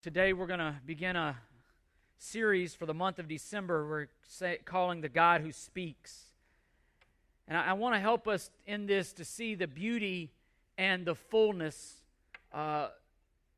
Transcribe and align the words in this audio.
Today 0.00 0.32
we're 0.32 0.46
going 0.46 0.60
to 0.60 0.76
begin 0.86 1.16
a 1.16 1.36
series 2.18 2.72
for 2.72 2.86
the 2.86 2.94
month 2.94 3.18
of 3.18 3.26
December 3.26 3.84
we're 3.84 4.06
say, 4.28 4.58
calling 4.64 5.00
The 5.00 5.08
God 5.08 5.40
Who 5.40 5.50
Speaks. 5.50 6.26
And 7.48 7.58
I, 7.58 7.70
I 7.70 7.72
want 7.72 7.96
to 7.96 7.98
help 7.98 8.28
us 8.28 8.52
in 8.64 8.86
this 8.86 9.12
to 9.14 9.24
see 9.24 9.56
the 9.56 9.66
beauty 9.66 10.30
and 10.78 11.04
the 11.04 11.16
fullness 11.16 11.96
uh, 12.54 12.90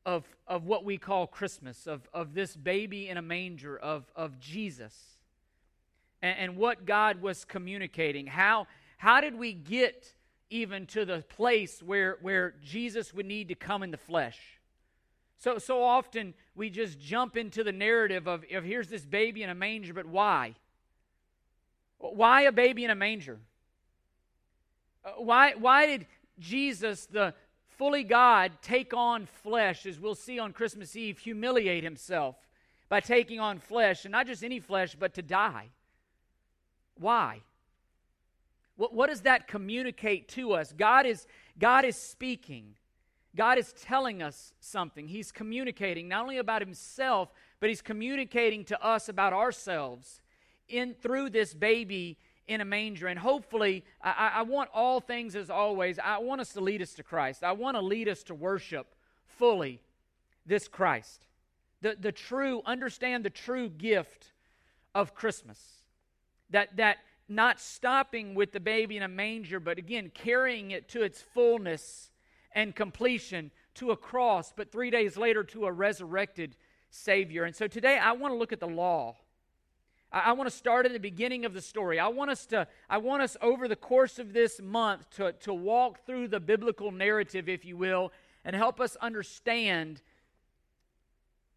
of, 0.03 0.25
of 0.47 0.65
what 0.65 0.83
we 0.83 0.97
call 0.97 1.27
Christmas, 1.27 1.85
of, 1.85 2.09
of 2.11 2.33
this 2.33 2.55
baby 2.55 3.07
in 3.07 3.17
a 3.17 3.21
manger, 3.21 3.77
of, 3.77 4.11
of 4.15 4.39
Jesus, 4.39 4.95
and, 6.23 6.39
and 6.39 6.57
what 6.57 6.87
God 6.87 7.21
was 7.21 7.45
communicating. 7.45 8.25
How, 8.25 8.65
how 8.97 9.21
did 9.21 9.37
we 9.37 9.53
get 9.53 10.11
even 10.49 10.87
to 10.87 11.05
the 11.05 11.23
place 11.29 11.83
where, 11.83 12.17
where 12.23 12.55
Jesus 12.63 13.13
would 13.13 13.27
need 13.27 13.49
to 13.49 13.55
come 13.55 13.83
in 13.83 13.91
the 13.91 13.97
flesh? 13.97 14.39
So, 15.41 15.57
so 15.57 15.83
often 15.83 16.35
we 16.53 16.69
just 16.69 16.99
jump 16.99 17.35
into 17.35 17.63
the 17.63 17.71
narrative 17.71 18.27
of, 18.27 18.45
of 18.53 18.63
here's 18.63 18.89
this 18.89 19.03
baby 19.03 19.41
in 19.41 19.49
a 19.49 19.55
manger, 19.55 19.91
but 19.91 20.05
why? 20.05 20.53
Why 21.97 22.43
a 22.43 22.51
baby 22.51 22.83
in 22.85 22.91
a 22.91 22.95
manger? 22.95 23.39
Uh, 25.03 25.13
why, 25.17 25.55
why 25.55 25.87
did 25.87 26.05
Jesus, 26.37 27.07
the 27.07 27.33
fully 27.69 28.03
God, 28.03 28.51
take 28.61 28.93
on 28.93 29.25
flesh, 29.25 29.87
as 29.87 29.99
we'll 29.99 30.13
see 30.13 30.37
on 30.37 30.53
Christmas 30.53 30.95
Eve, 30.95 31.17
humiliate 31.17 31.83
himself 31.83 32.35
by 32.87 32.99
taking 32.99 33.39
on 33.39 33.57
flesh, 33.57 34.05
and 34.05 34.11
not 34.11 34.27
just 34.27 34.43
any 34.43 34.59
flesh, 34.59 34.95
but 34.99 35.15
to 35.15 35.23
die? 35.23 35.69
Why? 36.99 37.41
What, 38.75 38.93
what 38.93 39.09
does 39.09 39.21
that 39.21 39.47
communicate 39.47 40.27
to 40.29 40.53
us? 40.53 40.71
God 40.71 41.07
is, 41.07 41.25
God 41.57 41.83
is 41.83 41.95
speaking. 41.95 42.75
God 43.35 43.57
is 43.57 43.73
telling 43.73 44.21
us 44.21 44.53
something. 44.59 45.07
He's 45.07 45.31
communicating 45.31 46.07
not 46.07 46.23
only 46.23 46.37
about 46.37 46.61
himself, 46.61 47.31
but 47.59 47.69
he's 47.69 47.81
communicating 47.81 48.65
to 48.65 48.83
us 48.83 49.07
about 49.07 49.33
ourselves 49.33 50.21
in 50.67 50.93
through 50.93 51.29
this 51.29 51.53
baby 51.53 52.17
in 52.47 52.59
a 52.59 52.65
manger. 52.65 53.07
And 53.07 53.17
hopefully, 53.17 53.85
I, 54.01 54.31
I 54.35 54.41
want 54.41 54.69
all 54.73 54.99
things 54.99 55.35
as 55.35 55.49
always. 55.49 55.97
I 55.97 56.17
want 56.17 56.41
us 56.41 56.53
to 56.53 56.61
lead 56.61 56.81
us 56.81 56.93
to 56.95 57.03
Christ. 57.03 57.43
I 57.43 57.53
want 57.53 57.77
to 57.77 57.81
lead 57.81 58.09
us 58.09 58.23
to 58.23 58.35
worship 58.35 58.93
fully 59.25 59.81
this 60.45 60.67
Christ. 60.67 61.25
The, 61.81 61.95
the 61.99 62.11
true, 62.11 62.61
understand 62.65 63.23
the 63.23 63.29
true 63.29 63.69
gift 63.69 64.33
of 64.93 65.15
Christmas. 65.15 65.59
That 66.49 66.75
that 66.75 66.97
not 67.29 67.61
stopping 67.61 68.35
with 68.35 68.51
the 68.51 68.59
baby 68.59 68.97
in 68.97 69.03
a 69.03 69.07
manger, 69.07 69.61
but 69.61 69.77
again 69.77 70.11
carrying 70.13 70.71
it 70.71 70.89
to 70.89 71.01
its 71.01 71.21
fullness 71.21 72.10
and 72.53 72.75
completion 72.75 73.51
to 73.75 73.91
a 73.91 73.97
cross, 73.97 74.53
but 74.55 74.71
three 74.71 74.89
days 74.89 75.17
later 75.17 75.43
to 75.45 75.65
a 75.65 75.71
resurrected 75.71 76.55
Savior. 76.89 77.45
And 77.45 77.55
so 77.55 77.67
today 77.67 77.97
I 77.97 78.11
want 78.11 78.33
to 78.33 78.37
look 78.37 78.51
at 78.51 78.59
the 78.59 78.67
law. 78.67 79.15
I, 80.11 80.33
want 80.33 80.49
to 80.49 80.55
start 80.55 80.85
at 80.85 80.91
the 80.91 80.99
beginning 80.99 81.45
of 81.45 81.53
the 81.53 81.61
story. 81.61 81.97
I 81.97 82.09
want 82.09 82.31
us 82.31 82.45
to, 82.47 82.67
I 82.89 82.97
want 82.97 83.23
us 83.23 83.37
over 83.41 83.69
the 83.69 83.77
course 83.77 84.19
of 84.19 84.33
this 84.33 84.61
month 84.61 85.09
to, 85.11 85.31
to 85.31 85.53
walk 85.53 86.05
through 86.05 86.27
the 86.27 86.41
biblical 86.41 86.91
narrative, 86.91 87.47
if 87.47 87.63
you 87.63 87.77
will, 87.77 88.11
and 88.43 88.53
help 88.53 88.81
us 88.81 88.97
understand 88.97 90.01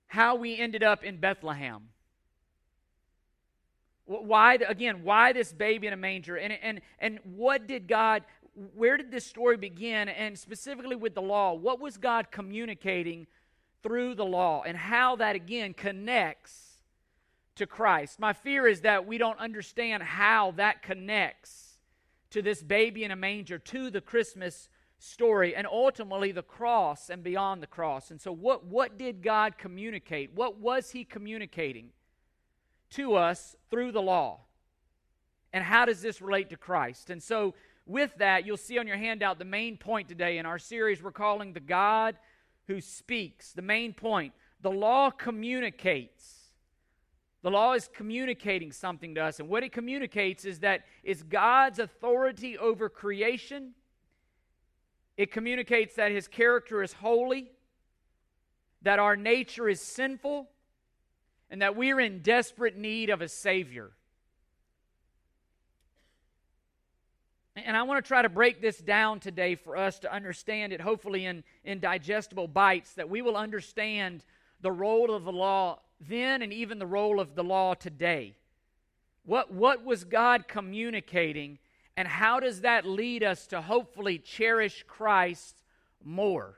how 0.07 0.37
we 0.37 0.57
ended 0.57 0.85
up 0.85 1.03
in 1.03 1.17
Bethlehem. 1.17 1.89
Why, 4.07 4.55
again, 4.55 5.03
why 5.03 5.33
this 5.33 5.53
baby 5.53 5.89
in 5.89 5.93
a 5.93 5.97
manger? 5.97 6.37
And, 6.37 6.53
and, 6.63 6.81
and 7.01 7.19
what 7.25 7.67
did 7.67 7.89
God, 7.89 8.23
where 8.75 8.97
did 8.97 9.11
this 9.11 9.27
story 9.27 9.57
begin? 9.57 10.09
And 10.09 10.39
specifically 10.39 10.97
with 10.97 11.15
the 11.15 11.23
law, 11.23 11.55
what 11.55 11.81
was 11.81 11.97
God 11.97 12.31
communicating 12.31 13.27
through 13.83 14.15
the 14.15 14.25
law? 14.25 14.63
And 14.65 14.77
how 14.77 15.17
that, 15.17 15.37
again, 15.37 15.75
connects 15.75 16.75
to 17.57 17.67
Christ. 17.67 18.19
My 18.19 18.33
fear 18.33 18.67
is 18.67 18.83
that 18.83 19.07
we 19.07 19.19
don't 19.19 19.39
understand 19.39 20.03
how 20.03 20.53
that 20.53 20.83
connects 20.83 21.79
to 22.31 22.43
this 22.43 22.63
baby 22.63 23.05
in 23.05 23.11
a 23.11 23.17
manger, 23.17 23.59
to 23.59 23.91
the 23.91 24.01
Christmas 24.01 24.69
story, 24.99 25.55
and 25.55 25.67
ultimately 25.67 26.33
the 26.33 26.43
cross 26.43 27.11
and 27.11 27.23
beyond 27.23 27.63
the 27.63 27.67
cross. 27.67 28.11
And 28.11 28.21
so, 28.21 28.33
what, 28.33 28.65
what 28.65 28.99
did 28.99 29.23
God 29.23 29.59
communicate? 29.59 30.33
What 30.35 30.59
was 30.59 30.91
He 30.91 31.05
communicating 31.05 31.91
to 32.91 33.15
us 33.15 33.55
through 33.71 33.93
the 33.93 34.03
law? 34.03 34.41
And 35.53 35.63
how 35.63 35.85
does 35.85 36.03
this 36.03 36.21
relate 36.21 36.51
to 36.51 36.57
Christ? 36.57 37.11
And 37.11 37.23
so, 37.23 37.55
with 37.87 38.17
that, 38.19 38.47
you'll 38.47 38.57
see 38.57 38.79
on 38.79 38.87
your 38.87 38.97
handout 38.97 39.39
the 39.39 39.45
main 39.45 39.77
point 39.77 40.09
today 40.09 40.39
in 40.39 40.47
our 40.47 40.59
series 40.59 41.03
we're 41.03 41.13
calling 41.13 41.53
The 41.53 41.61
God 41.61 42.17
Who 42.67 42.81
Speaks. 42.81 43.53
The 43.53 43.63
main 43.63 43.93
point 43.93 44.33
the 44.63 44.71
law 44.71 45.11
communicates. 45.11 46.45
The 47.43 47.51
law 47.51 47.75
is 47.75 47.91
communicating 47.95 48.73
something 48.73 49.15
to 49.17 49.23
us, 49.23 49.39
and 49.39 49.51
what 49.51 49.63
it 49.63 49.73
communicates 49.73 50.47
is 50.47 50.61
that 50.61 50.85
it's 51.03 51.23
God's 51.23 51.79
authority 51.79 52.57
over 52.57 52.89
creation. 52.89 53.73
It 55.19 55.31
communicates 55.31 55.97
that 55.97 56.11
his 56.11 56.27
character 56.27 56.83
is 56.83 56.95
holy, 56.95 57.53
that 58.81 58.99
our 58.99 59.17
nature 59.17 59.69
is 59.69 59.83
sinful, 59.83 60.49
and 61.51 61.61
that 61.61 61.77
we're 61.77 62.01
in 62.01 62.23
desperate 62.23 62.79
need 62.79 63.11
of 63.11 63.21
a 63.21 63.29
Savior. 63.29 63.91
And 67.57 67.77
I 67.77 67.85
want 67.85 68.05
to 68.05 68.09
try 68.09 68.23
to 68.23 68.29
break 68.29 68.61
this 68.61 68.79
down 68.79 69.21
today 69.21 69.55
for 69.55 69.77
us 69.77 70.01
to 70.01 70.13
understand 70.13 70.73
it, 70.73 70.81
hopefully 70.81 71.25
in, 71.25 71.45
in 71.63 71.79
digestible 71.79 72.49
bites, 72.49 72.95
that 72.95 73.09
we 73.09 73.23
will 73.23 73.37
understand 73.37 74.25
the 74.61 74.73
role 74.73 75.15
of 75.15 75.25
the 75.25 75.33
law 75.33 75.79
then 76.01 76.43
and 76.43 76.53
even 76.53 76.79
the 76.79 76.87
role 76.87 77.21
of 77.21 77.37
the 77.37 77.45
law 77.45 77.75
today. 77.75 78.35
What, 79.25 79.53
what 79.53 79.85
was 79.85 80.05
God 80.05 80.49
communicating, 80.49 81.59
and 81.97 82.09
how 82.09 82.41
does 82.41 82.63
that 82.63 82.85
lead 82.85 83.23
us 83.23 83.47
to 83.49 83.63
hopefully 83.63 84.19
cherish 84.19 84.85
Christ 84.89 85.63
more? 86.03 86.57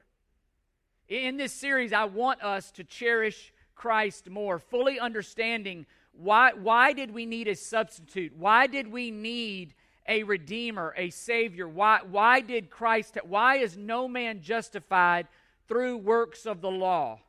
In 1.08 1.36
this 1.36 1.52
series, 1.52 1.92
I 1.92 2.04
want 2.04 2.42
us 2.42 2.70
to 2.72 2.84
cherish 2.84 3.52
Christ 3.74 4.30
more, 4.30 4.58
fully 4.58 4.98
understanding 4.98 5.84
why, 6.12 6.52
why 6.54 6.94
did 6.94 7.12
we 7.12 7.26
need 7.26 7.46
a 7.46 7.54
substitute? 7.54 8.32
Why 8.34 8.66
did 8.66 8.90
we 8.90 9.10
need 9.10 9.74
a 10.08 10.22
redeemer, 10.22 10.94
a 10.96 11.10
savior? 11.10 11.68
Why, 11.68 12.00
why 12.08 12.40
did 12.40 12.70
Christ, 12.70 13.18
why 13.24 13.56
is 13.56 13.76
no 13.76 14.08
man 14.08 14.40
justified 14.40 15.26
through 15.68 15.98
works 15.98 16.46
of 16.46 16.60
the 16.60 16.70
law? 16.70 17.20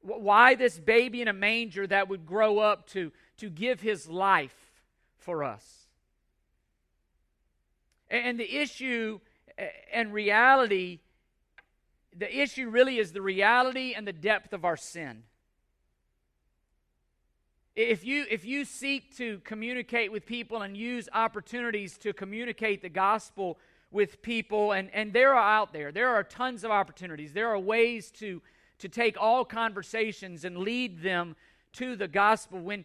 Why 0.00 0.54
this 0.54 0.78
baby 0.78 1.22
in 1.22 1.28
a 1.28 1.32
manger 1.32 1.86
that 1.86 2.08
would 2.08 2.26
grow 2.26 2.58
up 2.58 2.88
to, 2.90 3.10
to 3.38 3.48
give 3.48 3.80
his 3.80 4.08
life 4.08 4.54
for 5.18 5.42
us? 5.42 5.86
And 8.10 8.38
the 8.38 8.56
issue 8.56 9.20
and 9.92 10.12
reality, 10.12 11.00
the 12.16 12.40
issue 12.40 12.68
really 12.68 12.98
is 12.98 13.12
the 13.12 13.22
reality 13.22 13.94
and 13.96 14.06
the 14.06 14.12
depth 14.12 14.52
of 14.52 14.64
our 14.64 14.76
sin. 14.76 15.24
If 17.76 18.04
you, 18.04 18.24
if 18.30 18.44
you 18.44 18.64
seek 18.64 19.16
to 19.16 19.40
communicate 19.40 20.12
with 20.12 20.26
people 20.26 20.62
and 20.62 20.76
use 20.76 21.08
opportunities 21.12 21.98
to 21.98 22.12
communicate 22.12 22.82
the 22.82 22.88
gospel 22.88 23.58
with 23.90 24.22
people, 24.22 24.70
and, 24.70 24.90
and 24.92 25.12
there 25.12 25.34
are 25.34 25.58
out 25.58 25.72
there, 25.72 25.90
there 25.90 26.10
are 26.10 26.22
tons 26.22 26.62
of 26.62 26.70
opportunities. 26.70 27.32
There 27.32 27.48
are 27.48 27.58
ways 27.58 28.12
to, 28.12 28.40
to 28.78 28.88
take 28.88 29.20
all 29.20 29.44
conversations 29.44 30.44
and 30.44 30.58
lead 30.58 31.02
them 31.02 31.34
to 31.72 31.96
the 31.96 32.06
gospel. 32.06 32.60
When, 32.60 32.84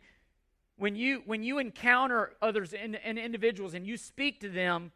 when, 0.77 0.95
you, 0.95 1.21
when 1.27 1.43
you 1.43 1.59
encounter 1.59 2.33
others 2.41 2.73
and, 2.73 2.95
and 2.95 3.19
individuals 3.19 3.75
and 3.75 3.85
you 3.85 3.95
speak 3.95 4.39
to 4.39 4.49
them, 4.49 4.91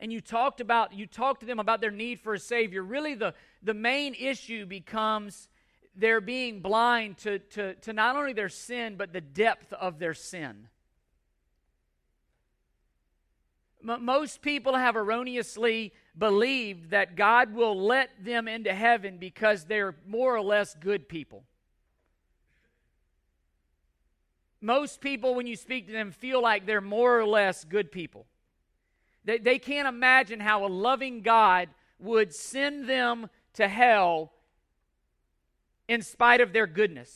and 0.00 0.12
you 0.12 0.20
talked 0.20 0.60
about 0.62 0.94
you 0.94 1.06
talk 1.06 1.40
to 1.40 1.46
them 1.46 1.58
about 1.58 1.82
their 1.82 1.90
need 1.90 2.18
for 2.18 2.32
a 2.32 2.38
savior 2.38 2.82
really 2.82 3.14
the, 3.14 3.34
the 3.62 3.74
main 3.74 4.14
issue 4.14 4.64
becomes 4.64 5.50
they're 5.94 6.20
being 6.20 6.60
blind 6.60 7.18
to, 7.18 7.38
to, 7.38 7.74
to 7.74 7.92
not 7.92 8.16
only 8.16 8.32
their 8.32 8.48
sin, 8.48 8.96
but 8.96 9.12
the 9.12 9.20
depth 9.20 9.72
of 9.72 9.98
their 9.98 10.14
sin. 10.14 10.68
Most 13.82 14.42
people 14.42 14.76
have 14.76 14.94
erroneously 14.94 15.92
believed 16.16 16.90
that 16.90 17.16
God 17.16 17.54
will 17.54 17.80
let 17.80 18.10
them 18.22 18.46
into 18.46 18.74
heaven 18.74 19.16
because 19.18 19.64
they're 19.64 19.96
more 20.06 20.34
or 20.36 20.42
less 20.42 20.74
good 20.74 21.08
people. 21.08 21.44
Most 24.60 25.00
people, 25.00 25.34
when 25.34 25.46
you 25.46 25.56
speak 25.56 25.86
to 25.86 25.92
them, 25.92 26.12
feel 26.12 26.42
like 26.42 26.66
they're 26.66 26.82
more 26.82 27.18
or 27.18 27.26
less 27.26 27.64
good 27.64 27.90
people. 27.90 28.26
They, 29.24 29.38
they 29.38 29.58
can't 29.58 29.88
imagine 29.88 30.40
how 30.40 30.66
a 30.66 30.68
loving 30.68 31.22
God 31.22 31.70
would 31.98 32.34
send 32.34 32.86
them 32.86 33.30
to 33.54 33.66
hell 33.66 34.32
in 35.90 36.02
spite 36.02 36.40
of 36.40 36.52
their 36.52 36.68
goodness, 36.68 37.10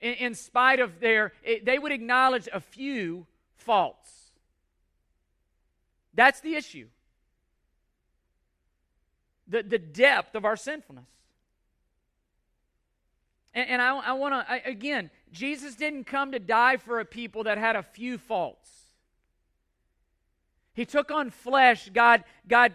in, 0.00 0.14
in 0.14 0.34
spite 0.36 0.78
of 0.78 1.00
their, 1.00 1.32
it, 1.42 1.64
they 1.64 1.80
would 1.80 1.90
acknowledge 1.90 2.48
a 2.52 2.60
few 2.60 3.26
faults. 3.56 4.30
That's 6.14 6.40
the 6.40 6.54
issue. 6.54 6.86
The, 9.48 9.64
the 9.64 9.78
depth 9.78 10.36
of 10.36 10.44
our 10.44 10.56
sinfulness. 10.56 11.08
And, 13.52 13.68
and 13.68 13.82
I, 13.82 13.96
I 13.96 14.12
want 14.12 14.46
to, 14.46 14.60
again, 14.64 15.10
Jesus 15.32 15.74
didn't 15.74 16.04
come 16.04 16.30
to 16.30 16.38
die 16.38 16.76
for 16.76 17.00
a 17.00 17.04
people 17.04 17.42
that 17.44 17.58
had 17.58 17.74
a 17.74 17.82
few 17.82 18.16
faults. 18.16 18.70
He 20.72 20.84
took 20.84 21.10
on 21.10 21.30
flesh. 21.30 21.90
God, 21.92 22.22
God, 22.46 22.74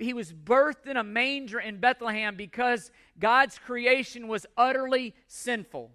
he 0.00 0.14
was 0.14 0.32
birthed 0.32 0.86
in 0.86 0.96
a 0.96 1.04
manger 1.04 1.60
in 1.60 1.78
Bethlehem 1.78 2.36
because 2.36 2.90
God's 3.18 3.58
creation 3.58 4.28
was 4.28 4.46
utterly 4.56 5.14
sinful. 5.28 5.90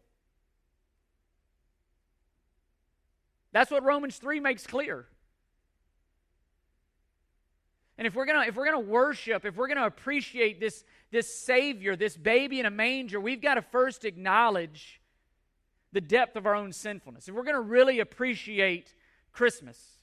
That's 3.52 3.72
what 3.72 3.84
Romans 3.84 4.18
3 4.18 4.40
makes 4.40 4.68
clear. 4.68 5.07
And 7.98 8.06
if 8.06 8.13
we're 8.13 8.25
gonna 8.25 8.46
if 8.48 8.56
we're 8.56 8.66
gonna 8.66 8.80
worship, 8.80 9.46
if 9.46 9.56
we're 9.56 9.69
gonna 9.69 9.86
appreciate 9.86 10.60
this 10.60 10.84
this 11.12 11.34
Savior, 11.34 11.96
this 11.96 12.18
baby 12.18 12.60
in 12.60 12.66
a 12.66 12.72
manger, 12.72 13.22
we've 13.22 13.42
got 13.42 13.56
to 13.56 13.62
first 13.62 14.04
acknowledge 14.04 15.02
the 15.94 16.02
depth 16.02 16.36
of 16.36 16.46
our 16.46 16.56
own 16.56 16.74
sinfulness. 16.74 17.30
If 17.30 17.36
we're 17.36 17.44
gonna 17.44 17.62
really 17.62 18.02
appreciate 18.02 18.94
Christmas. 19.31 19.94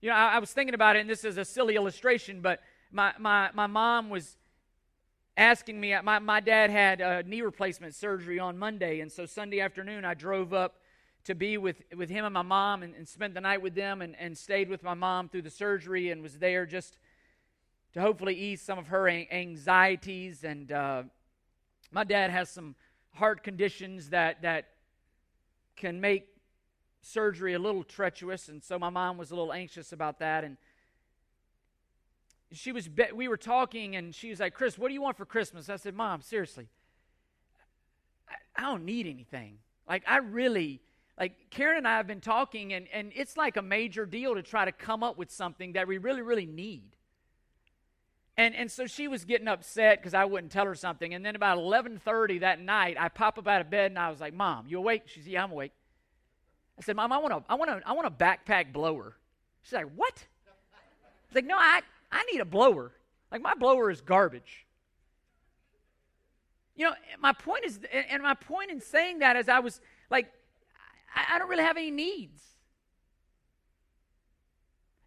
You 0.00 0.10
know, 0.10 0.16
I, 0.16 0.34
I 0.34 0.38
was 0.38 0.52
thinking 0.52 0.74
about 0.74 0.96
it, 0.96 1.00
and 1.00 1.10
this 1.10 1.24
is 1.24 1.38
a 1.38 1.44
silly 1.44 1.76
illustration, 1.76 2.40
but 2.40 2.60
my 2.92 3.12
my 3.18 3.50
my 3.54 3.66
mom 3.66 4.10
was 4.10 4.36
asking 5.36 5.80
me. 5.80 5.94
My 6.02 6.18
my 6.18 6.40
dad 6.40 6.70
had 6.70 7.00
a 7.00 7.22
knee 7.22 7.42
replacement 7.42 7.94
surgery 7.94 8.38
on 8.38 8.58
Monday, 8.58 9.00
and 9.00 9.10
so 9.10 9.26
Sunday 9.26 9.60
afternoon 9.60 10.04
I 10.04 10.14
drove 10.14 10.52
up 10.52 10.76
to 11.26 11.34
be 11.34 11.58
with, 11.58 11.82
with 11.96 12.08
him 12.08 12.24
and 12.24 12.32
my 12.32 12.42
mom 12.42 12.84
and, 12.84 12.94
and 12.94 13.06
spent 13.06 13.34
the 13.34 13.40
night 13.40 13.60
with 13.60 13.74
them 13.74 14.00
and, 14.00 14.14
and 14.16 14.38
stayed 14.38 14.68
with 14.68 14.84
my 14.84 14.94
mom 14.94 15.28
through 15.28 15.42
the 15.42 15.50
surgery 15.50 16.10
and 16.10 16.22
was 16.22 16.38
there 16.38 16.64
just 16.64 16.98
to 17.92 18.00
hopefully 18.00 18.34
ease 18.34 18.62
some 18.62 18.78
of 18.78 18.86
her 18.86 19.08
anxieties. 19.08 20.44
And 20.44 20.70
uh, 20.70 21.02
my 21.90 22.04
dad 22.04 22.30
has 22.30 22.48
some 22.48 22.76
heart 23.14 23.42
conditions 23.42 24.10
that, 24.10 24.42
that 24.42 24.68
can 25.74 26.00
make 26.00 26.28
surgery 27.06 27.54
a 27.54 27.58
little 27.58 27.84
treacherous. 27.84 28.48
And 28.48 28.62
so 28.62 28.78
my 28.78 28.90
mom 28.90 29.16
was 29.16 29.30
a 29.30 29.36
little 29.36 29.52
anxious 29.52 29.92
about 29.92 30.18
that. 30.18 30.44
And 30.44 30.56
she 32.52 32.72
was, 32.72 32.88
we 33.14 33.28
were 33.28 33.36
talking 33.36 33.96
and 33.96 34.14
she 34.14 34.30
was 34.30 34.40
like, 34.40 34.54
Chris, 34.54 34.78
what 34.78 34.88
do 34.88 34.94
you 34.94 35.02
want 35.02 35.16
for 35.16 35.24
Christmas? 35.24 35.68
I 35.68 35.76
said, 35.76 35.94
Mom, 35.94 36.20
seriously, 36.20 36.68
I, 38.28 38.34
I 38.56 38.62
don't 38.62 38.84
need 38.84 39.06
anything. 39.06 39.58
Like, 39.88 40.02
I 40.06 40.18
really 40.18 40.80
like 41.18 41.50
Karen 41.50 41.78
and 41.78 41.88
I 41.88 41.96
have 41.96 42.06
been 42.06 42.20
talking, 42.20 42.74
and, 42.74 42.86
and 42.92 43.10
it's 43.14 43.36
like 43.38 43.56
a 43.56 43.62
major 43.62 44.04
deal 44.04 44.34
to 44.34 44.42
try 44.42 44.66
to 44.66 44.72
come 44.72 45.02
up 45.02 45.16
with 45.16 45.30
something 45.30 45.72
that 45.72 45.88
we 45.88 45.96
really, 45.96 46.20
really 46.20 46.44
need. 46.44 46.96
And, 48.36 48.54
and 48.54 48.70
so 48.70 48.86
she 48.86 49.08
was 49.08 49.24
getting 49.24 49.48
upset 49.48 49.98
because 49.98 50.12
I 50.12 50.26
wouldn't 50.26 50.52
tell 50.52 50.66
her 50.66 50.74
something. 50.74 51.14
And 51.14 51.24
then 51.24 51.34
about 51.34 51.56
11.30 51.56 52.40
that 52.40 52.60
night, 52.60 52.98
I 53.00 53.08
pop 53.08 53.38
up 53.38 53.48
out 53.48 53.62
of 53.62 53.70
bed 53.70 53.92
and 53.92 53.98
I 53.98 54.10
was 54.10 54.20
like, 54.20 54.34
Mom, 54.34 54.66
you 54.68 54.76
awake? 54.76 55.04
She 55.06 55.20
said, 55.22 55.32
Yeah, 55.32 55.44
I'm 55.44 55.52
awake. 55.52 55.72
I 56.78 56.82
said, 56.82 56.96
Mom, 56.96 57.12
I 57.12 57.18
want 57.18 57.32
a, 57.32 57.42
I 57.48 57.54
want 57.54 57.70
a, 57.70 57.80
I 57.86 57.92
want 57.92 58.06
a 58.06 58.10
backpack 58.10 58.72
blower. 58.72 59.16
She's 59.62 59.72
like, 59.72 59.90
What? 59.94 60.24
I 60.46 60.50
was 61.28 61.34
like, 61.34 61.46
No, 61.46 61.56
I, 61.56 61.80
I 62.12 62.24
need 62.32 62.40
a 62.40 62.44
blower. 62.44 62.92
Like, 63.32 63.42
my 63.42 63.54
blower 63.54 63.90
is 63.90 64.00
garbage. 64.00 64.66
You 66.76 66.86
know, 66.86 66.94
my 67.20 67.32
point 67.32 67.64
is, 67.64 67.80
and 68.10 68.22
my 68.22 68.34
point 68.34 68.70
in 68.70 68.80
saying 68.80 69.20
that 69.20 69.36
is 69.36 69.48
I 69.48 69.60
was 69.60 69.80
like, 70.10 70.30
I, 71.14 71.34
I 71.34 71.38
don't 71.38 71.48
really 71.48 71.62
have 71.62 71.78
any 71.78 71.90
needs. 71.90 72.42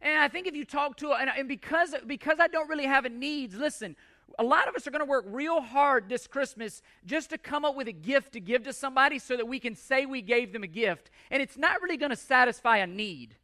And 0.01 0.17
I 0.17 0.27
think 0.29 0.47
if 0.47 0.55
you 0.55 0.65
talk 0.65 0.97
to, 0.97 1.11
and, 1.11 1.29
and 1.37 1.47
because, 1.47 1.93
because 2.07 2.39
I 2.39 2.47
don't 2.47 2.69
really 2.69 2.85
have 2.85 3.05
a 3.05 3.09
needs, 3.09 3.55
listen, 3.55 3.95
a 4.37 4.43
lot 4.43 4.67
of 4.67 4.75
us 4.75 4.85
are 4.85 4.91
going 4.91 5.03
to 5.03 5.09
work 5.09 5.25
real 5.27 5.61
hard 5.61 6.09
this 6.09 6.27
Christmas 6.27 6.81
just 7.05 7.29
to 7.31 7.37
come 7.37 7.65
up 7.65 7.75
with 7.75 7.87
a 7.87 7.93
gift 7.93 8.33
to 8.33 8.39
give 8.39 8.63
to 8.63 8.73
somebody 8.73 9.19
so 9.19 9.35
that 9.35 9.47
we 9.47 9.59
can 9.59 9.75
say 9.75 10.05
we 10.05 10.21
gave 10.21 10.53
them 10.53 10.63
a 10.63 10.67
gift. 10.67 11.09
And 11.31 11.41
it's 11.41 11.57
not 11.57 11.81
really 11.81 11.97
going 11.97 12.11
to 12.11 12.15
satisfy 12.15 12.77
a 12.77 12.87
need. 12.87 13.35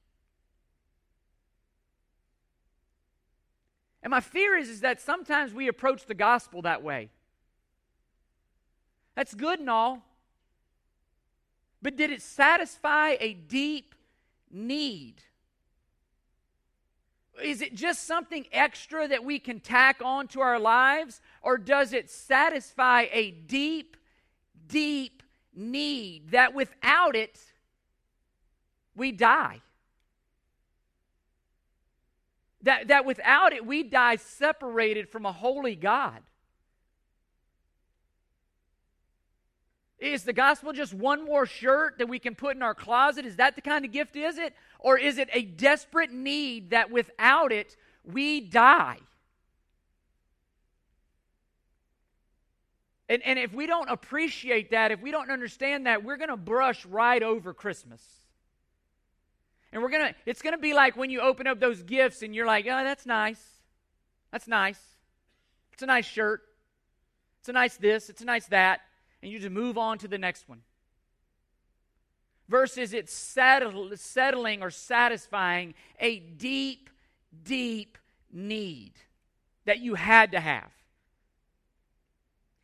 And 4.04 4.12
my 4.12 4.22
fear 4.22 4.56
is, 4.56 4.70
is 4.70 4.82
that 4.82 5.02
sometimes 5.02 5.54
we 5.54 5.68
approach 5.68 6.06
the 6.06 6.14
gospel 6.14 6.62
that 6.62 6.84
way. 6.84 7.10
That's 9.16 9.34
good 9.34 9.60
and 9.60 9.70
all. 9.70 10.04
But 11.82 11.96
did 11.96 12.12
it 12.12 12.22
satisfy 12.22 13.16
a 13.20 13.34
deep 13.34 13.96
need? 14.52 15.24
Is 17.42 17.62
it 17.62 17.76
just 17.76 18.04
something 18.06 18.46
extra 18.52 19.08
that 19.08 19.24
we 19.24 19.40
can 19.40 19.60
tack 19.60 20.02
on 20.04 20.28
to 20.30 20.42
our 20.42 20.60
lives? 20.60 21.22
Or 21.42 21.58
does 21.58 21.94
it 21.94 22.10
satisfy 22.10 23.08
a 23.12 23.32
deep, 23.32 23.98
deep 24.68 25.22
need 25.54 26.32
that 26.32 26.54
without 26.54 27.16
it, 27.16 27.40
we 28.96 29.12
die? 29.12 29.62
That, 32.62 32.88
that 32.88 33.06
without 33.06 33.54
it, 33.54 33.66
we 33.66 33.84
die 33.84 34.16
separated 34.16 35.10
from 35.10 35.26
a 35.26 35.32
holy 35.32 35.76
God. 35.76 36.22
Is 40.00 40.24
the 40.24 40.34
gospel 40.34 40.74
just 40.74 40.94
one 40.94 41.24
more 41.24 41.46
shirt 41.46 42.00
that 42.00 42.10
we 42.10 42.20
can 42.20 42.36
put 42.36 42.56
in 42.56 42.62
our 42.62 42.76
closet? 42.76 43.26
Is 43.26 43.38
that 43.38 43.56
the 43.56 43.62
kind 43.62 43.86
of 43.86 43.92
gift, 43.92 44.16
is 44.16 44.38
it? 44.38 44.54
Or 44.80 44.98
is 44.98 45.18
it 45.18 45.30
a 45.32 45.44
desperate 45.44 46.12
need 46.12 46.72
that 46.72 46.92
without 46.92 47.52
it, 47.52 47.78
we 48.04 48.42
die? 48.42 48.98
And, 53.08 53.22
and 53.24 53.40
if 53.40 53.54
we 53.54 53.68
don't 53.68 53.90
appreciate 53.90 54.72
that, 54.72 54.92
if 54.92 55.02
we 55.02 55.12
don't 55.12 55.32
understand 55.32 55.86
that, 55.86 56.04
we're 56.04 56.18
going 56.18 56.30
to 56.30 56.38
brush 56.38 56.86
right 56.86 57.22
over 57.24 57.54
Christmas. 57.54 58.02
And 59.72 59.82
we're 59.82 59.90
going 59.90 60.08
to, 60.08 60.16
it's 60.26 60.42
going 60.42 60.56
to 60.56 60.62
be 60.62 60.74
like 60.74 60.98
when 60.98 61.10
you 61.10 61.22
open 61.22 61.48
up 61.48 61.60
those 61.60 61.84
gifts 61.84 62.22
and 62.22 62.36
you're 62.36 62.48
like, 62.48 62.66
oh, 62.66 62.84
that's 62.84 63.06
nice. 63.06 63.42
That's 64.32 64.48
nice. 64.48 64.80
It's 65.72 65.84
a 65.84 65.86
nice 65.86 66.06
shirt. 66.06 66.42
It's 67.40 67.50
a 67.50 67.54
nice 67.54 67.78
this. 67.78 68.10
It's 68.10 68.22
a 68.22 68.26
nice 68.26 68.48
that 68.48 68.82
and 69.26 69.32
you 69.32 69.40
just 69.40 69.52
move 69.52 69.76
on 69.76 69.98
to 69.98 70.08
the 70.08 70.20
next 70.20 70.48
one. 70.48 70.62
Versus 72.48 72.94
it's 72.94 73.12
settling 73.12 74.62
or 74.62 74.70
satisfying 74.70 75.74
a 76.00 76.20
deep, 76.20 76.92
deep 77.44 77.98
need 78.32 78.92
that 79.66 79.80
you 79.80 79.96
had 79.96 80.34
to 80.34 80.40
have. 80.40 80.70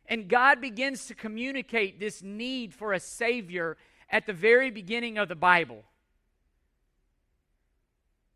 And 0.06 0.28
God 0.28 0.60
begins 0.60 1.06
to 1.06 1.16
communicate 1.16 1.98
this 1.98 2.22
need 2.22 2.72
for 2.72 2.92
a 2.92 3.00
Savior 3.00 3.76
at 4.08 4.26
the 4.26 4.32
very 4.32 4.70
beginning 4.70 5.18
of 5.18 5.28
the 5.28 5.34
Bible. 5.34 5.82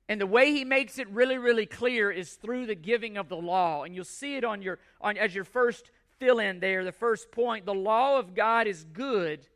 And 0.09 0.21
the 0.21 0.27
way 0.27 0.51
he 0.51 0.65
makes 0.65 0.99
it 0.99 1.09
really, 1.11 1.39
really 1.39 1.67
clear 1.67 2.11
is 2.11 2.33
through 2.33 2.67
the 2.67 2.75
giving 2.75 3.17
of 3.17 3.29
the 3.29 3.37
law. 3.37 3.85
And 3.85 3.95
you'll 3.95 4.05
see 4.05 4.35
it 4.35 4.43
on 4.43 4.63
your 4.63 4.81
on 5.01 5.17
as 5.17 5.33
your 5.33 5.45
first 5.45 5.93
fill 6.19 6.39
in 6.39 6.61
there, 6.61 6.85
the 6.85 6.93
first 6.93 7.31
point. 7.31 7.67
The 7.67 7.75
law 7.75 8.19
of 8.19 8.35
God 8.35 8.67
is 8.67 8.85
good. 8.85 9.47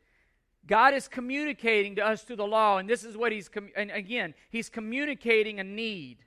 God 0.67 0.93
is 0.93 1.07
communicating 1.07 1.95
to 1.95 2.05
us 2.05 2.23
through 2.23 2.35
the 2.35 2.45
law, 2.45 2.77
and 2.77 2.89
this 2.89 3.03
is 3.03 3.17
what 3.17 3.31
he's, 3.31 3.49
com- 3.49 3.69
and 3.75 3.91
again, 3.91 4.33
he's 4.49 4.69
communicating 4.69 5.59
a 5.59 5.63
need. 5.63 6.19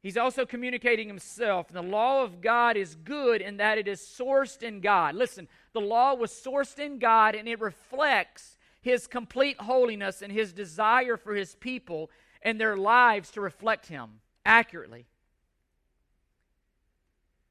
He's 0.00 0.16
also 0.16 0.46
communicating 0.46 1.08
himself. 1.08 1.68
And 1.68 1.76
the 1.76 1.90
law 1.90 2.22
of 2.22 2.40
God 2.40 2.76
is 2.76 2.94
good 2.94 3.40
in 3.40 3.56
that 3.56 3.78
it 3.78 3.88
is 3.88 4.00
sourced 4.00 4.62
in 4.62 4.80
God. 4.80 5.14
Listen, 5.14 5.48
the 5.72 5.80
law 5.80 6.14
was 6.14 6.30
sourced 6.30 6.78
in 6.78 6.98
God 6.98 7.34
and 7.34 7.48
it 7.48 7.60
reflects 7.60 8.58
his 8.80 9.06
complete 9.06 9.60
holiness 9.60 10.22
and 10.22 10.32
his 10.32 10.52
desire 10.52 11.16
for 11.16 11.34
his 11.34 11.56
people 11.56 12.10
and 12.42 12.60
their 12.60 12.76
lives 12.76 13.30
to 13.32 13.40
reflect 13.40 13.88
him 13.88 14.20
accurately. 14.44 15.06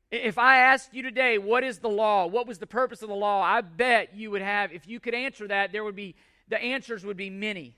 If 0.09 0.37
I 0.37 0.57
asked 0.59 0.93
you 0.93 1.03
today, 1.03 1.37
what 1.37 1.63
is 1.63 1.79
the 1.79 1.89
law? 1.89 2.27
What 2.27 2.47
was 2.47 2.59
the 2.59 2.67
purpose 2.67 3.01
of 3.01 3.09
the 3.09 3.15
law? 3.15 3.41
I 3.41 3.61
bet 3.61 4.15
you 4.15 4.31
would 4.31 4.41
have, 4.41 4.71
if 4.71 4.87
you 4.87 4.99
could 4.99 5.13
answer 5.13 5.47
that, 5.49 5.71
there 5.73 5.83
would 5.83 5.95
be, 5.95 6.15
the 6.47 6.61
answers 6.61 7.05
would 7.05 7.17
be 7.17 7.29
many. 7.29 7.75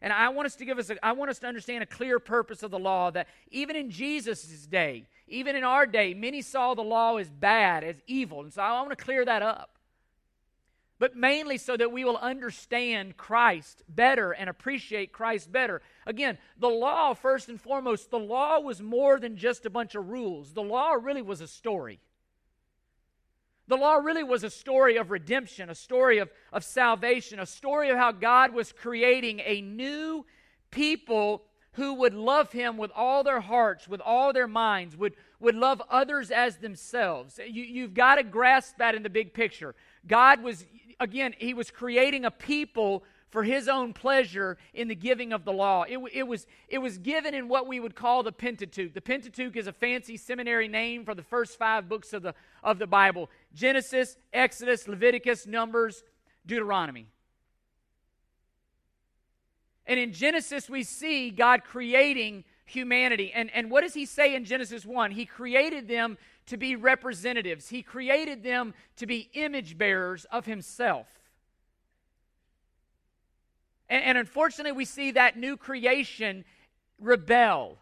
And 0.00 0.12
I 0.12 0.30
want 0.30 0.46
us 0.46 0.56
to 0.56 0.64
give 0.64 0.78
us, 0.78 0.88
a, 0.88 1.04
I 1.04 1.12
want 1.12 1.30
us 1.30 1.38
to 1.40 1.46
understand 1.46 1.82
a 1.82 1.86
clear 1.86 2.18
purpose 2.18 2.62
of 2.62 2.70
the 2.70 2.78
law 2.78 3.10
that 3.10 3.28
even 3.50 3.76
in 3.76 3.90
Jesus' 3.90 4.66
day, 4.66 5.06
even 5.28 5.54
in 5.54 5.64
our 5.64 5.86
day, 5.86 6.14
many 6.14 6.40
saw 6.40 6.74
the 6.74 6.82
law 6.82 7.16
as 7.16 7.28
bad, 7.28 7.84
as 7.84 8.00
evil. 8.06 8.40
And 8.40 8.52
so 8.52 8.62
I 8.62 8.72
want 8.72 8.90
to 8.90 9.04
clear 9.04 9.24
that 9.24 9.42
up 9.42 9.75
but 10.98 11.16
mainly 11.16 11.58
so 11.58 11.76
that 11.76 11.92
we 11.92 12.04
will 12.04 12.16
understand 12.16 13.16
Christ 13.16 13.82
better 13.88 14.32
and 14.32 14.48
appreciate 14.48 15.12
Christ 15.12 15.52
better. 15.52 15.82
Again, 16.06 16.38
the 16.58 16.68
law, 16.68 17.14
first 17.14 17.48
and 17.48 17.60
foremost, 17.60 18.10
the 18.10 18.18
law 18.18 18.60
was 18.60 18.80
more 18.80 19.20
than 19.20 19.36
just 19.36 19.66
a 19.66 19.70
bunch 19.70 19.94
of 19.94 20.08
rules. 20.08 20.54
The 20.54 20.62
law 20.62 20.92
really 20.92 21.22
was 21.22 21.40
a 21.40 21.48
story. 21.48 22.00
The 23.68 23.76
law 23.76 23.96
really 23.96 24.22
was 24.22 24.44
a 24.44 24.50
story 24.50 24.96
of 24.96 25.10
redemption, 25.10 25.70
a 25.70 25.74
story 25.74 26.18
of, 26.18 26.30
of 26.52 26.64
salvation, 26.64 27.40
a 27.40 27.46
story 27.46 27.90
of 27.90 27.98
how 27.98 28.12
God 28.12 28.54
was 28.54 28.72
creating 28.72 29.40
a 29.44 29.60
new 29.60 30.24
people 30.70 31.42
who 31.72 31.94
would 31.94 32.14
love 32.14 32.52
him 32.52 32.78
with 32.78 32.90
all 32.94 33.22
their 33.22 33.40
hearts, 33.40 33.86
with 33.86 34.00
all 34.00 34.32
their 34.32 34.46
minds, 34.46 34.96
would, 34.96 35.14
would 35.40 35.54
love 35.54 35.82
others 35.90 36.30
as 36.30 36.56
themselves. 36.56 37.38
You, 37.46 37.64
you've 37.64 37.92
got 37.92 38.14
to 38.14 38.22
grasp 38.22 38.78
that 38.78 38.94
in 38.94 39.02
the 39.02 39.10
big 39.10 39.34
picture. 39.34 39.74
God 40.06 40.42
was, 40.42 40.64
again, 41.00 41.34
he 41.38 41.54
was 41.54 41.70
creating 41.70 42.24
a 42.24 42.30
people 42.30 43.04
for 43.28 43.42
his 43.42 43.68
own 43.68 43.92
pleasure 43.92 44.56
in 44.72 44.88
the 44.88 44.94
giving 44.94 45.32
of 45.32 45.44
the 45.44 45.52
law. 45.52 45.82
It, 45.82 45.98
it, 46.12 46.22
was, 46.22 46.46
it 46.68 46.78
was 46.78 46.98
given 46.98 47.34
in 47.34 47.48
what 47.48 47.66
we 47.66 47.80
would 47.80 47.94
call 47.94 48.22
the 48.22 48.32
Pentateuch. 48.32 48.94
The 48.94 49.00
Pentateuch 49.00 49.56
is 49.56 49.66
a 49.66 49.72
fancy 49.72 50.16
seminary 50.16 50.68
name 50.68 51.04
for 51.04 51.14
the 51.14 51.22
first 51.22 51.58
five 51.58 51.88
books 51.88 52.12
of 52.12 52.22
the, 52.22 52.34
of 52.62 52.78
the 52.78 52.86
Bible 52.86 53.28
Genesis, 53.54 54.16
Exodus, 54.32 54.86
Leviticus, 54.86 55.46
Numbers, 55.46 56.04
Deuteronomy. 56.46 57.08
And 59.86 60.00
in 60.00 60.12
Genesis, 60.12 60.68
we 60.68 60.82
see 60.82 61.30
God 61.30 61.62
creating 61.64 62.44
humanity. 62.64 63.32
And, 63.32 63.50
and 63.54 63.70
what 63.70 63.82
does 63.82 63.94
he 63.94 64.04
say 64.04 64.34
in 64.34 64.44
Genesis 64.44 64.84
1? 64.84 65.12
He 65.12 65.26
created 65.26 65.88
them 65.88 66.18
to 66.46 66.56
be 66.56 66.76
representatives, 66.76 67.68
he 67.68 67.82
created 67.82 68.42
them 68.42 68.74
to 68.96 69.06
be 69.06 69.28
image 69.34 69.76
bearers 69.76 70.24
of 70.30 70.46
himself. 70.46 71.06
And, 73.88 74.04
and 74.04 74.18
unfortunately, 74.18 74.72
we 74.72 74.84
see 74.84 75.12
that 75.12 75.36
new 75.36 75.56
creation 75.56 76.44
rebel. 77.00 77.78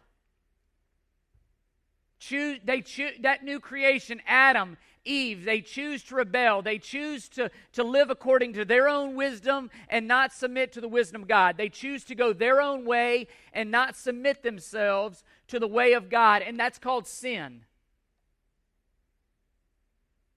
Choose, 2.19 2.59
they 2.63 2.81
choose 2.81 3.13
that 3.21 3.43
new 3.43 3.59
creation, 3.59 4.21
Adam, 4.25 4.77
Eve, 5.05 5.45
they 5.45 5.61
choose 5.61 6.03
to 6.05 6.15
rebel. 6.15 6.63
They 6.63 6.79
choose 6.79 7.29
to, 7.29 7.51
to 7.73 7.83
live 7.83 8.09
according 8.09 8.53
to 8.53 8.65
their 8.65 8.89
own 8.89 9.15
wisdom 9.15 9.69
and 9.87 10.07
not 10.07 10.33
submit 10.33 10.73
to 10.73 10.81
the 10.81 10.87
wisdom 10.87 11.21
of 11.21 11.27
God. 11.27 11.57
They 11.57 11.69
choose 11.69 12.03
to 12.05 12.15
go 12.15 12.33
their 12.33 12.59
own 12.59 12.85
way 12.85 13.27
and 13.53 13.69
not 13.69 13.95
submit 13.95 14.41
themselves 14.41 15.23
to 15.49 15.59
the 15.59 15.67
way 15.67 15.93
of 15.93 16.09
God, 16.09 16.41
and 16.41 16.59
that's 16.59 16.79
called 16.79 17.05
sin. 17.05 17.61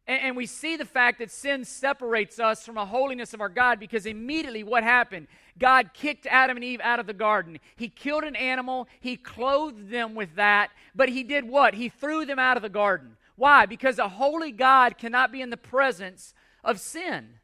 And, 0.08 0.22
and 0.22 0.36
we 0.36 0.46
see 0.46 0.76
the 0.76 0.84
fact 0.86 1.18
that 1.18 1.30
sin 1.30 1.64
separates 1.64 2.40
us 2.40 2.64
from 2.64 2.76
the 2.76 2.86
holiness 2.86 3.34
of 3.34 3.40
our 3.40 3.50
God 3.50 3.78
because 3.78 4.06
immediately 4.06 4.64
what 4.64 4.82
happened? 4.82 5.28
God 5.58 5.90
kicked 5.92 6.26
Adam 6.26 6.56
and 6.56 6.64
Eve 6.64 6.80
out 6.82 6.98
of 6.98 7.06
the 7.06 7.12
garden. 7.12 7.58
He 7.76 7.88
killed 7.88 8.24
an 8.24 8.34
animal, 8.34 8.88
He 8.98 9.16
clothed 9.16 9.90
them 9.90 10.14
with 10.14 10.34
that, 10.36 10.70
but 10.94 11.10
He 11.10 11.22
did 11.22 11.48
what? 11.48 11.74
He 11.74 11.88
threw 11.88 12.24
them 12.24 12.38
out 12.38 12.56
of 12.56 12.62
the 12.62 12.68
garden. 12.68 13.16
Why? 13.36 13.66
Because 13.66 13.98
a 13.98 14.08
holy 14.08 14.50
God 14.50 14.98
cannot 14.98 15.30
be 15.30 15.42
in 15.42 15.50
the 15.50 15.56
presence 15.56 16.34
of 16.64 16.80
sin. 16.80 17.34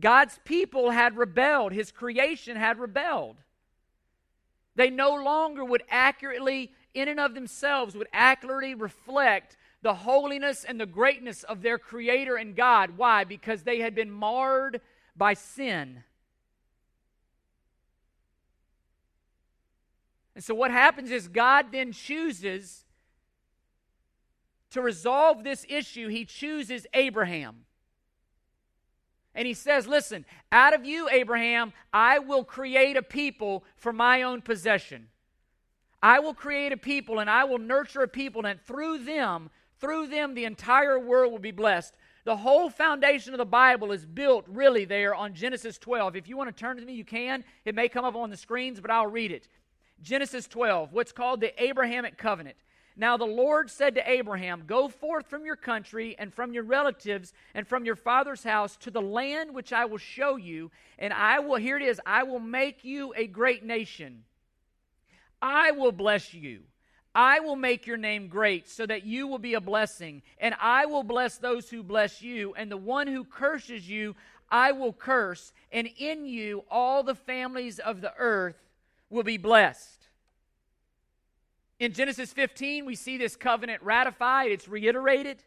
God's 0.00 0.38
people 0.44 0.90
had 0.90 1.16
rebelled, 1.16 1.72
His 1.72 1.90
creation 1.90 2.56
had 2.56 2.78
rebelled. 2.78 3.36
They 4.76 4.90
no 4.90 5.12
longer 5.12 5.64
would 5.64 5.82
accurately, 5.90 6.72
in 6.94 7.08
and 7.08 7.18
of 7.18 7.34
themselves, 7.34 7.96
would 7.96 8.06
accurately 8.12 8.76
reflect 8.76 9.56
the 9.82 9.94
holiness 9.94 10.64
and 10.64 10.80
the 10.80 10.86
greatness 10.86 11.44
of 11.44 11.62
their 11.62 11.78
Creator 11.78 12.36
and 12.36 12.56
God. 12.56 12.96
Why? 12.96 13.24
Because 13.24 13.62
they 13.62 13.78
had 13.80 13.94
been 13.94 14.10
marred 14.10 14.80
by 15.16 15.34
sin. 15.34 16.02
And 20.34 20.44
so 20.44 20.54
what 20.54 20.70
happens 20.70 21.10
is 21.10 21.28
God 21.28 21.72
then 21.72 21.92
chooses 21.92 22.84
to 24.70 24.82
resolve 24.82 25.44
this 25.44 25.64
issue, 25.68 26.08
he 26.08 26.24
chooses 26.24 26.86
Abraham. 26.92 27.64
And 29.34 29.46
he 29.46 29.54
says, 29.54 29.86
Listen, 29.86 30.24
out 30.52 30.74
of 30.74 30.84
you, 30.84 31.08
Abraham, 31.08 31.72
I 31.92 32.18
will 32.18 32.44
create 32.44 32.96
a 32.96 33.02
people 33.02 33.64
for 33.76 33.92
my 33.92 34.22
own 34.22 34.42
possession. 34.42 35.08
I 36.02 36.20
will 36.20 36.34
create 36.34 36.72
a 36.72 36.76
people 36.76 37.18
and 37.18 37.30
I 37.30 37.44
will 37.44 37.58
nurture 37.58 38.02
a 38.02 38.08
people, 38.08 38.46
and 38.46 38.60
through 38.60 39.04
them 39.04 39.50
through 39.80 40.08
them, 40.08 40.34
the 40.34 40.44
entire 40.44 40.98
world 40.98 41.32
will 41.32 41.38
be 41.38 41.50
blessed. 41.50 41.94
The 42.24 42.36
whole 42.36 42.68
foundation 42.68 43.32
of 43.32 43.38
the 43.38 43.46
Bible 43.46 43.92
is 43.92 44.04
built 44.04 44.44
really 44.48 44.84
there 44.84 45.14
on 45.14 45.34
Genesis 45.34 45.78
12. 45.78 46.16
If 46.16 46.28
you 46.28 46.36
want 46.36 46.54
to 46.54 46.60
turn 46.60 46.76
to 46.76 46.84
me, 46.84 46.92
you 46.92 47.04
can. 47.04 47.44
It 47.64 47.74
may 47.74 47.88
come 47.88 48.04
up 48.04 48.16
on 48.16 48.30
the 48.30 48.36
screens, 48.36 48.80
but 48.80 48.90
I'll 48.90 49.06
read 49.06 49.32
it. 49.32 49.48
Genesis 50.02 50.46
12, 50.46 50.92
what's 50.92 51.12
called 51.12 51.40
the 51.40 51.62
Abrahamic 51.62 52.18
covenant. 52.18 52.56
Now 52.96 53.16
the 53.16 53.24
Lord 53.24 53.70
said 53.70 53.94
to 53.94 54.10
Abraham, 54.10 54.64
Go 54.66 54.88
forth 54.88 55.28
from 55.28 55.46
your 55.46 55.56
country 55.56 56.16
and 56.18 56.34
from 56.34 56.52
your 56.52 56.64
relatives 56.64 57.32
and 57.54 57.66
from 57.66 57.84
your 57.84 57.94
father's 57.94 58.42
house 58.42 58.76
to 58.78 58.90
the 58.90 59.00
land 59.00 59.54
which 59.54 59.72
I 59.72 59.84
will 59.84 59.98
show 59.98 60.36
you, 60.36 60.72
and 60.98 61.12
I 61.12 61.38
will, 61.38 61.56
here 61.56 61.76
it 61.76 61.82
is, 61.82 62.00
I 62.04 62.24
will 62.24 62.40
make 62.40 62.84
you 62.84 63.14
a 63.16 63.28
great 63.28 63.64
nation. 63.64 64.24
I 65.40 65.70
will 65.70 65.92
bless 65.92 66.34
you. 66.34 66.62
I 67.18 67.40
will 67.40 67.56
make 67.56 67.84
your 67.84 67.96
name 67.96 68.28
great 68.28 68.68
so 68.68 68.86
that 68.86 69.04
you 69.04 69.26
will 69.26 69.40
be 69.40 69.54
a 69.54 69.60
blessing, 69.60 70.22
and 70.38 70.54
I 70.60 70.86
will 70.86 71.02
bless 71.02 71.36
those 71.36 71.68
who 71.68 71.82
bless 71.82 72.22
you, 72.22 72.54
and 72.54 72.70
the 72.70 72.76
one 72.76 73.08
who 73.08 73.24
curses 73.24 73.90
you, 73.90 74.14
I 74.48 74.70
will 74.70 74.92
curse, 74.92 75.52
and 75.72 75.88
in 75.98 76.26
you 76.26 76.62
all 76.70 77.02
the 77.02 77.16
families 77.16 77.80
of 77.80 78.02
the 78.02 78.12
earth 78.16 78.54
will 79.10 79.24
be 79.24 79.36
blessed. 79.36 80.06
In 81.80 81.92
Genesis 81.92 82.32
15, 82.32 82.86
we 82.86 82.94
see 82.94 83.18
this 83.18 83.34
covenant 83.34 83.82
ratified, 83.82 84.52
it's 84.52 84.68
reiterated. 84.68 85.42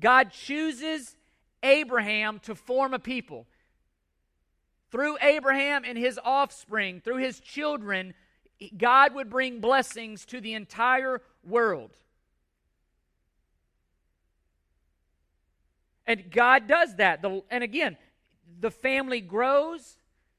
God 0.00 0.32
chooses 0.32 1.14
Abraham 1.62 2.40
to 2.40 2.56
form 2.56 2.92
a 2.92 2.98
people. 2.98 3.46
Through 4.90 5.16
Abraham 5.22 5.84
and 5.84 5.96
his 5.96 6.18
offspring, 6.24 7.00
through 7.00 7.18
his 7.18 7.38
children, 7.38 8.14
God 8.76 9.14
would 9.14 9.30
bring 9.30 9.60
blessings 9.60 10.24
to 10.26 10.40
the 10.40 10.54
entire 10.54 11.20
world. 11.44 11.90
And 16.06 16.30
God 16.30 16.66
does 16.68 16.96
that. 16.96 17.22
The, 17.22 17.42
and 17.50 17.64
again, 17.64 17.96
the 18.60 18.70
family 18.70 19.20
grows, 19.20 19.96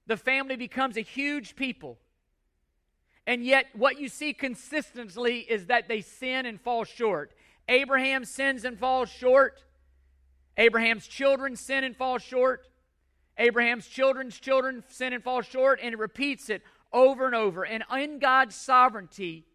the 0.07 0.17
family 0.17 0.55
becomes 0.55 0.97
a 0.97 1.01
huge 1.01 1.55
people. 1.55 1.97
And 3.27 3.43
yet, 3.43 3.65
what 3.73 3.99
you 3.99 4.07
see 4.07 4.33
consistently 4.33 5.39
is 5.39 5.65
that 5.65 5.87
they 5.87 6.01
sin 6.01 6.45
and 6.45 6.61
fall 6.61 6.83
short. 6.83 7.31
Abraham 7.67 8.23
sins 8.23 8.65
and 8.65 8.77
falls 8.77 9.09
short. 9.09 9.63
Abraham's 10.57 11.07
children 11.07 11.55
sin 11.55 11.83
and 11.83 11.97
fall 11.97 12.19
short. 12.19 12.67
Abraham's 13.37 13.87
children's 13.87 14.39
children 14.39 14.83
sin 14.87 15.11
and 15.11 15.23
fall 15.23 15.41
short, 15.41 15.79
and 15.81 15.93
it 15.93 15.97
repeats 15.97 16.49
it 16.49 16.61
over 16.91 17.25
and 17.25 17.35
over. 17.35 17.65
And 17.65 17.83
in 17.95 18.19
God's 18.19 18.55
sovereignty, 18.55 19.45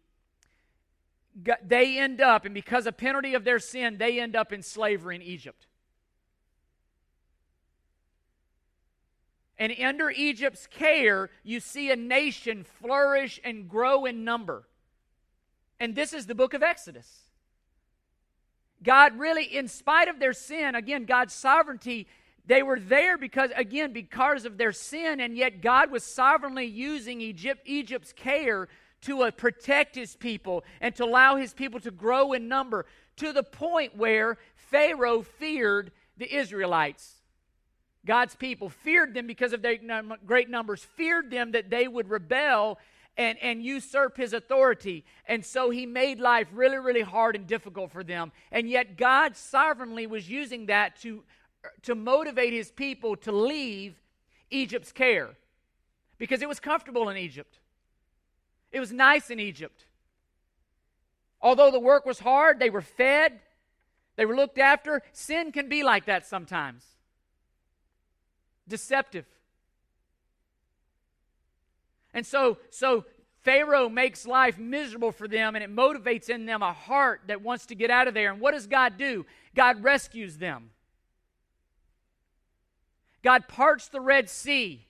they 1.65 1.97
end 1.97 2.21
up, 2.21 2.45
and 2.45 2.53
because 2.53 2.85
of 2.87 2.97
penalty 2.97 3.33
of 3.33 3.43
their 3.43 3.59
sin, 3.59 3.97
they 3.97 4.19
end 4.19 4.35
up 4.35 4.51
in 4.51 4.61
slavery 4.61 5.15
in 5.15 5.21
Egypt. 5.21 5.67
And 9.57 9.71
under 9.83 10.09
Egypt's 10.09 10.65
care, 10.65 11.29
you 11.43 11.59
see 11.59 11.91
a 11.91 11.95
nation 11.95 12.63
flourish 12.63 13.39
and 13.43 13.69
grow 13.69 14.05
in 14.05 14.23
number. 14.23 14.67
And 15.79 15.95
this 15.95 16.13
is 16.13 16.25
the 16.25 16.35
book 16.35 16.53
of 16.53 16.63
Exodus. 16.63 17.31
God 18.83 19.19
really, 19.19 19.43
in 19.43 19.67
spite 19.67 20.07
of 20.07 20.19
their 20.19 20.33
sin, 20.33 20.73
again, 20.73 21.05
God's 21.05 21.33
sovereignty 21.33 22.07
they 22.45 22.63
were 22.63 22.79
there 22.79 23.17
because, 23.17 23.51
again, 23.55 23.93
because 23.93 24.45
of 24.45 24.57
their 24.57 24.71
sin, 24.71 25.19
and 25.19 25.37
yet 25.37 25.61
God 25.61 25.91
was 25.91 26.03
sovereignly 26.03 26.65
using 26.65 27.21
Egypt, 27.21 27.61
Egypt's 27.65 28.13
care 28.13 28.67
to 29.01 29.23
uh, 29.23 29.31
protect 29.31 29.95
his 29.95 30.15
people 30.15 30.63
and 30.79 30.95
to 30.95 31.03
allow 31.03 31.35
his 31.35 31.53
people 31.53 31.79
to 31.81 31.91
grow 31.91 32.33
in 32.33 32.47
number 32.47 32.85
to 33.17 33.33
the 33.33 33.43
point 33.43 33.95
where 33.95 34.37
Pharaoh 34.55 35.21
feared 35.21 35.91
the 36.17 36.35
Israelites. 36.35 37.21
God's 38.05 38.35
people 38.35 38.69
feared 38.69 39.13
them 39.13 39.27
because 39.27 39.53
of 39.53 39.61
their 39.61 39.77
great 40.25 40.49
numbers, 40.49 40.83
feared 40.83 41.29
them 41.29 41.51
that 41.51 41.69
they 41.69 41.87
would 41.87 42.09
rebel 42.09 42.79
and, 43.17 43.37
and 43.41 43.63
usurp 43.63 44.17
his 44.17 44.33
authority. 44.33 45.05
And 45.27 45.45
so 45.45 45.69
he 45.69 45.85
made 45.85 46.19
life 46.19 46.47
really, 46.51 46.77
really 46.77 47.01
hard 47.01 47.35
and 47.35 47.45
difficult 47.45 47.91
for 47.91 48.03
them. 48.03 48.31
And 48.51 48.69
yet 48.69 48.97
God 48.97 49.35
sovereignly 49.35 50.07
was 50.07 50.29
using 50.29 50.67
that 50.67 50.99
to 51.01 51.23
to 51.83 51.95
motivate 51.95 52.53
his 52.53 52.71
people 52.71 53.15
to 53.17 53.31
leave 53.31 53.95
Egypt's 54.49 54.91
care 54.91 55.29
because 56.17 56.41
it 56.41 56.49
was 56.49 56.59
comfortable 56.59 57.09
in 57.09 57.17
Egypt. 57.17 57.59
It 58.71 58.79
was 58.79 58.91
nice 58.91 59.29
in 59.29 59.39
Egypt. 59.39 59.85
Although 61.41 61.71
the 61.71 61.79
work 61.79 62.05
was 62.05 62.19
hard, 62.19 62.59
they 62.59 62.69
were 62.69 62.81
fed, 62.81 63.39
they 64.15 64.25
were 64.25 64.35
looked 64.35 64.59
after. 64.59 65.01
Sin 65.13 65.51
can 65.51 65.67
be 65.69 65.83
like 65.83 66.05
that 66.05 66.25
sometimes 66.25 66.85
deceptive. 68.67 69.25
And 72.13 72.25
so, 72.25 72.57
so 72.69 73.05
Pharaoh 73.41 73.89
makes 73.89 74.25
life 74.25 74.57
miserable 74.57 75.11
for 75.11 75.27
them 75.27 75.55
and 75.55 75.63
it 75.63 75.73
motivates 75.73 76.29
in 76.29 76.45
them 76.45 76.61
a 76.61 76.73
heart 76.73 77.21
that 77.27 77.41
wants 77.41 77.67
to 77.67 77.75
get 77.75 77.91
out 77.91 78.07
of 78.07 78.13
there. 78.13 78.31
And 78.31 78.41
what 78.41 78.53
does 78.53 78.67
God 78.67 78.97
do? 78.97 79.25
God 79.55 79.83
rescues 79.83 80.37
them. 80.37 80.71
God 83.23 83.47
parts 83.47 83.87
the 83.87 84.01
Red 84.01 84.29
Sea. 84.29 84.87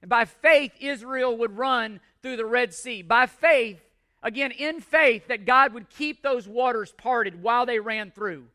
And 0.00 0.08
by 0.08 0.24
faith, 0.24 0.72
Israel 0.80 1.36
would 1.38 1.56
run 1.56 2.00
through 2.22 2.36
the 2.36 2.46
Red 2.46 2.72
Sea. 2.72 3.02
By 3.02 3.26
faith, 3.26 3.80
again, 4.22 4.52
in 4.52 4.80
faith, 4.80 5.28
that 5.28 5.46
God 5.46 5.72
would 5.72 5.90
keep 5.90 6.22
those 6.22 6.46
waters 6.46 6.92
parted 6.96 7.42
while 7.42 7.66
they 7.66 7.80
ran 7.80 8.10
through. 8.10 8.46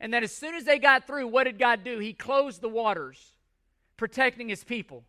And 0.00 0.12
that 0.14 0.24
as 0.24 0.32
soon 0.32 0.54
as 0.54 0.64
they 0.64 0.78
got 0.78 1.06
through, 1.06 1.28
what 1.28 1.44
did 1.44 1.58
God 1.58 1.84
do? 1.84 1.98
He 1.98 2.12
closed 2.12 2.60
the 2.60 2.68
waters, 2.68 3.32
protecting 3.96 4.48
his 4.48 4.64
people. 4.64 5.04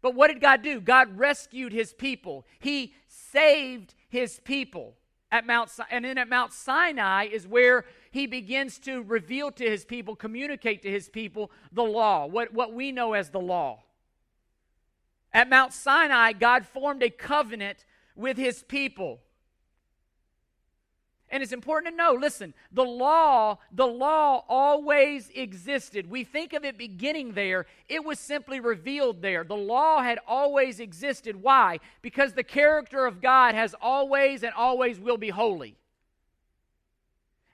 But 0.00 0.14
what 0.14 0.28
did 0.28 0.40
God 0.40 0.62
do? 0.62 0.80
God 0.80 1.18
rescued 1.18 1.72
his 1.72 1.92
people. 1.92 2.44
He 2.60 2.94
saved 3.08 3.94
his 4.08 4.40
people 4.40 4.94
at 5.32 5.46
Mount 5.46 5.70
and 5.90 6.04
then 6.04 6.18
at 6.18 6.28
Mount 6.28 6.52
Sinai 6.52 7.24
is 7.24 7.46
where 7.46 7.86
he 8.10 8.26
begins 8.26 8.78
to 8.80 9.02
reveal 9.02 9.50
to 9.52 9.64
his 9.64 9.84
people, 9.86 10.14
communicate 10.14 10.82
to 10.82 10.90
his 10.90 11.08
people 11.08 11.50
the 11.72 11.82
law, 11.82 12.26
what, 12.26 12.52
what 12.52 12.74
we 12.74 12.92
know 12.92 13.14
as 13.14 13.30
the 13.30 13.40
law. 13.40 13.82
At 15.32 15.48
Mount 15.48 15.72
Sinai, 15.72 16.34
God 16.34 16.66
formed 16.66 17.02
a 17.02 17.08
covenant 17.08 17.86
with 18.14 18.36
his 18.36 18.62
people. 18.62 19.21
And 21.32 21.42
it's 21.42 21.52
important 21.52 21.94
to 21.94 21.96
know, 21.96 22.12
listen, 22.12 22.52
the 22.70 22.84
law, 22.84 23.56
the 23.72 23.86
law 23.86 24.44
always 24.50 25.30
existed. 25.34 26.10
We 26.10 26.24
think 26.24 26.52
of 26.52 26.62
it 26.62 26.76
beginning 26.76 27.32
there. 27.32 27.64
It 27.88 28.04
was 28.04 28.18
simply 28.18 28.60
revealed 28.60 29.22
there. 29.22 29.42
The 29.42 29.56
law 29.56 30.02
had 30.02 30.18
always 30.26 30.78
existed. 30.78 31.42
Why? 31.42 31.80
Because 32.02 32.34
the 32.34 32.44
character 32.44 33.06
of 33.06 33.22
God 33.22 33.54
has 33.54 33.74
always 33.80 34.42
and 34.42 34.52
always 34.52 35.00
will 35.00 35.16
be 35.16 35.30
holy. 35.30 35.76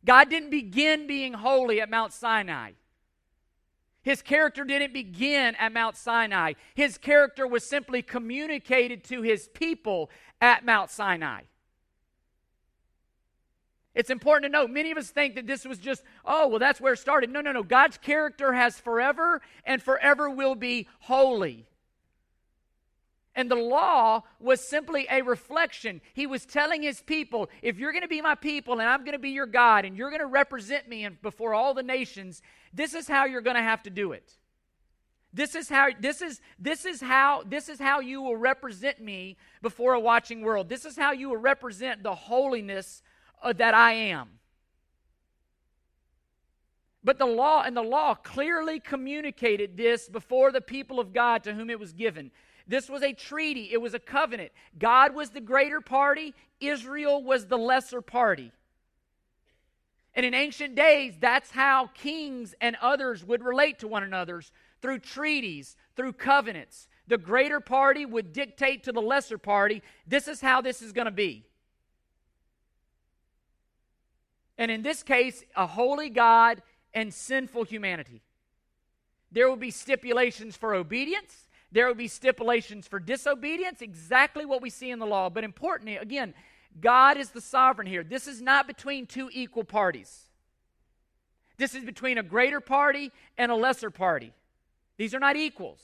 God 0.05 0.29
didn't 0.29 0.51
begin 0.51 1.07
being 1.07 1.35
holy 1.35 1.81
at 1.81 1.89
Mount 1.89 2.13
Sinai. 2.13 2.73
His 4.03 4.23
character 4.23 4.65
didn't 4.65 4.93
begin 4.93 5.55
at 5.55 5.73
Mount 5.73 5.97
Sinai. 5.97 6.55
His 6.75 6.99
character 6.99 7.47
was 7.47 7.65
simply 7.65 8.03
communicated 8.03 9.05
to 9.05 9.23
his 9.23 9.49
people 9.55 10.11
at 10.41 10.65
Mount 10.65 10.91
Sinai. 10.91 11.43
It's 13.95 14.11
important 14.11 14.53
to 14.53 14.59
note, 14.59 14.71
many 14.71 14.91
of 14.91 14.99
us 14.99 15.11
think 15.11 15.35
that 15.35 15.47
this 15.47 15.65
was 15.65 15.79
just, 15.79 16.03
oh, 16.25 16.49
well, 16.49 16.59
that's 16.59 16.81
where 16.81 16.93
it 16.93 16.99
started. 16.99 17.31
No, 17.31 17.41
no, 17.41 17.53
no. 17.53 17.63
God's 17.63 17.99
character 17.99 18.53
has 18.53 18.79
forever 18.79 19.41
and 19.65 19.83
forever 19.83 20.31
will 20.31 20.55
be 20.55 20.87
holy. 21.01 21.67
And 23.35 23.51
the 23.51 23.57
law 23.57 24.25
was 24.41 24.61
simply 24.61 25.07
a 25.09 25.23
reflection. 25.23 26.01
He 26.13 26.27
was 26.27 26.45
telling 26.45 26.83
his 26.83 27.01
people, 27.01 27.49
if 27.63 27.79
you're 27.79 27.93
going 27.93 28.03
to 28.03 28.09
be 28.09 28.21
my 28.21 28.35
people 28.35 28.81
and 28.81 28.89
I'm 28.89 29.01
going 29.01 29.13
to 29.13 29.19
be 29.19 29.31
your 29.31 29.47
God 29.47 29.85
and 29.85 29.97
you're 29.97 30.11
going 30.11 30.21
to 30.21 30.27
represent 30.27 30.89
me 30.89 31.09
before 31.23 31.55
all 31.55 31.73
the 31.73 31.85
nations, 31.85 32.43
this 32.75 32.95
is 32.95 33.07
how 33.07 33.27
you're 33.27 33.41
going 33.41 33.57
to 33.57 33.63
have 33.63 33.83
to 33.85 33.91
do 33.91 34.13
it. 34.13 34.37
This 35.33 35.55
is 35.55 35.69
how 35.69 35.89
this 36.01 36.23
is 36.23 36.41
this 36.59 36.85
is 36.85 37.01
how 37.01 37.45
this 37.47 37.69
is 37.69 37.79
how 37.79 38.01
you 38.01 38.23
will 38.23 38.37
represent 38.37 39.01
me 39.01 39.37
before 39.61 39.93
a 39.93 40.01
watching 40.01 40.41
world. 40.41 40.69
This 40.69 40.85
is 40.85 40.97
how 40.97 41.13
you 41.13 41.29
will 41.29 41.37
represent 41.37 42.03
the 42.03 42.15
holiness 42.15 43.03
uh, 43.43 43.53
that 43.55 43.75
I 43.75 43.93
am. 43.93 44.29
But 47.05 47.19
the 47.19 47.27
law 47.27 47.63
and 47.63 47.77
the 47.77 47.83
law 47.83 48.15
clearly 48.15 48.81
communicated 48.81 49.77
this 49.77 50.09
before 50.09 50.53
the 50.53 50.61
people 50.61 51.01
of 51.01 51.13
God 51.13 51.45
to 51.45 51.55
whom 51.55 51.71
it 51.71 51.81
was 51.81 51.93
given. 51.93 52.31
This 52.67 52.91
was 52.91 53.03
a 53.03 53.15
treaty, 53.15 53.71
it 53.73 53.81
was 53.81 53.95
a 53.95 53.99
covenant. 53.99 54.53
God 54.79 55.15
was 55.15 55.31
the 55.31 55.41
greater 55.41 55.81
party, 55.81 56.35
Israel 56.61 57.23
was 57.23 57.47
the 57.47 57.57
lesser 57.57 58.03
party. 58.03 58.53
And 60.15 60.27
in 60.27 60.35
ancient 60.35 60.75
days, 60.75 61.15
that's 61.19 61.53
how 61.53 61.87
kings 61.95 62.55
and 62.61 62.77
others 62.83 63.25
would 63.25 63.43
relate 63.43 63.79
to 63.79 63.89
one 63.89 64.03
another 64.03 64.43
through 64.83 64.99
treaties, 64.99 65.77
through 65.97 66.13
covenants. 66.15 66.89
The 67.07 67.19
greater 67.19 67.61
party 67.61 68.05
would 68.05 68.33
dictate 68.33 68.85
to 68.85 68.93
the 68.93 69.01
lesser 69.01 69.39
party, 69.39 69.83
this 70.07 70.29
is 70.29 70.41
how 70.41 70.61
this 70.61 70.83
is 70.83 70.93
going 70.93 71.07
to 71.07 71.11
be. 71.11 71.48
And 74.59 74.71
in 74.71 74.83
this 74.83 75.03
case, 75.03 75.45
a 75.57 75.67
holy 75.67 76.11
God 76.11 76.63
and 76.93 77.15
sinful 77.15 77.65
humanity. 77.65 78.23
There 79.31 79.49
will 79.49 79.57
be 79.57 79.71
stipulations 79.71 80.57
for 80.57 80.75
obedience. 80.75 81.49
There 81.71 81.87
will 81.87 81.95
be 81.95 82.09
stipulations 82.09 82.89
for 82.89 82.99
disobedience, 82.99 83.83
exactly 83.83 84.45
what 84.45 84.63
we 84.63 84.71
see 84.71 84.91
in 84.91 84.99
the 84.99 85.07
law. 85.07 85.31
But 85.31 85.45
importantly, 85.45 85.97
again, 85.97 86.35
God 86.81 87.17
is 87.19 87.31
the 87.31 87.41
sovereign 87.41 87.87
here. 87.87 88.03
This 88.03 88.27
is 88.27 88.41
not 88.41 88.67
between 88.67 89.07
two 89.07 89.31
equal 89.33 89.65
parties. 89.65 90.29
This 91.57 91.75
is 91.75 91.85
between 91.85 92.19
a 92.19 92.23
greater 92.23 92.61
party 92.61 93.13
and 93.37 93.53
a 93.53 93.57
lesser 93.57 93.91
party. 93.91 94.33
These 94.97 95.15
are 95.15 95.21
not 95.21 95.37
equals. 95.37 95.81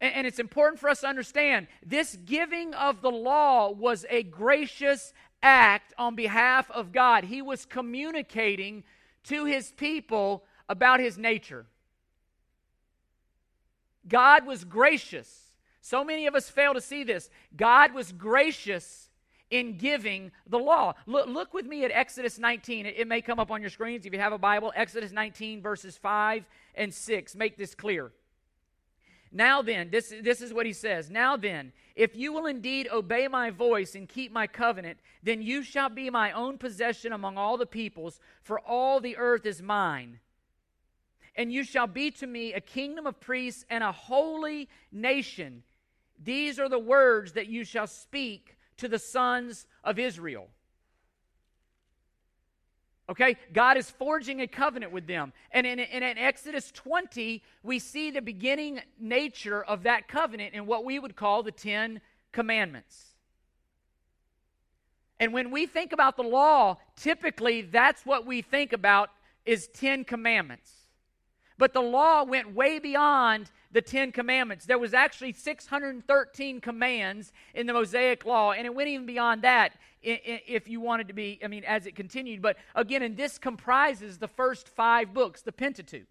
And, 0.00 0.14
and, 0.14 0.26
it's 0.26 0.38
important 0.38 0.78
for 0.78 0.90
us 0.90 1.00
to 1.00 1.06
understand 1.06 1.68
this 1.84 2.16
giving 2.24 2.74
of 2.74 3.00
the 3.00 3.10
law 3.10 3.70
was 3.70 4.04
a 4.10 4.22
gracious 4.22 5.14
act 5.42 5.92
on 5.98 6.14
behalf 6.14 6.70
of 6.70 6.92
God. 6.92 7.24
He 7.24 7.42
was 7.42 7.64
communicating 7.64 8.84
to 9.24 9.44
his 9.44 9.72
people 9.72 10.44
about 10.68 11.00
his 11.00 11.18
nature. 11.18 11.66
God 14.08 14.46
was 14.46 14.64
gracious. 14.64 15.52
So 15.80 16.04
many 16.04 16.26
of 16.26 16.34
us 16.34 16.48
fail 16.48 16.74
to 16.74 16.80
see 16.80 17.04
this. 17.04 17.30
God 17.56 17.92
was 17.92 18.12
gracious 18.12 19.08
in 19.50 19.78
giving 19.78 20.32
the 20.46 20.58
law. 20.58 20.94
Look, 21.06 21.28
look 21.28 21.54
with 21.54 21.66
me 21.66 21.84
at 21.84 21.92
Exodus 21.92 22.38
19. 22.38 22.86
It, 22.86 22.94
it 22.98 23.08
may 23.08 23.20
come 23.20 23.38
up 23.38 23.50
on 23.50 23.60
your 23.60 23.70
screens 23.70 24.06
if 24.06 24.12
you 24.12 24.18
have 24.18 24.32
a 24.32 24.38
Bible. 24.38 24.72
Exodus 24.74 25.12
19, 25.12 25.62
verses 25.62 25.96
5 25.96 26.44
and 26.74 26.92
6. 26.92 27.36
Make 27.36 27.56
this 27.56 27.74
clear. 27.74 28.12
Now 29.36 29.60
then, 29.60 29.90
this, 29.90 30.14
this 30.22 30.40
is 30.40 30.54
what 30.54 30.64
he 30.64 30.72
says. 30.72 31.10
Now 31.10 31.36
then, 31.36 31.72
if 31.94 32.16
you 32.16 32.32
will 32.32 32.46
indeed 32.46 32.88
obey 32.90 33.28
my 33.28 33.50
voice 33.50 33.94
and 33.94 34.08
keep 34.08 34.32
my 34.32 34.46
covenant, 34.46 34.98
then 35.22 35.42
you 35.42 35.62
shall 35.62 35.90
be 35.90 36.08
my 36.08 36.32
own 36.32 36.56
possession 36.56 37.12
among 37.12 37.36
all 37.36 37.58
the 37.58 37.66
peoples, 37.66 38.18
for 38.42 38.58
all 38.58 38.98
the 38.98 39.18
earth 39.18 39.44
is 39.44 39.60
mine. 39.60 40.20
And 41.36 41.52
you 41.52 41.64
shall 41.64 41.86
be 41.86 42.10
to 42.12 42.26
me 42.26 42.54
a 42.54 42.62
kingdom 42.62 43.06
of 43.06 43.20
priests 43.20 43.66
and 43.68 43.84
a 43.84 43.92
holy 43.92 44.70
nation. 44.90 45.64
These 46.18 46.58
are 46.58 46.70
the 46.70 46.78
words 46.78 47.32
that 47.32 47.46
you 47.46 47.62
shall 47.64 47.86
speak 47.86 48.56
to 48.78 48.88
the 48.88 48.98
sons 48.98 49.66
of 49.84 49.98
Israel. 49.98 50.48
Okay, 53.08 53.36
God 53.52 53.76
is 53.76 53.88
forging 53.88 54.40
a 54.40 54.48
covenant 54.48 54.90
with 54.90 55.06
them. 55.06 55.32
And 55.52 55.64
in, 55.64 55.78
in, 55.78 56.02
in, 56.02 56.18
Exodus 56.18 56.72
20, 56.72 57.40
we 57.62 57.78
see 57.78 58.10
the 58.10 58.20
beginning 58.20 58.80
nature 58.98 59.62
of 59.62 59.84
that 59.84 60.08
covenant 60.08 60.54
in 60.54 60.66
what 60.66 60.84
we 60.84 60.98
would 60.98 61.14
call 61.14 61.44
the 61.44 61.52
Ten 61.52 62.00
Commandments. 62.32 63.14
And 65.20 65.32
when 65.32 65.52
we 65.52 65.66
think 65.66 65.92
about 65.92 66.16
the 66.16 66.24
law, 66.24 66.78
typically 66.96 67.62
that's 67.62 68.04
what 68.04 68.26
we 68.26 68.42
think 68.42 68.72
about 68.72 69.10
is 69.44 69.68
Ten 69.68 70.04
Commandments. 70.04 70.72
But 71.58 71.72
the 71.72 71.80
law 71.80 72.24
went 72.24 72.54
way 72.54 72.78
beyond 72.78 73.50
the 73.72 73.80
Ten 73.80 74.12
Commandments. 74.12 74.66
There 74.66 74.78
was 74.78 74.92
actually 74.94 75.32
613 75.32 76.60
commands 76.60 77.32
in 77.54 77.66
the 77.66 77.72
Mosaic 77.72 78.24
Law, 78.26 78.52
and 78.52 78.66
it 78.66 78.74
went 78.74 78.88
even 78.88 79.06
beyond 79.06 79.42
that 79.42 79.72
if 80.02 80.68
you 80.68 80.80
wanted 80.80 81.08
to 81.08 81.14
be, 81.14 81.40
I 81.42 81.48
mean, 81.48 81.64
as 81.64 81.86
it 81.86 81.96
continued. 81.96 82.42
But 82.42 82.56
again, 82.74 83.02
and 83.02 83.16
this 83.16 83.38
comprises 83.38 84.18
the 84.18 84.28
first 84.28 84.68
five 84.68 85.12
books, 85.14 85.42
the 85.42 85.52
Pentateuch. 85.52 86.06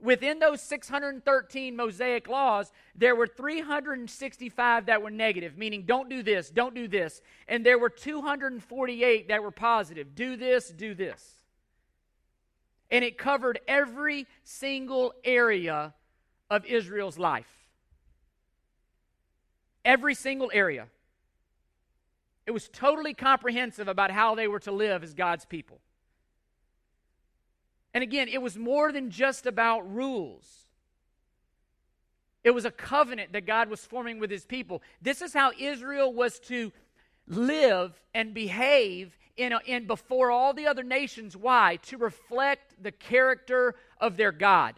Within 0.00 0.38
those 0.38 0.60
613 0.60 1.76
Mosaic 1.76 2.28
laws, 2.28 2.72
there 2.94 3.14
were 3.14 3.26
365 3.26 4.86
that 4.86 5.00
were 5.00 5.10
negative, 5.10 5.56
meaning 5.56 5.84
don't 5.86 6.10
do 6.10 6.22
this, 6.22 6.50
don't 6.50 6.74
do 6.74 6.88
this. 6.88 7.22
And 7.46 7.64
there 7.64 7.78
were 7.78 7.88
248 7.88 9.28
that 9.28 9.42
were 9.42 9.50
positive 9.50 10.14
do 10.14 10.36
this, 10.36 10.68
do 10.70 10.94
this. 10.94 11.40
And 12.94 13.04
it 13.04 13.18
covered 13.18 13.58
every 13.66 14.28
single 14.44 15.14
area 15.24 15.94
of 16.48 16.64
Israel's 16.64 17.18
life. 17.18 17.50
Every 19.84 20.14
single 20.14 20.48
area. 20.54 20.86
It 22.46 22.52
was 22.52 22.68
totally 22.68 23.12
comprehensive 23.12 23.88
about 23.88 24.12
how 24.12 24.36
they 24.36 24.46
were 24.46 24.60
to 24.60 24.70
live 24.70 25.02
as 25.02 25.12
God's 25.12 25.44
people. 25.44 25.80
And 27.92 28.04
again, 28.04 28.28
it 28.28 28.40
was 28.40 28.56
more 28.56 28.92
than 28.92 29.10
just 29.10 29.44
about 29.44 29.92
rules. 29.92 30.46
It 32.44 32.52
was 32.52 32.64
a 32.64 32.70
covenant 32.70 33.32
that 33.32 33.44
God 33.44 33.68
was 33.70 33.84
forming 33.84 34.20
with 34.20 34.30
his 34.30 34.44
people. 34.44 34.82
This 35.02 35.20
is 35.20 35.32
how 35.32 35.50
Israel 35.58 36.12
was 36.12 36.38
to 36.42 36.70
live 37.26 38.00
and 38.14 38.32
behave 38.32 39.18
in, 39.36 39.52
in 39.66 39.86
before 39.86 40.30
all 40.30 40.52
the 40.52 40.66
other 40.66 40.82
nations. 40.82 41.36
Why? 41.36 41.78
To 41.82 41.98
reflect 41.98 42.82
the 42.82 42.92
character 42.92 43.74
of 44.00 44.16
their 44.16 44.32
God. 44.32 44.74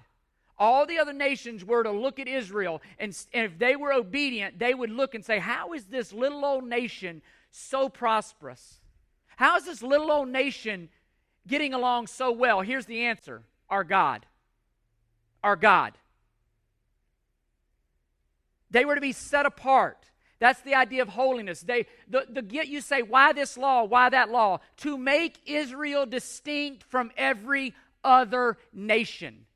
All 0.58 0.86
the 0.86 0.98
other 0.98 1.12
nations 1.12 1.64
were 1.64 1.82
to 1.82 1.90
look 1.90 2.18
at 2.18 2.28
Israel, 2.28 2.80
and, 2.98 3.16
and 3.34 3.44
if 3.44 3.58
they 3.58 3.76
were 3.76 3.92
obedient, 3.92 4.58
they 4.58 4.72
would 4.72 4.90
look 4.90 5.14
and 5.14 5.22
say, 5.22 5.38
How 5.38 5.74
is 5.74 5.84
this 5.84 6.12
little 6.12 6.44
old 6.44 6.64
nation 6.64 7.20
so 7.50 7.90
prosperous? 7.90 8.80
How 9.36 9.56
is 9.56 9.66
this 9.66 9.82
little 9.82 10.10
old 10.10 10.28
nation 10.28 10.88
getting 11.46 11.74
along 11.74 12.06
so 12.06 12.32
well? 12.32 12.62
Here's 12.62 12.86
the 12.86 13.04
answer 13.04 13.42
our 13.68 13.84
God. 13.84 14.24
Our 15.44 15.56
God. 15.56 15.92
They 18.70 18.84
were 18.84 18.94
to 18.94 19.00
be 19.00 19.12
set 19.12 19.46
apart. 19.46 19.98
That's 20.38 20.61
the 20.61 20.75
idea 20.75 21.03
of 21.03 21.09
holiness. 21.09 21.61
They 21.61 21.87
the, 22.09 22.27
the 22.29 22.42
get 22.42 22.68
you 22.68 22.81
say, 22.81 23.03
why 23.03 23.33
this 23.33 23.57
law? 23.57 23.85
Why 23.85 24.11
that 24.11 24.31
law? 24.31 24.61
To 24.79 24.99
make 24.99 25.38
Israel 25.46 26.05
distinct 26.07 26.85
from 26.85 27.11
every 27.16 27.75
other 28.05 28.59
nation. 28.72 29.46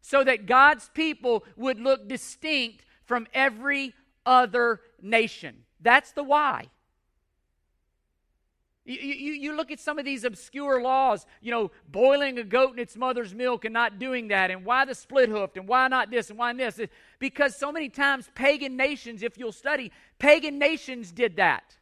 So 0.00 0.22
that 0.24 0.46
God's 0.46 0.88
people 0.94 1.44
would 1.56 1.80
look 1.80 2.08
distinct 2.08 2.84
from 3.04 3.26
every 3.34 3.94
other 4.24 4.80
nation. 5.00 5.64
That's 5.80 6.12
the 6.12 6.22
why. 6.22 6.68
You, 8.84 8.98
you, 8.98 9.32
you, 9.34 9.56
look 9.56 9.70
at 9.70 9.78
some 9.78 10.00
of 10.00 10.04
these 10.04 10.24
obscure 10.24 10.82
laws, 10.82 11.24
you 11.40 11.52
know, 11.52 11.70
boiling 11.88 12.36
a 12.38 12.42
goat 12.42 12.72
in 12.72 12.80
its 12.80 12.96
mother's 12.96 13.32
milk 13.32 13.64
and 13.64 13.72
not 13.72 14.00
doing 14.00 14.28
that, 14.28 14.50
and 14.50 14.64
why 14.64 14.84
the 14.84 14.94
split 14.94 15.28
hoofed, 15.28 15.56
and 15.56 15.68
why 15.68 15.86
not 15.86 16.10
this, 16.10 16.30
and 16.30 16.38
why 16.38 16.52
this. 16.52 16.80
Because 17.20 17.54
so 17.54 17.70
many 17.70 17.88
times 17.88 18.28
pagan 18.34 18.76
nations, 18.76 19.22
if 19.22 19.38
you'll 19.38 19.52
study, 19.52 19.92
pagan 20.18 20.58
nations 20.58 21.12
did 21.12 21.36
that. 21.36 21.76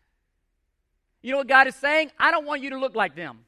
You 1.22 1.32
know 1.32 1.38
what 1.38 1.48
God 1.48 1.66
is 1.68 1.74
saying? 1.74 2.10
I 2.18 2.30
don't 2.30 2.44
want 2.44 2.62
you 2.62 2.70
to 2.70 2.78
look 2.78 2.94
like 2.94 3.16
them. 3.16 3.46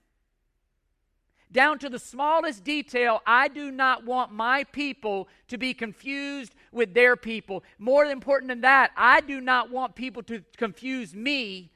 Down 1.51 1.79
to 1.81 1.91
the 1.91 1.99
smallest 1.99 2.65
detail, 2.65 3.21
I 3.27 3.49
do 3.49 3.71
not 3.71 4.07
want 4.07 4.33
my 4.33 4.65
people 4.65 5.29
to 5.49 5.59
be 5.59 5.75
confused 5.75 6.55
with 6.73 6.95
their 6.95 7.17
people. 7.17 7.65
More 7.79 8.07
important 8.07 8.49
than 8.49 8.63
that, 8.63 8.93
I 8.97 9.21
do 9.21 9.43
not 9.43 9.71
want 9.71 9.95
people 9.95 10.23
to 10.25 10.43
confuse 10.57 11.15
me 11.15 11.72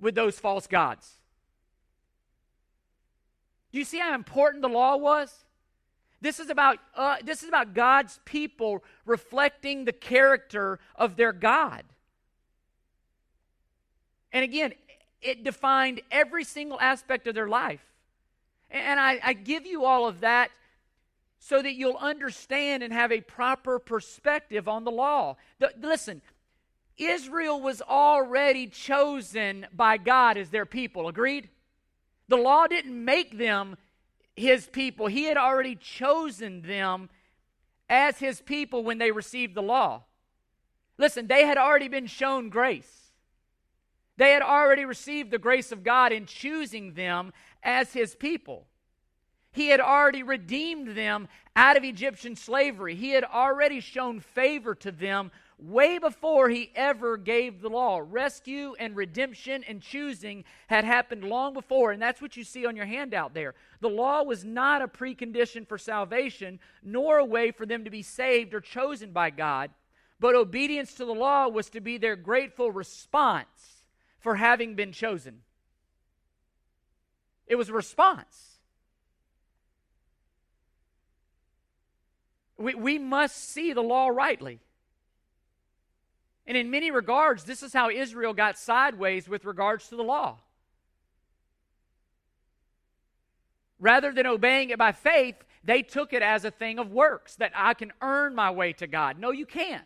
with 0.00 0.14
those 0.14 0.38
false 0.38 0.66
gods. 0.66 1.14
Do 3.72 3.78
you 3.78 3.84
see 3.84 3.98
how 3.98 4.14
important 4.14 4.62
the 4.62 4.68
law 4.68 4.96
was? 4.96 5.44
This 6.20 6.40
is 6.40 6.50
about 6.50 6.78
uh, 6.96 7.16
this 7.22 7.42
is 7.42 7.48
about 7.48 7.74
God's 7.74 8.18
people 8.24 8.82
reflecting 9.06 9.84
the 9.84 9.92
character 9.92 10.80
of 10.96 11.16
their 11.16 11.32
God. 11.32 11.84
And 14.32 14.42
again, 14.42 14.72
it 15.22 15.44
defined 15.44 16.00
every 16.10 16.44
single 16.44 16.80
aspect 16.80 17.26
of 17.26 17.34
their 17.34 17.48
life. 17.48 17.84
And 18.70 19.00
I, 19.00 19.18
I 19.22 19.32
give 19.32 19.64
you 19.64 19.84
all 19.84 20.06
of 20.06 20.20
that 20.20 20.50
so 21.38 21.62
that 21.62 21.74
you'll 21.74 21.96
understand 21.96 22.82
and 22.82 22.92
have 22.92 23.12
a 23.12 23.20
proper 23.20 23.78
perspective 23.78 24.68
on 24.68 24.84
the 24.84 24.90
law. 24.90 25.36
The, 25.60 25.72
listen, 25.80 26.20
Israel 26.98 27.60
was 27.60 27.80
already 27.80 28.66
chosen 28.66 29.66
by 29.72 29.96
God 29.96 30.36
as 30.36 30.50
their 30.50 30.66
people. 30.66 31.08
Agreed? 31.08 31.48
The 32.28 32.36
law 32.36 32.66
didn't 32.66 33.04
make 33.04 33.38
them 33.38 33.76
his 34.36 34.68
people, 34.68 35.08
he 35.08 35.24
had 35.24 35.36
already 35.36 35.74
chosen 35.74 36.62
them 36.62 37.10
as 37.88 38.18
his 38.18 38.40
people 38.40 38.84
when 38.84 38.98
they 38.98 39.10
received 39.10 39.54
the 39.56 39.62
law. 39.62 40.04
Listen, 40.96 41.26
they 41.26 41.44
had 41.44 41.58
already 41.58 41.88
been 41.88 42.06
shown 42.06 42.48
grace. 42.48 43.10
They 44.16 44.32
had 44.32 44.42
already 44.42 44.84
received 44.84 45.30
the 45.30 45.38
grace 45.38 45.72
of 45.72 45.84
God 45.84 46.12
in 46.12 46.26
choosing 46.26 46.94
them 46.94 47.32
as 47.62 47.92
his 47.92 48.14
people. 48.14 48.66
He 49.52 49.68
had 49.68 49.80
already 49.80 50.22
redeemed 50.22 50.96
them 50.96 51.28
out 51.56 51.76
of 51.76 51.84
Egyptian 51.84 52.36
slavery. 52.36 52.94
He 52.94 53.10
had 53.10 53.24
already 53.24 53.80
shown 53.80 54.20
favor 54.20 54.74
to 54.76 54.92
them 54.92 55.30
way 55.58 55.98
before 55.98 56.48
he 56.48 56.70
ever 56.74 57.16
gave 57.16 57.60
the 57.60 57.68
law. 57.68 58.00
Rescue 58.02 58.74
and 58.78 58.94
redemption 58.94 59.64
and 59.64 59.82
choosing 59.82 60.44
had 60.68 60.84
happened 60.84 61.24
long 61.24 61.52
before, 61.52 61.90
and 61.90 62.00
that's 62.00 62.22
what 62.22 62.36
you 62.36 62.44
see 62.44 62.64
on 62.64 62.76
your 62.76 62.86
handout 62.86 63.34
there. 63.34 63.54
The 63.80 63.88
law 63.88 64.22
was 64.22 64.44
not 64.44 64.82
a 64.82 64.88
precondition 64.88 65.66
for 65.66 65.76
salvation, 65.76 66.60
nor 66.82 67.18
a 67.18 67.24
way 67.24 67.50
for 67.50 67.66
them 67.66 67.84
to 67.84 67.90
be 67.90 68.02
saved 68.02 68.54
or 68.54 68.60
chosen 68.60 69.10
by 69.10 69.30
God, 69.30 69.70
but 70.20 70.36
obedience 70.36 70.94
to 70.94 71.04
the 71.04 71.14
law 71.14 71.48
was 71.48 71.70
to 71.70 71.80
be 71.80 71.98
their 71.98 72.16
grateful 72.16 72.70
response 72.70 73.84
for 74.20 74.36
having 74.36 74.74
been 74.74 74.92
chosen. 74.92 75.40
It 77.46 77.56
was 77.56 77.68
a 77.68 77.72
response. 77.72 78.58
We, 82.56 82.74
we 82.74 82.98
must 82.98 83.36
see 83.36 83.72
the 83.72 83.82
law 83.82 84.08
rightly. 84.08 84.60
And 86.48 86.56
in 86.56 86.70
many 86.70 86.90
regards, 86.90 87.44
this 87.44 87.62
is 87.62 87.74
how 87.74 87.90
Israel 87.90 88.32
got 88.32 88.58
sideways 88.58 89.28
with 89.28 89.44
regards 89.44 89.88
to 89.88 89.96
the 89.96 90.02
law. 90.02 90.38
Rather 93.78 94.10
than 94.12 94.26
obeying 94.26 94.70
it 94.70 94.78
by 94.78 94.92
faith, 94.92 95.36
they 95.62 95.82
took 95.82 96.14
it 96.14 96.22
as 96.22 96.46
a 96.46 96.50
thing 96.50 96.78
of 96.78 96.90
works 96.90 97.36
that 97.36 97.52
I 97.54 97.74
can 97.74 97.92
earn 98.00 98.34
my 98.34 98.50
way 98.50 98.72
to 98.72 98.86
God. 98.86 99.18
No, 99.18 99.30
you 99.30 99.44
can't. 99.44 99.84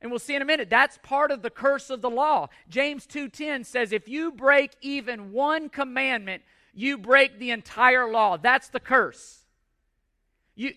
And 0.00 0.12
we'll 0.12 0.20
see 0.20 0.36
in 0.36 0.42
a 0.42 0.44
minute, 0.44 0.70
that's 0.70 0.98
part 1.02 1.32
of 1.32 1.42
the 1.42 1.50
curse 1.50 1.90
of 1.90 2.00
the 2.00 2.10
law. 2.10 2.48
James 2.68 3.04
2:10 3.04 3.64
says 3.64 3.92
if 3.92 4.08
you 4.08 4.30
break 4.30 4.76
even 4.80 5.32
one 5.32 5.68
commandment, 5.68 6.44
you 6.72 6.96
break 6.96 7.40
the 7.40 7.50
entire 7.50 8.08
law. 8.08 8.36
That's 8.36 8.68
the 8.68 8.80
curse. 8.80 9.44
You 10.54 10.74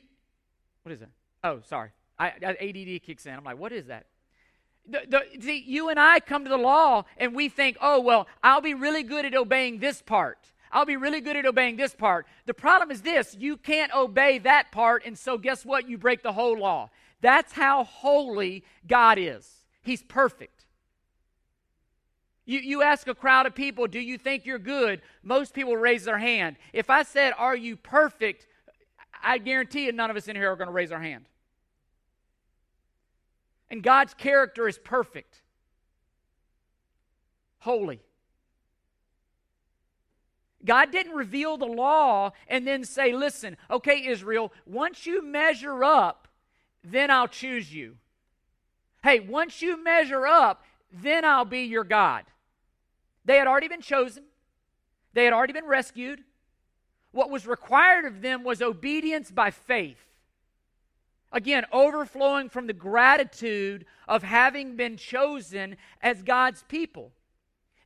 What 0.82 0.94
is 0.94 1.04
it? 1.04 1.10
Oh, 1.44 1.62
sorry. 1.62 1.92
I, 2.18 2.30
ADD 2.30 3.04
kicks 3.04 3.28
in. 3.28 3.34
I'm 3.34 3.44
like, 3.44 3.60
what 3.60 3.72
is 3.72 3.88
that? 3.88 4.08
The, 4.88 5.02
the, 5.08 5.42
see, 5.42 5.64
you 5.66 5.90
and 5.90 6.00
I 6.00 6.20
come 6.20 6.44
to 6.44 6.50
the 6.50 6.58
law 6.58 7.06
and 7.18 7.36
we 7.36 7.50
think, 7.50 7.78
oh, 7.82 8.00
well, 8.00 8.28
I'll 8.44 8.62
be 8.62 8.74
really 8.74 9.04
good 9.04 9.26
at 9.26 9.36
obeying 9.36 9.80
this 9.80 10.02
part. 10.02 10.38
I'll 10.72 10.86
be 10.86 10.98
really 10.98 11.22
good 11.22 11.38
at 11.38 11.46
obeying 11.46 11.78
this 11.78 11.96
part. 11.96 12.28
The 12.46 12.54
problem 12.54 12.92
is 12.92 13.02
this 13.02 13.36
you 13.40 13.58
can't 13.58 13.94
obey 13.96 14.40
that 14.40 14.72
part, 14.72 15.04
and 15.06 15.18
so 15.18 15.38
guess 15.38 15.66
what? 15.66 15.88
You 15.88 15.98
break 15.98 16.22
the 16.22 16.34
whole 16.34 16.58
law. 16.60 16.90
That's 17.22 17.54
how 17.54 17.86
holy 17.86 18.64
God 18.86 19.18
is. 19.18 19.50
He's 19.82 20.04
perfect. 20.04 20.66
You, 22.46 22.60
you 22.60 22.82
ask 22.84 23.08
a 23.08 23.16
crowd 23.16 23.48
of 23.48 23.56
people, 23.56 23.88
do 23.88 24.00
you 24.00 24.18
think 24.18 24.46
you're 24.46 24.60
good? 24.60 25.02
Most 25.24 25.54
people 25.54 25.76
raise 25.76 26.06
their 26.06 26.20
hand. 26.20 26.58
If 26.74 26.90
I 26.90 27.04
said, 27.04 27.34
are 27.38 27.56
you 27.56 27.76
perfect? 27.76 28.46
I 29.24 29.40
guarantee 29.40 29.86
you 29.86 29.92
none 29.92 30.12
of 30.12 30.18
us 30.18 30.28
in 30.28 30.36
here 30.36 30.52
are 30.52 30.56
going 30.56 30.68
to 30.68 30.74
raise 30.74 30.92
our 30.92 31.02
hand. 31.02 31.26
And 33.76 33.84
God's 33.84 34.14
character 34.14 34.70
is 34.70 34.78
perfect, 34.78 35.42
holy. 37.60 38.00
God 40.64 40.94
didn't 40.94 41.12
reveal 41.12 41.58
the 41.58 41.66
law 41.66 42.32
and 42.48 42.66
then 42.66 42.86
say, 42.86 43.12
listen, 43.12 43.58
okay, 43.70 44.06
Israel, 44.06 44.54
once 44.66 45.06
you 45.06 45.22
measure 45.22 45.84
up, 45.84 46.30
then 46.86 47.12
I'll 47.12 47.28
choose 47.28 47.74
you. 47.74 47.98
Hey, 49.04 49.20
once 49.20 49.62
you 49.62 49.84
measure 49.84 50.26
up, 50.26 50.64
then 50.94 51.26
I'll 51.26 51.44
be 51.44 51.64
your 51.64 51.84
God. 51.84 52.24
They 53.26 53.36
had 53.36 53.46
already 53.46 53.68
been 53.68 53.82
chosen, 53.82 54.24
they 55.12 55.26
had 55.26 55.34
already 55.34 55.52
been 55.52 55.68
rescued. 55.68 56.24
What 57.12 57.30
was 57.30 57.46
required 57.46 58.06
of 58.06 58.22
them 58.22 58.46
was 58.46 58.62
obedience 58.62 59.32
by 59.32 59.52
faith. 59.52 60.05
Again, 61.36 61.66
overflowing 61.74 62.48
from 62.48 62.66
the 62.66 62.74
gratitude 62.74 63.86
of 64.08 64.24
having 64.24 64.78
been 64.78 64.96
chosen 64.96 65.76
as 66.02 66.24
God's 66.24 66.64
people. 66.70 67.12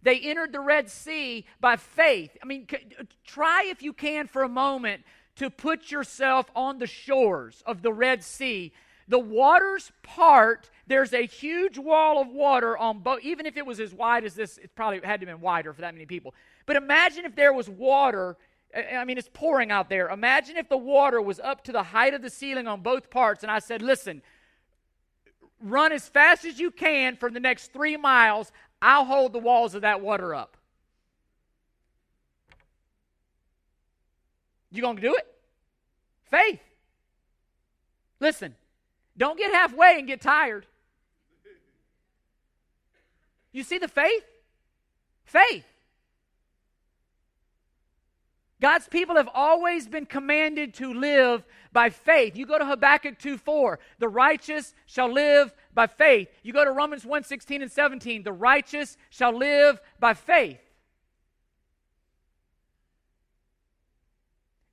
They 0.03 0.19
entered 0.19 0.53
the 0.53 0.59
Red 0.59 0.87
Sea 0.87 1.47
by 1.59 1.75
faith. 1.75 2.37
I 2.43 2.45
mean, 2.45 2.67
uh, 2.71 3.05
try 3.25 3.65
if 3.65 3.81
you 3.81 3.91
can 3.91 4.27
for 4.27 4.43
a 4.43 4.47
moment 4.47 5.03
to 5.37 5.49
put 5.49 5.89
yourself 5.89 6.51
on 6.55 6.77
the 6.77 6.85
shores 6.85 7.63
of 7.65 7.81
the 7.81 7.91
Red 7.91 8.23
Sea. 8.23 8.71
The 9.07 9.17
waters 9.17 9.91
part, 10.03 10.69
there's 10.85 11.11
a 11.11 11.25
huge 11.25 11.79
wall 11.79 12.21
of 12.21 12.27
water 12.27 12.77
on 12.77 12.99
both, 12.99 13.21
even 13.23 13.47
if 13.47 13.57
it 13.57 13.65
was 13.65 13.79
as 13.79 13.95
wide 13.95 14.25
as 14.25 14.35
this, 14.35 14.59
it 14.59 14.75
probably 14.75 14.97
had 14.97 15.21
to 15.21 15.25
have 15.25 15.37
been 15.37 15.41
wider 15.41 15.73
for 15.73 15.81
that 15.81 15.95
many 15.95 16.05
people. 16.05 16.35
But 16.67 16.75
imagine 16.75 17.25
if 17.25 17.35
there 17.35 17.51
was 17.51 17.67
water 17.67 18.37
I 18.75 19.03
mean, 19.03 19.17
it's 19.17 19.29
pouring 19.33 19.71
out 19.71 19.89
there. 19.89 20.09
Imagine 20.09 20.57
if 20.57 20.69
the 20.69 20.77
water 20.77 21.21
was 21.21 21.39
up 21.39 21.63
to 21.63 21.71
the 21.71 21.83
height 21.83 22.13
of 22.13 22.21
the 22.21 22.29
ceiling 22.29 22.67
on 22.67 22.81
both 22.81 23.09
parts, 23.09 23.43
and 23.43 23.51
I 23.51 23.59
said, 23.59 23.81
Listen, 23.81 24.21
run 25.61 25.91
as 25.91 26.07
fast 26.07 26.45
as 26.45 26.59
you 26.59 26.69
can 26.69 27.15
for 27.15 27.31
the 27.31 27.39
next 27.39 27.73
three 27.73 27.97
miles. 27.97 28.51
I'll 28.81 29.05
hold 29.05 29.33
the 29.33 29.39
walls 29.39 29.75
of 29.75 29.81
that 29.81 30.01
water 30.01 30.35
up. 30.35 30.55
You 34.71 34.81
going 34.81 34.97
to 34.97 35.01
do 35.01 35.15
it? 35.15 35.27
Faith. 36.29 36.61
Listen, 38.19 38.55
don't 39.17 39.37
get 39.37 39.51
halfway 39.51 39.97
and 39.97 40.07
get 40.07 40.21
tired. 40.21 40.65
You 43.51 43.63
see 43.63 43.79
the 43.79 43.87
faith? 43.87 44.23
Faith. 45.25 45.65
God's 48.61 48.87
people 48.87 49.15
have 49.15 49.29
always 49.33 49.87
been 49.87 50.05
commanded 50.05 50.73
to 50.75 50.93
live 50.93 51.45
by 51.71 51.89
faith. 51.89 52.35
You 52.35 52.45
go 52.45 52.59
to 52.59 52.65
Habakkuk 52.65 53.17
2 53.17 53.37
4, 53.37 53.79
the 53.99 54.09
righteous 54.09 54.73
shall 54.85 55.11
live 55.11 55.53
by 55.73 55.87
faith. 55.87 56.27
You 56.43 56.51
go 56.51 56.65
to 56.65 56.71
Romans 56.71 57.05
1 57.05 57.23
16 57.23 57.61
and 57.61 57.71
17, 57.71 58.23
the 58.23 58.33
righteous 58.33 58.97
shall 59.09 59.35
live 59.35 59.79
by 59.99 60.13
faith. 60.13 60.59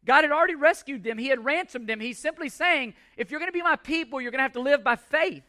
God 0.04 0.22
had 0.22 0.32
already 0.32 0.54
rescued 0.54 1.04
them, 1.04 1.18
He 1.18 1.28
had 1.28 1.44
ransomed 1.44 1.88
them. 1.88 2.00
He's 2.00 2.18
simply 2.18 2.48
saying, 2.48 2.94
if 3.16 3.30
you're 3.30 3.40
going 3.40 3.50
to 3.50 3.56
be 3.56 3.62
my 3.62 3.76
people, 3.76 4.20
you're 4.20 4.30
going 4.30 4.38
to 4.38 4.44
have 4.44 4.52
to 4.52 4.60
live 4.60 4.82
by 4.82 4.96
faith. 4.96 5.44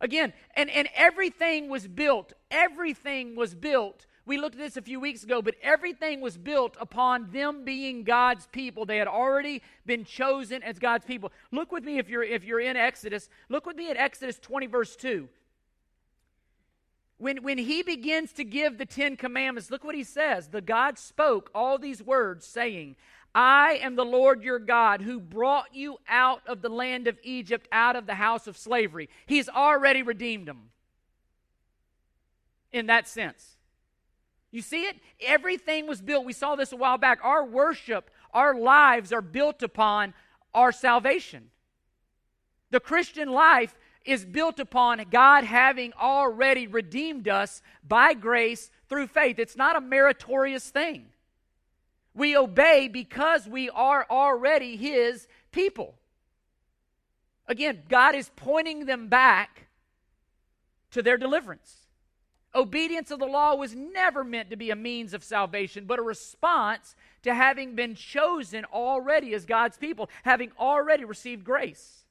Again, 0.00 0.32
and, 0.56 0.70
and 0.70 0.88
everything 0.94 1.68
was 1.68 1.86
built, 1.86 2.32
everything 2.50 3.36
was 3.36 3.54
built. 3.54 4.06
We 4.26 4.38
looked 4.38 4.54
at 4.54 4.60
this 4.60 4.76
a 4.76 4.82
few 4.82 5.00
weeks 5.00 5.24
ago, 5.24 5.42
but 5.42 5.54
everything 5.62 6.20
was 6.20 6.36
built 6.36 6.76
upon 6.80 7.30
them 7.32 7.64
being 7.64 8.04
God's 8.04 8.46
people. 8.48 8.84
They 8.84 8.98
had 8.98 9.08
already 9.08 9.62
been 9.86 10.04
chosen 10.04 10.62
as 10.62 10.78
God's 10.78 11.04
people. 11.04 11.32
Look 11.50 11.72
with 11.72 11.84
me 11.84 11.98
if 11.98 12.08
you're 12.08 12.22
if 12.22 12.44
you're 12.44 12.60
in 12.60 12.76
Exodus. 12.76 13.28
Look 13.48 13.66
with 13.66 13.76
me 13.76 13.90
at 13.90 13.96
Exodus 13.96 14.38
20, 14.38 14.66
verse 14.66 14.94
2. 14.96 15.28
When, 17.18 17.42
when 17.42 17.58
he 17.58 17.82
begins 17.82 18.32
to 18.34 18.44
give 18.44 18.78
the 18.78 18.86
Ten 18.86 19.14
Commandments, 19.14 19.70
look 19.70 19.84
what 19.84 19.94
he 19.94 20.04
says. 20.04 20.48
The 20.48 20.62
God 20.62 20.98
spoke 20.98 21.50
all 21.54 21.76
these 21.76 22.02
words, 22.02 22.46
saying, 22.46 22.96
I 23.34 23.78
am 23.82 23.94
the 23.94 24.04
Lord 24.04 24.42
your 24.42 24.58
God 24.58 25.02
who 25.02 25.20
brought 25.20 25.74
you 25.74 25.98
out 26.08 26.40
of 26.46 26.62
the 26.62 26.70
land 26.70 27.06
of 27.06 27.18
Egypt, 27.22 27.68
out 27.70 27.94
of 27.94 28.06
the 28.06 28.14
house 28.14 28.46
of 28.46 28.56
slavery. 28.56 29.08
He's 29.26 29.48
already 29.48 30.02
redeemed 30.02 30.48
them 30.48 30.70
in 32.72 32.86
that 32.86 33.06
sense. 33.06 33.56
You 34.50 34.62
see 34.62 34.82
it? 34.84 34.96
Everything 35.20 35.86
was 35.86 36.00
built. 36.00 36.24
We 36.24 36.32
saw 36.32 36.56
this 36.56 36.72
a 36.72 36.76
while 36.76 36.98
back. 36.98 37.20
Our 37.22 37.44
worship, 37.44 38.10
our 38.32 38.54
lives 38.54 39.12
are 39.12 39.22
built 39.22 39.62
upon 39.62 40.14
our 40.52 40.72
salvation. 40.72 41.50
The 42.70 42.80
Christian 42.80 43.30
life 43.30 43.74
is 44.04 44.24
built 44.24 44.58
upon 44.58 45.04
God 45.10 45.44
having 45.44 45.92
already 45.92 46.66
redeemed 46.66 47.28
us 47.28 47.62
by 47.86 48.14
grace 48.14 48.70
through 48.88 49.08
faith. 49.08 49.38
It's 49.38 49.56
not 49.56 49.76
a 49.76 49.80
meritorious 49.80 50.70
thing. 50.70 51.06
We 52.14 52.36
obey 52.36 52.88
because 52.88 53.46
we 53.46 53.70
are 53.70 54.06
already 54.10 54.76
His 54.76 55.28
people. 55.52 55.94
Again, 57.46 57.82
God 57.88 58.14
is 58.14 58.30
pointing 58.34 58.86
them 58.86 59.08
back 59.08 59.68
to 60.92 61.02
their 61.02 61.16
deliverance. 61.16 61.79
Obedience 62.54 63.10
of 63.10 63.20
the 63.20 63.26
law 63.26 63.54
was 63.54 63.76
never 63.76 64.24
meant 64.24 64.50
to 64.50 64.56
be 64.56 64.70
a 64.70 64.76
means 64.76 65.14
of 65.14 65.22
salvation, 65.22 65.84
but 65.84 66.00
a 66.00 66.02
response 66.02 66.96
to 67.22 67.32
having 67.32 67.76
been 67.76 67.94
chosen 67.94 68.64
already 68.66 69.34
as 69.34 69.44
God's 69.44 69.76
people, 69.76 70.10
having 70.24 70.50
already 70.58 71.04
received 71.04 71.44
grace. 71.44 72.04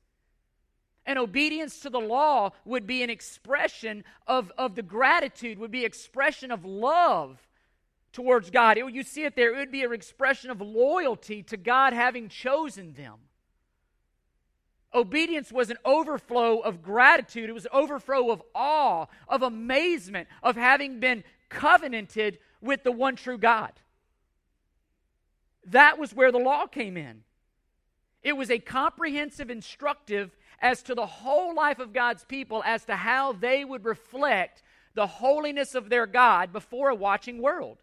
And 1.05 1.19
obedience 1.19 1.79
to 1.81 1.89
the 1.89 1.99
law 1.99 2.51
would 2.63 2.87
be 2.87 3.03
an 3.03 3.09
expression 3.09 4.03
of, 4.27 4.51
of 4.57 4.75
the 4.75 4.83
gratitude, 4.83 5.59
would 5.59 5.71
be 5.71 5.83
expression 5.83 6.51
of 6.51 6.63
love 6.63 7.47
towards 8.13 8.49
God. 8.49 8.77
It, 8.77 8.93
you 8.93 9.03
see 9.03 9.23
it 9.25 9.35
there, 9.35 9.53
it 9.53 9.57
would 9.57 9.71
be 9.71 9.83
an 9.83 9.91
expression 9.91 10.51
of 10.51 10.61
loyalty 10.61 11.43
to 11.43 11.57
God 11.57 11.93
having 11.93 12.29
chosen 12.29 12.93
them. 12.93 13.15
Obedience 14.93 15.51
was 15.51 15.69
an 15.69 15.77
overflow 15.85 16.59
of 16.59 16.81
gratitude. 16.81 17.49
It 17.49 17.53
was 17.53 17.65
an 17.65 17.71
overflow 17.73 18.31
of 18.31 18.41
awe, 18.55 19.05
of 19.27 19.43
amazement, 19.43 20.27
of 20.41 20.55
having 20.55 20.99
been 20.99 21.23
covenanted 21.49 22.39
with 22.61 22.83
the 22.83 22.91
one 22.91 23.15
true 23.15 23.37
God. 23.37 23.71
That 25.65 25.99
was 25.99 26.13
where 26.13 26.31
the 26.31 26.39
law 26.39 26.65
came 26.65 26.97
in. 26.97 27.23
It 28.23 28.33
was 28.33 28.49
a 28.49 28.59
comprehensive 28.59 29.49
instructive 29.49 30.35
as 30.59 30.81
to 30.83 30.95
the 30.95 31.05
whole 31.05 31.55
life 31.55 31.79
of 31.79 31.93
God's 31.93 32.25
people 32.25 32.63
as 32.65 32.85
to 32.85 32.95
how 32.95 33.33
they 33.33 33.63
would 33.63 33.85
reflect 33.85 34.63
the 34.95 35.07
holiness 35.07 35.75
of 35.75 35.89
their 35.89 36.07
God 36.07 36.51
before 36.51 36.89
a 36.89 36.95
watching 36.95 37.41
world. 37.41 37.77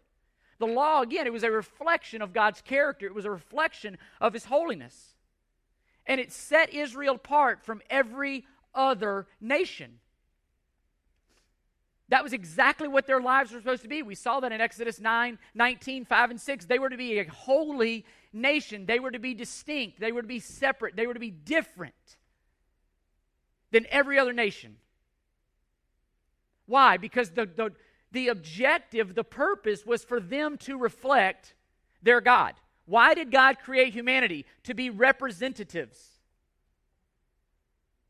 The 0.59 0.67
law, 0.67 1.01
again, 1.01 1.25
it 1.25 1.33
was 1.33 1.43
a 1.43 1.51
reflection 1.51 2.21
of 2.21 2.33
God's 2.33 2.61
character, 2.61 3.05
it 3.05 3.15
was 3.15 3.25
a 3.25 3.31
reflection 3.31 3.97
of 4.19 4.33
His 4.33 4.45
holiness. 4.45 5.15
And 6.07 6.19
it 6.19 6.31
set 6.31 6.73
Israel 6.73 7.15
apart 7.15 7.63
from 7.63 7.81
every 7.89 8.45
other 8.73 9.27
nation. 9.39 9.99
That 12.09 12.23
was 12.23 12.31
exactly 12.31 12.87
what 12.87 13.05
their 13.05 13.19
lives 13.19 13.51
were 13.51 13.59
supposed 13.59 13.81
to 13.81 13.89
be. 13.89 14.01
We 14.01 14.15
saw 14.15 14.39
that 14.39 14.53
in 14.53 14.61
Exodus 14.61 14.99
9, 14.99 15.37
19, 15.53 16.05
5, 16.05 16.29
and 16.31 16.39
6. 16.39 16.65
They 16.65 16.79
were 16.79 16.89
to 16.89 16.97
be 16.97 17.19
a 17.19 17.25
holy 17.25 18.05
nation. 18.31 18.85
They 18.85 18.99
were 18.99 19.11
to 19.11 19.19
be 19.19 19.33
distinct. 19.33 19.99
They 19.99 20.13
were 20.13 20.21
to 20.21 20.27
be 20.27 20.39
separate. 20.39 20.95
They 20.95 21.05
were 21.05 21.13
to 21.13 21.19
be 21.19 21.31
different 21.31 21.93
than 23.71 23.85
every 23.89 24.17
other 24.17 24.31
nation. 24.31 24.77
Why? 26.65 26.95
Because 26.95 27.31
the, 27.31 27.45
the, 27.45 27.73
the 28.13 28.29
objective, 28.29 29.13
the 29.13 29.25
purpose 29.25 29.85
was 29.85 30.05
for 30.05 30.21
them 30.21 30.57
to 30.59 30.77
reflect 30.77 31.55
their 32.01 32.21
God. 32.21 32.53
Why 32.87 33.13
did 33.13 33.31
God 33.31 33.59
create 33.59 33.93
humanity? 33.93 34.45
To 34.63 34.73
be 34.73 34.89
representatives, 34.89 36.19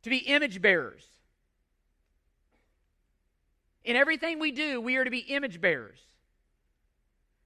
to 0.04 0.10
be 0.10 0.18
image 0.18 0.62
bearers. 0.62 1.06
In 3.84 3.96
everything 3.96 4.38
we 4.38 4.52
do, 4.52 4.80
we 4.80 4.96
are 4.98 5.04
to 5.04 5.10
be 5.10 5.20
image 5.20 5.60
bearers. 5.60 6.00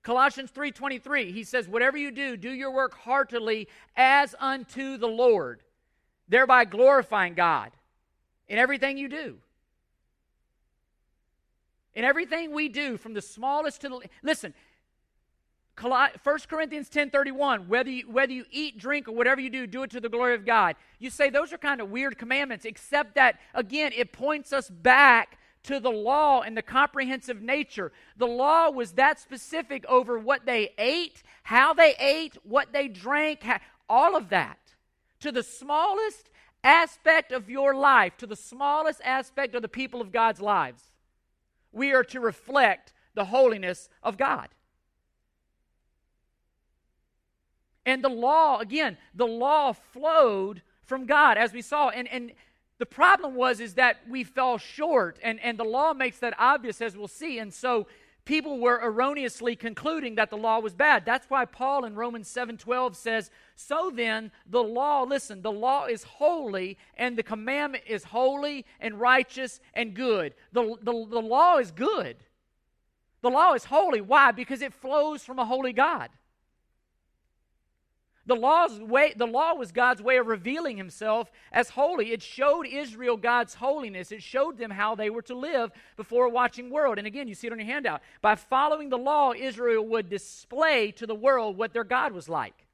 Colossians 0.03 0.51
3:23, 0.51 1.31
he 1.31 1.45
says, 1.45 1.69
"Whatever 1.69 1.97
you 1.97 2.11
do, 2.11 2.35
do 2.35 2.51
your 2.51 2.71
work 2.71 2.95
heartily 2.95 3.69
as 3.95 4.35
unto 4.37 4.97
the 4.97 5.07
Lord, 5.07 5.63
thereby 6.27 6.65
glorifying 6.65 7.33
God 7.33 7.71
in 8.49 8.57
everything 8.57 8.97
you 8.97 9.07
do." 9.07 9.41
In 11.93 12.03
everything 12.03 12.51
we 12.51 12.67
do, 12.67 12.97
from 12.97 13.13
the 13.13 13.21
smallest 13.21 13.81
to 13.81 13.89
the 13.89 14.09
listen, 14.21 14.53
1 15.79 16.47
Corinthians 16.47 16.89
10:31, 16.89 17.67
whether 17.67 17.89
you, 17.89 18.09
whether 18.09 18.33
you 18.33 18.45
eat, 18.51 18.77
drink, 18.77 19.07
or 19.07 19.13
whatever 19.13 19.41
you 19.41 19.49
do, 19.49 19.65
do 19.65 19.83
it 19.83 19.91
to 19.91 19.99
the 19.99 20.09
glory 20.09 20.35
of 20.35 20.45
God. 20.45 20.75
You 20.99 21.09
say 21.09 21.29
those 21.29 21.51
are 21.53 21.57
kind 21.57 21.81
of 21.81 21.89
weird 21.89 22.17
commandments, 22.17 22.65
except 22.65 23.15
that 23.15 23.39
again, 23.53 23.91
it 23.95 24.11
points 24.11 24.53
us 24.53 24.69
back 24.69 25.37
to 25.63 25.79
the 25.79 25.91
law 25.91 26.41
and 26.41 26.57
the 26.57 26.61
comprehensive 26.61 27.41
nature. 27.41 27.91
The 28.17 28.27
law 28.27 28.69
was 28.69 28.93
that 28.93 29.19
specific 29.19 29.85
over 29.85 30.17
what 30.17 30.45
they 30.45 30.73
ate, 30.77 31.23
how 31.43 31.73
they 31.73 31.95
ate, 31.99 32.37
what 32.43 32.73
they 32.73 32.87
drank, 32.87 33.45
all 33.89 34.15
of 34.15 34.29
that. 34.29 34.57
To 35.21 35.31
the 35.31 35.43
smallest 35.43 36.29
aspect 36.63 37.31
of 37.31 37.49
your 37.49 37.75
life, 37.75 38.17
to 38.17 38.27
the 38.27 38.35
smallest 38.35 39.01
aspect 39.03 39.55
of 39.55 39.61
the 39.61 39.67
people 39.67 40.01
of 40.01 40.11
God's 40.11 40.41
lives 40.41 40.91
we 41.71 41.93
are 41.93 42.03
to 42.03 42.19
reflect 42.19 42.93
the 43.13 43.25
holiness 43.25 43.89
of 44.03 44.17
God. 44.17 44.49
And 47.85 48.03
the 48.03 48.09
law, 48.09 48.59
again, 48.59 48.97
the 49.15 49.27
law 49.27 49.73
flowed 49.73 50.61
from 50.83 51.05
God, 51.05 51.37
as 51.37 51.53
we 51.53 51.61
saw. 51.61 51.89
And, 51.89 52.07
and 52.07 52.31
the 52.77 52.85
problem 52.85 53.35
was 53.35 53.59
is 53.59 53.75
that 53.75 53.97
we 54.09 54.23
fell 54.23 54.57
short, 54.57 55.19
and, 55.23 55.39
and 55.39 55.57
the 55.57 55.63
law 55.63 55.93
makes 55.93 56.19
that 56.19 56.33
obvious, 56.37 56.81
as 56.81 56.97
we'll 56.97 57.07
see. 57.07 57.39
And 57.39 57.53
so 57.53 57.87
people 58.25 58.59
were 58.59 58.79
erroneously 58.81 59.55
concluding 59.55 60.15
that 60.15 60.29
the 60.29 60.37
law 60.37 60.59
was 60.59 60.73
bad. 60.73 61.05
That's 61.05 61.29
why 61.29 61.45
Paul 61.45 61.85
in 61.85 61.95
Romans 61.95 62.27
7:12 62.27 62.95
says, 62.95 63.31
"So 63.55 63.91
then 63.91 64.31
the 64.45 64.63
law, 64.63 65.03
listen, 65.03 65.41
the 65.41 65.51
law 65.51 65.85
is 65.85 66.03
holy 66.03 66.77
and 66.95 67.17
the 67.17 67.23
commandment 67.23 67.83
is 67.87 68.05
holy 68.05 68.65
and 68.79 68.99
righteous 68.99 69.59
and 69.73 69.93
good." 69.93 70.35
The, 70.51 70.77
the, 70.81 71.05
the 71.07 71.21
law 71.21 71.57
is 71.57 71.71
good. 71.71 72.17
The 73.21 73.29
law 73.29 73.53
is 73.53 73.65
holy. 73.65 74.01
Why? 74.01 74.31
Because 74.31 74.61
it 74.61 74.73
flows 74.73 75.23
from 75.23 75.39
a 75.39 75.45
holy 75.45 75.73
God. 75.73 76.09
The, 78.27 78.35
law's 78.35 78.79
way, 78.79 79.13
the 79.15 79.25
law 79.25 79.55
was 79.55 79.71
God's 79.71 80.01
way 80.01 80.17
of 80.17 80.27
revealing 80.27 80.77
himself 80.77 81.31
as 81.51 81.69
holy. 81.69 82.11
It 82.11 82.21
showed 82.21 82.67
Israel 82.67 83.17
God's 83.17 83.55
holiness. 83.55 84.11
It 84.11 84.21
showed 84.21 84.57
them 84.57 84.69
how 84.69 84.93
they 84.93 85.09
were 85.09 85.23
to 85.23 85.35
live 85.35 85.71
before 85.97 86.25
a 86.25 86.29
watching 86.29 86.69
world. 86.69 86.99
And 86.99 87.07
again, 87.07 87.27
you 87.27 87.33
see 87.33 87.47
it 87.47 87.53
on 87.53 87.59
your 87.59 87.67
handout. 87.67 88.01
By 88.21 88.35
following 88.35 88.89
the 88.89 88.97
law, 88.97 89.33
Israel 89.33 89.85
would 89.87 90.09
display 90.09 90.91
to 90.91 91.07
the 91.07 91.15
world 91.15 91.57
what 91.57 91.73
their 91.73 91.83
God 91.83 92.11
was 92.11 92.29
like. 92.29 92.67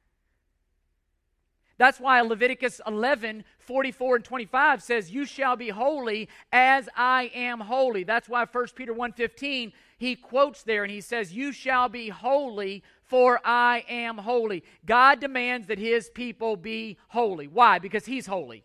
That's 1.78 2.00
why 2.00 2.20
Leviticus 2.22 2.82
11, 2.88 3.44
44 3.60 4.16
and 4.18 4.26
25 4.26 4.82
says, 4.82 5.12
You 5.12 5.26
shall 5.26 5.56
be 5.56 5.70
holy 5.70 6.28
as 6.52 6.90
I 6.96 7.32
am 7.36 7.60
holy. 7.60 8.04
That's 8.04 8.28
why 8.28 8.46
1 8.46 8.68
Peter 8.76 8.94
1 8.94 9.14
15, 9.14 9.72
he 9.98 10.16
quotes 10.16 10.64
there 10.64 10.84
and 10.84 10.92
he 10.92 11.02
says, 11.02 11.34
You 11.34 11.52
shall 11.52 11.90
be 11.90 12.10
holy 12.10 12.84
for 13.04 13.40
I 13.44 13.84
am 13.90 14.18
holy. 14.18 14.64
God 14.86 15.20
demands 15.20 15.68
that 15.68 15.80
his 15.80 16.10
people 16.10 16.56
be 16.56 16.98
holy. 17.10 17.48
Why? 17.48 17.80
Because 17.80 18.06
he's 18.06 18.28
holy. 18.28 18.64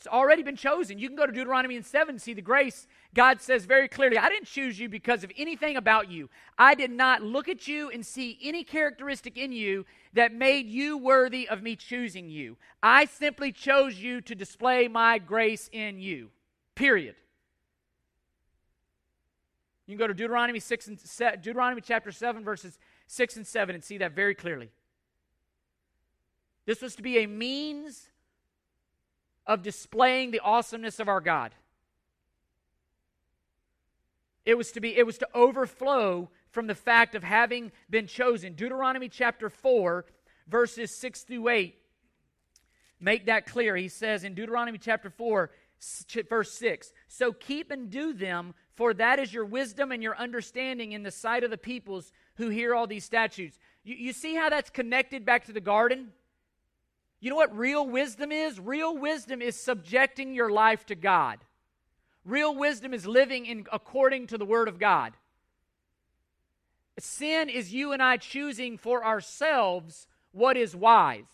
It's 0.00 0.06
already 0.06 0.42
been 0.42 0.56
chosen. 0.56 0.98
You 0.98 1.08
can 1.08 1.16
go 1.16 1.26
to 1.26 1.32
Deuteronomy 1.32 1.76
and 1.76 1.84
7 1.84 2.14
and 2.14 2.22
see 2.22 2.32
the 2.32 2.40
grace. 2.40 2.86
God 3.12 3.42
says 3.42 3.66
very 3.66 3.86
clearly, 3.86 4.16
I 4.16 4.30
didn't 4.30 4.46
choose 4.46 4.80
you 4.80 4.88
because 4.88 5.22
of 5.22 5.30
anything 5.36 5.76
about 5.76 6.10
you. 6.10 6.30
I 6.58 6.74
did 6.74 6.90
not 6.90 7.22
look 7.22 7.50
at 7.50 7.68
you 7.68 7.90
and 7.90 8.04
see 8.06 8.38
any 8.42 8.64
characteristic 8.64 9.36
in 9.36 9.52
you 9.52 9.84
that 10.14 10.32
made 10.32 10.66
you 10.66 10.96
worthy 10.96 11.46
of 11.46 11.62
me 11.62 11.76
choosing 11.76 12.30
you. 12.30 12.56
I 12.82 13.04
simply 13.04 13.52
chose 13.52 13.98
you 13.98 14.22
to 14.22 14.34
display 14.34 14.88
my 14.88 15.18
grace 15.18 15.68
in 15.70 15.98
you. 15.98 16.30
Period. 16.74 17.16
You 19.86 19.96
can 19.96 19.98
go 19.98 20.06
to 20.06 20.14
Deuteronomy 20.14 20.60
6 20.60 20.86
and 20.86 20.98
se- 20.98 21.40
Deuteronomy 21.42 21.82
chapter 21.82 22.10
7 22.10 22.42
verses 22.42 22.78
6 23.06 23.36
and 23.36 23.46
7 23.46 23.74
and 23.74 23.84
see 23.84 23.98
that 23.98 24.12
very 24.12 24.34
clearly. 24.34 24.70
This 26.64 26.80
was 26.80 26.96
to 26.96 27.02
be 27.02 27.18
a 27.18 27.26
means 27.26 28.09
of 29.50 29.62
displaying 29.62 30.30
the 30.30 30.38
awesomeness 30.38 31.00
of 31.00 31.08
our 31.08 31.20
God. 31.20 31.52
It 34.46 34.56
was 34.56 34.70
to 34.72 34.80
be 34.80 34.96
it 34.96 35.04
was 35.04 35.18
to 35.18 35.28
overflow 35.34 36.30
from 36.52 36.68
the 36.68 36.74
fact 36.76 37.16
of 37.16 37.24
having 37.24 37.72
been 37.90 38.06
chosen. 38.06 38.54
Deuteronomy 38.54 39.08
chapter 39.08 39.50
4 39.50 40.04
verses 40.46 40.96
6 41.00 41.22
through 41.22 41.48
8 41.48 41.74
make 43.00 43.26
that 43.26 43.44
clear. 43.44 43.74
He 43.74 43.88
says 43.88 44.22
in 44.22 44.34
Deuteronomy 44.34 44.78
chapter 44.78 45.10
4 45.10 45.50
verse 46.28 46.56
6, 46.56 46.92
"So 47.08 47.32
keep 47.32 47.72
and 47.72 47.90
do 47.90 48.12
them, 48.12 48.54
for 48.76 48.94
that 48.94 49.18
is 49.18 49.34
your 49.34 49.44
wisdom 49.44 49.90
and 49.90 50.00
your 50.00 50.16
understanding 50.16 50.92
in 50.92 51.02
the 51.02 51.10
sight 51.10 51.42
of 51.42 51.50
the 51.50 51.58
peoples 51.58 52.12
who 52.36 52.50
hear 52.50 52.72
all 52.72 52.86
these 52.86 53.04
statutes." 53.04 53.58
You, 53.82 53.96
you 53.96 54.12
see 54.12 54.36
how 54.36 54.48
that's 54.48 54.70
connected 54.70 55.24
back 55.24 55.46
to 55.46 55.52
the 55.52 55.60
garden? 55.60 56.12
You 57.20 57.30
know 57.30 57.36
what 57.36 57.56
real 57.56 57.86
wisdom 57.86 58.32
is? 58.32 58.58
Real 58.58 58.96
wisdom 58.96 59.42
is 59.42 59.60
subjecting 59.60 60.34
your 60.34 60.50
life 60.50 60.86
to 60.86 60.94
God. 60.94 61.38
Real 62.24 62.54
wisdom 62.54 62.94
is 62.94 63.06
living 63.06 63.46
in 63.46 63.66
according 63.72 64.28
to 64.28 64.38
the 64.38 64.44
word 64.44 64.68
of 64.68 64.78
God. 64.78 65.12
Sin 66.98 67.48
is 67.48 67.72
you 67.72 67.92
and 67.92 68.02
I 68.02 68.16
choosing 68.16 68.78
for 68.78 69.04
ourselves 69.04 70.06
what 70.32 70.56
is 70.56 70.74
wise. 70.74 71.24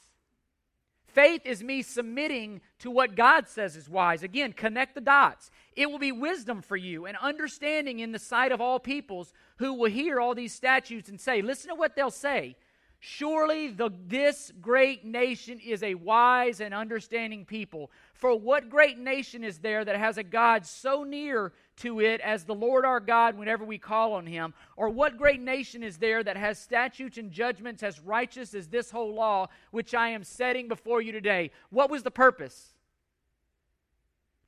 Faith 1.07 1.42
is 1.46 1.62
me 1.62 1.83
submitting 1.83 2.61
to 2.79 2.90
what 2.90 3.16
God 3.16 3.49
says 3.49 3.75
is 3.75 3.88
wise. 3.88 4.22
Again, 4.22 4.53
connect 4.53 4.94
the 4.94 5.01
dots. 5.01 5.51
It 5.75 5.90
will 5.90 5.99
be 5.99 6.12
wisdom 6.12 6.62
for 6.62 6.77
you 6.77 7.07
and 7.07 7.16
understanding 7.16 8.01
in 8.01 8.12
the 8.12 8.18
sight 8.18 8.53
of 8.53 8.61
all 8.61 8.79
peoples 8.79 9.33
who 9.57 9.72
will 9.72 9.90
hear 9.90 10.20
all 10.20 10.35
these 10.35 10.53
statutes 10.53 11.09
and 11.09 11.20
say, 11.20 11.40
listen 11.42 11.70
to 11.70 11.75
what 11.75 11.96
they'll 11.96 12.11
say. 12.11 12.57
Surely 12.98 13.68
the, 13.68 13.90
this 14.06 14.52
great 14.61 15.04
nation 15.04 15.61
is 15.61 15.82
a 15.82 15.94
wise 15.94 16.61
and 16.61 16.72
understanding 16.72 17.44
people. 17.44 17.90
For 18.14 18.35
what 18.35 18.70
great 18.70 18.98
nation 18.98 19.44
is 19.44 19.59
there 19.59 19.85
that 19.85 19.96
has 19.96 20.16
a 20.16 20.22
God 20.22 20.64
so 20.64 21.04
near 21.04 21.52
to 21.76 22.00
it 22.00 22.20
as 22.22 22.44
the 22.44 22.54
Lord 22.54 22.87
our 22.87 23.00
God 23.00 23.37
whenever 23.37 23.64
we 23.64 23.76
call 23.76 24.14
on 24.14 24.26
him? 24.26 24.54
Or 24.76 24.88
what 24.88 25.18
great 25.18 25.40
nation 25.40 25.82
is 25.82 25.98
there 25.98 26.24
that 26.24 26.38
has 26.38 26.59
statutes 26.59 27.18
and 27.18 27.30
judgments 27.30 27.82
as 27.82 28.00
righteous 28.00 28.54
as 28.54 28.68
this 28.68 28.90
whole 28.90 29.14
law 29.14 29.48
which 29.70 29.94
I 29.94 30.09
am 30.09 30.24
setting 30.24 30.66
before 30.66 31.02
you 31.02 31.12
today? 31.12 31.50
What 31.68 31.90
was 31.90 32.02
the 32.02 32.11
purpose? 32.11 32.72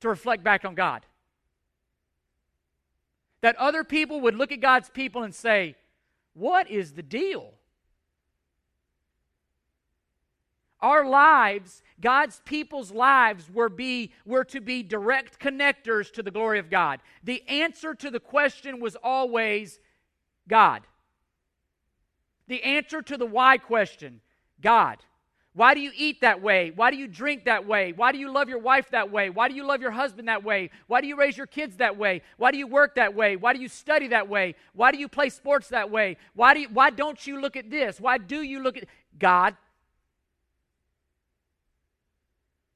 To 0.01 0.09
reflect 0.09 0.43
back 0.43 0.65
on 0.65 0.73
God. 0.73 1.05
That 3.41 3.55
other 3.57 3.83
people 3.83 4.21
would 4.21 4.35
look 4.35 4.51
at 4.51 4.59
God's 4.59 4.89
people 4.89 5.21
and 5.21 5.35
say, 5.35 5.75
What 6.33 6.69
is 6.69 6.93
the 6.93 7.03
deal? 7.03 7.53
Our 10.81 11.07
lives, 11.07 11.83
God's 11.99 12.41
people's 12.45 12.91
lives, 12.91 13.49
were, 13.51 13.69
be, 13.69 14.11
were 14.25 14.45
to 14.45 14.61
be 14.61 14.83
direct 14.83 15.39
connectors 15.39 16.11
to 16.13 16.23
the 16.23 16.31
glory 16.31 16.59
of 16.59 16.69
God. 16.69 17.01
The 17.23 17.43
answer 17.47 17.93
to 17.95 18.09
the 18.09 18.19
question 18.19 18.79
was 18.79 18.95
always 18.95 19.79
God. 20.47 20.83
The 22.47 22.63
answer 22.63 23.01
to 23.01 23.17
the 23.17 23.25
why 23.25 23.57
question, 23.57 24.21
God. 24.61 24.97
Why 25.53 25.73
do 25.73 25.81
you 25.81 25.91
eat 25.95 26.21
that 26.21 26.41
way? 26.41 26.71
Why 26.73 26.91
do 26.91 26.97
you 26.97 27.07
drink 27.07 27.45
that 27.45 27.67
way? 27.67 27.91
Why 27.91 28.11
do 28.11 28.17
you 28.17 28.31
love 28.31 28.47
your 28.47 28.59
wife 28.59 28.91
that 28.91 29.11
way? 29.11 29.29
Why 29.29 29.49
do 29.49 29.55
you 29.55 29.65
love 29.65 29.81
your 29.81 29.91
husband 29.91 30.27
that 30.27 30.43
way? 30.43 30.69
Why 30.87 31.01
do 31.01 31.07
you 31.07 31.17
raise 31.17 31.37
your 31.37 31.47
kids 31.47 31.77
that 31.77 31.97
way? 31.97 32.21
Why 32.37 32.51
do 32.51 32.57
you 32.57 32.67
work 32.67 32.95
that 32.95 33.15
way? 33.15 33.35
Why 33.35 33.53
do 33.53 33.59
you 33.59 33.67
study 33.67 34.07
that 34.07 34.29
way? 34.29 34.55
Why 34.73 34.91
do 34.91 34.97
you 34.97 35.09
play 35.09 35.29
sports 35.29 35.67
that 35.69 35.89
way? 35.91 36.17
Why 36.33 36.53
do 36.53 36.61
you, 36.61 36.69
why 36.69 36.91
don't 36.91 37.25
you 37.27 37.41
look 37.41 37.57
at 37.57 37.69
this? 37.69 37.99
Why 37.99 38.17
do 38.19 38.41
you 38.41 38.61
look 38.61 38.77
at 38.77 38.85
God? 39.17 39.55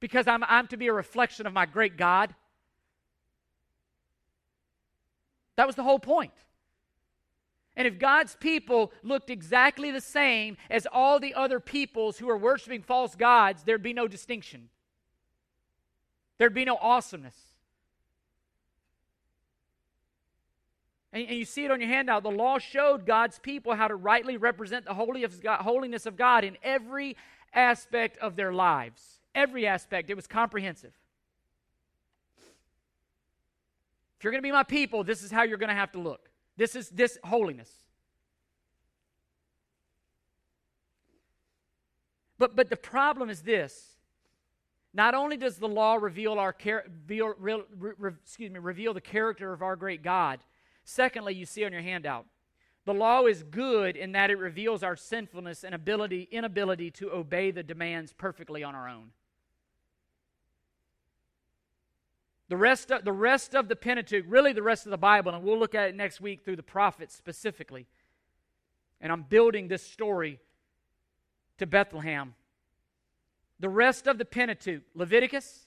Because 0.04 0.28
I'm, 0.28 0.44
I'm 0.44 0.68
to 0.68 0.76
be 0.76 0.88
a 0.88 0.94
reflection 0.94 1.48
of 1.48 1.54
my 1.54 1.66
great 1.66 1.96
God. 1.96 2.36
That 5.56 5.66
was 5.66 5.78
the 5.78 5.84
whole 5.84 5.98
point. 5.98 6.34
And 7.78 7.88
if 7.88 8.00
God's 8.00 8.36
people 8.36 8.92
looked 9.02 9.30
exactly 9.30 9.92
the 9.92 10.02
same 10.02 10.58
as 10.70 10.86
all 10.92 11.22
the 11.22 11.34
other 11.34 11.62
peoples 11.62 12.18
who 12.18 12.30
are 12.30 12.38
worshiping 12.38 12.82
false 12.82 13.16
gods, 13.16 13.64
there'd 13.64 13.82
be 13.82 13.94
no 13.94 14.10
distinction. 14.10 14.68
There'd 16.38 16.54
be 16.54 16.66
no 16.66 16.76
awesomeness. 16.76 17.38
And, 21.14 21.30
and 21.30 21.38
you 21.38 21.46
see 21.46 21.64
it 21.64 21.72
on 21.72 21.80
your 21.80 21.90
handout. 21.90 22.24
The 22.24 22.30
law 22.30 22.60
showed 22.60 23.06
God's 23.06 23.40
people 23.40 23.74
how 23.74 23.88
to 23.88 23.96
rightly 23.96 24.36
represent 24.36 24.84
the 24.84 24.96
holiness 24.96 26.06
of 26.06 26.18
God 26.18 26.44
in 26.44 26.58
every 26.62 27.16
aspect 27.54 28.18
of 28.18 28.36
their 28.36 28.52
lives 28.52 29.22
every 29.36 29.68
aspect, 29.68 30.10
it 30.10 30.16
was 30.16 30.28
comprehensive. 30.28 30.94
If 34.18 34.24
you're 34.24 34.32
going 34.32 34.42
to 34.42 34.48
be 34.48 34.52
my 34.52 34.64
people, 34.64 35.04
this 35.04 35.22
is 35.22 35.32
how 35.32 35.44
you're 35.44 35.58
going 35.58 35.70
to 35.70 35.76
have 35.76 35.92
to 35.94 36.00
look. 36.00 36.30
This 36.56 36.76
is 36.76 36.90
this 36.90 37.18
holiness. 37.24 37.70
But 42.38 42.56
but 42.56 42.70
the 42.70 42.78
problem 42.78 43.30
is 43.30 43.42
this. 43.42 43.98
Not 44.94 45.16
only 45.16 45.38
does 45.38 45.58
the 45.58 45.68
law 45.68 45.96
reveal 45.96 46.34
our 46.34 46.56
reveal, 46.64 47.34
re, 47.40 47.64
re, 47.78 48.12
excuse 48.24 48.52
me, 48.52 48.60
reveal 48.60 48.94
the 48.94 49.02
character 49.02 49.52
of 49.52 49.64
our 49.64 49.76
great 49.76 50.04
God, 50.04 50.40
secondly, 50.84 51.34
you 51.34 51.46
see 51.46 51.66
on 51.66 51.72
your 51.72 51.82
handout, 51.82 52.28
the 52.86 52.94
law 52.94 53.26
is 53.26 53.44
good 53.44 53.96
in 53.96 54.12
that 54.12 54.30
it 54.30 54.38
reveals 54.38 54.84
our 54.84 54.96
sinfulness 54.96 55.64
and 55.64 55.74
ability 55.74 56.28
inability 56.32 56.92
to 56.92 57.12
obey 57.12 57.50
the 57.50 57.64
demands 57.64 58.14
perfectly 58.14 58.64
on 58.64 58.76
our 58.76 58.88
own. 58.88 59.12
The 62.54 62.58
rest, 62.58 62.92
of, 62.92 63.04
the 63.04 63.12
rest 63.12 63.56
of 63.56 63.68
the 63.68 63.76
Pentateuch, 63.76 64.26
really 64.28 64.54
the 64.54 64.62
rest 64.62 64.86
of 64.86 64.92
the 64.92 64.98
Bible, 65.00 65.34
and 65.34 65.44
we'll 65.44 65.58
look 65.58 65.74
at 65.74 65.90
it 65.90 65.96
next 65.96 66.22
week 66.22 66.46
through 66.46 66.58
the 66.58 66.62
prophets 66.62 67.16
specifically. 67.16 67.88
And 69.02 69.12
I'm 69.12 69.24
building 69.24 69.70
this 69.70 69.82
story 69.82 70.40
to 71.58 71.66
Bethlehem. 71.66 72.36
The 73.60 73.70
rest 73.70 74.06
of 74.06 74.20
the 74.20 74.26
Pentateuch, 74.26 74.84
Leviticus, 74.94 75.66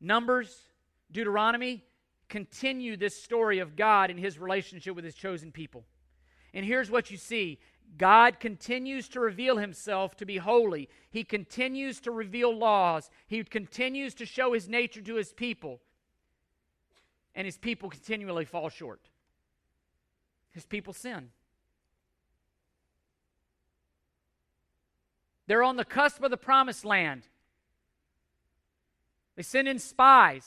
Numbers, 0.00 0.56
Deuteronomy, 1.10 1.84
continue 2.28 2.96
this 2.96 3.20
story 3.20 3.58
of 3.58 3.74
God 3.74 4.08
and 4.08 4.20
his 4.20 4.38
relationship 4.38 4.94
with 4.94 5.04
his 5.04 5.16
chosen 5.16 5.50
people. 5.50 5.84
And 6.54 6.64
here's 6.64 6.92
what 6.92 7.10
you 7.10 7.16
see 7.16 7.58
God 7.98 8.40
continues 8.40 9.08
to 9.10 9.20
reveal 9.20 9.58
himself 9.58 10.16
to 10.16 10.26
be 10.26 10.38
holy. 10.38 10.88
He 11.10 11.24
continues 11.24 12.00
to 12.00 12.10
reveal 12.10 12.56
laws. 12.56 13.10
He 13.26 13.44
continues 13.44 14.14
to 14.14 14.26
show 14.26 14.52
his 14.52 14.68
nature 14.68 15.02
to 15.02 15.16
his 15.16 15.32
people. 15.32 15.80
And 17.34 17.44
his 17.44 17.58
people 17.58 17.90
continually 17.90 18.44
fall 18.44 18.68
short. 18.68 19.00
His 20.52 20.64
people 20.64 20.92
sin. 20.92 21.30
They're 25.46 25.62
on 25.62 25.76
the 25.76 25.84
cusp 25.84 26.22
of 26.22 26.30
the 26.30 26.36
promised 26.36 26.84
land. 26.84 27.26
They 29.36 29.42
send 29.42 29.68
in 29.68 29.78
spies. 29.78 30.46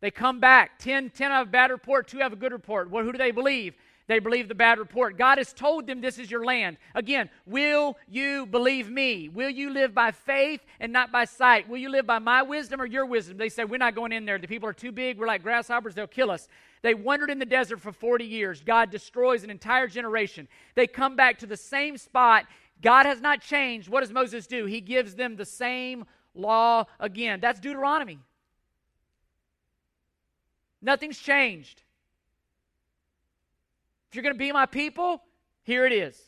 They 0.00 0.10
come 0.10 0.40
back. 0.40 0.78
10, 0.78 1.10
10 1.10 1.30
have 1.30 1.48
a 1.48 1.50
bad 1.50 1.70
report, 1.70 2.08
2 2.08 2.18
have 2.18 2.32
a 2.32 2.36
good 2.36 2.52
report. 2.52 2.90
Well, 2.90 3.04
who 3.04 3.12
do 3.12 3.18
they 3.18 3.30
believe? 3.30 3.74
They 4.08 4.20
believe 4.20 4.48
the 4.48 4.54
bad 4.54 4.78
report. 4.78 5.18
God 5.18 5.38
has 5.38 5.52
told 5.52 5.86
them 5.86 6.00
this 6.00 6.18
is 6.18 6.30
your 6.30 6.44
land. 6.44 6.76
Again, 6.94 7.28
will 7.44 7.96
you 8.08 8.46
believe 8.46 8.88
me? 8.88 9.28
Will 9.28 9.50
you 9.50 9.70
live 9.70 9.94
by 9.94 10.12
faith 10.12 10.60
and 10.78 10.92
not 10.92 11.10
by 11.10 11.24
sight? 11.24 11.68
Will 11.68 11.78
you 11.78 11.88
live 11.88 12.06
by 12.06 12.20
my 12.20 12.42
wisdom 12.42 12.80
or 12.80 12.86
your 12.86 13.04
wisdom? 13.04 13.36
They 13.36 13.48
say, 13.48 13.64
We're 13.64 13.78
not 13.78 13.96
going 13.96 14.12
in 14.12 14.24
there. 14.24 14.38
The 14.38 14.46
people 14.46 14.68
are 14.68 14.72
too 14.72 14.92
big. 14.92 15.18
We're 15.18 15.26
like 15.26 15.42
grasshoppers. 15.42 15.96
They'll 15.96 16.06
kill 16.06 16.30
us. 16.30 16.46
They 16.82 16.94
wandered 16.94 17.30
in 17.30 17.40
the 17.40 17.46
desert 17.46 17.80
for 17.80 17.90
40 17.90 18.24
years. 18.24 18.62
God 18.64 18.90
destroys 18.90 19.42
an 19.42 19.50
entire 19.50 19.88
generation. 19.88 20.46
They 20.76 20.86
come 20.86 21.16
back 21.16 21.40
to 21.40 21.46
the 21.46 21.56
same 21.56 21.96
spot. 21.98 22.46
God 22.80 23.06
has 23.06 23.20
not 23.20 23.40
changed. 23.40 23.88
What 23.88 24.02
does 24.02 24.12
Moses 24.12 24.46
do? 24.46 24.66
He 24.66 24.80
gives 24.80 25.16
them 25.16 25.34
the 25.34 25.44
same 25.44 26.04
law 26.32 26.84
again. 27.00 27.40
That's 27.40 27.58
Deuteronomy. 27.58 28.20
Nothing's 30.80 31.18
changed 31.18 31.82
you're 34.14 34.22
going 34.22 34.34
to 34.34 34.38
be 34.38 34.52
my 34.52 34.66
people, 34.66 35.22
here 35.62 35.86
it 35.86 35.92
is. 35.92 36.20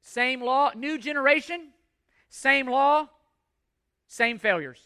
Same 0.00 0.40
law, 0.40 0.70
new 0.74 0.98
generation, 0.98 1.68
same 2.28 2.66
law, 2.66 3.08
same 4.06 4.38
failures. 4.38 4.80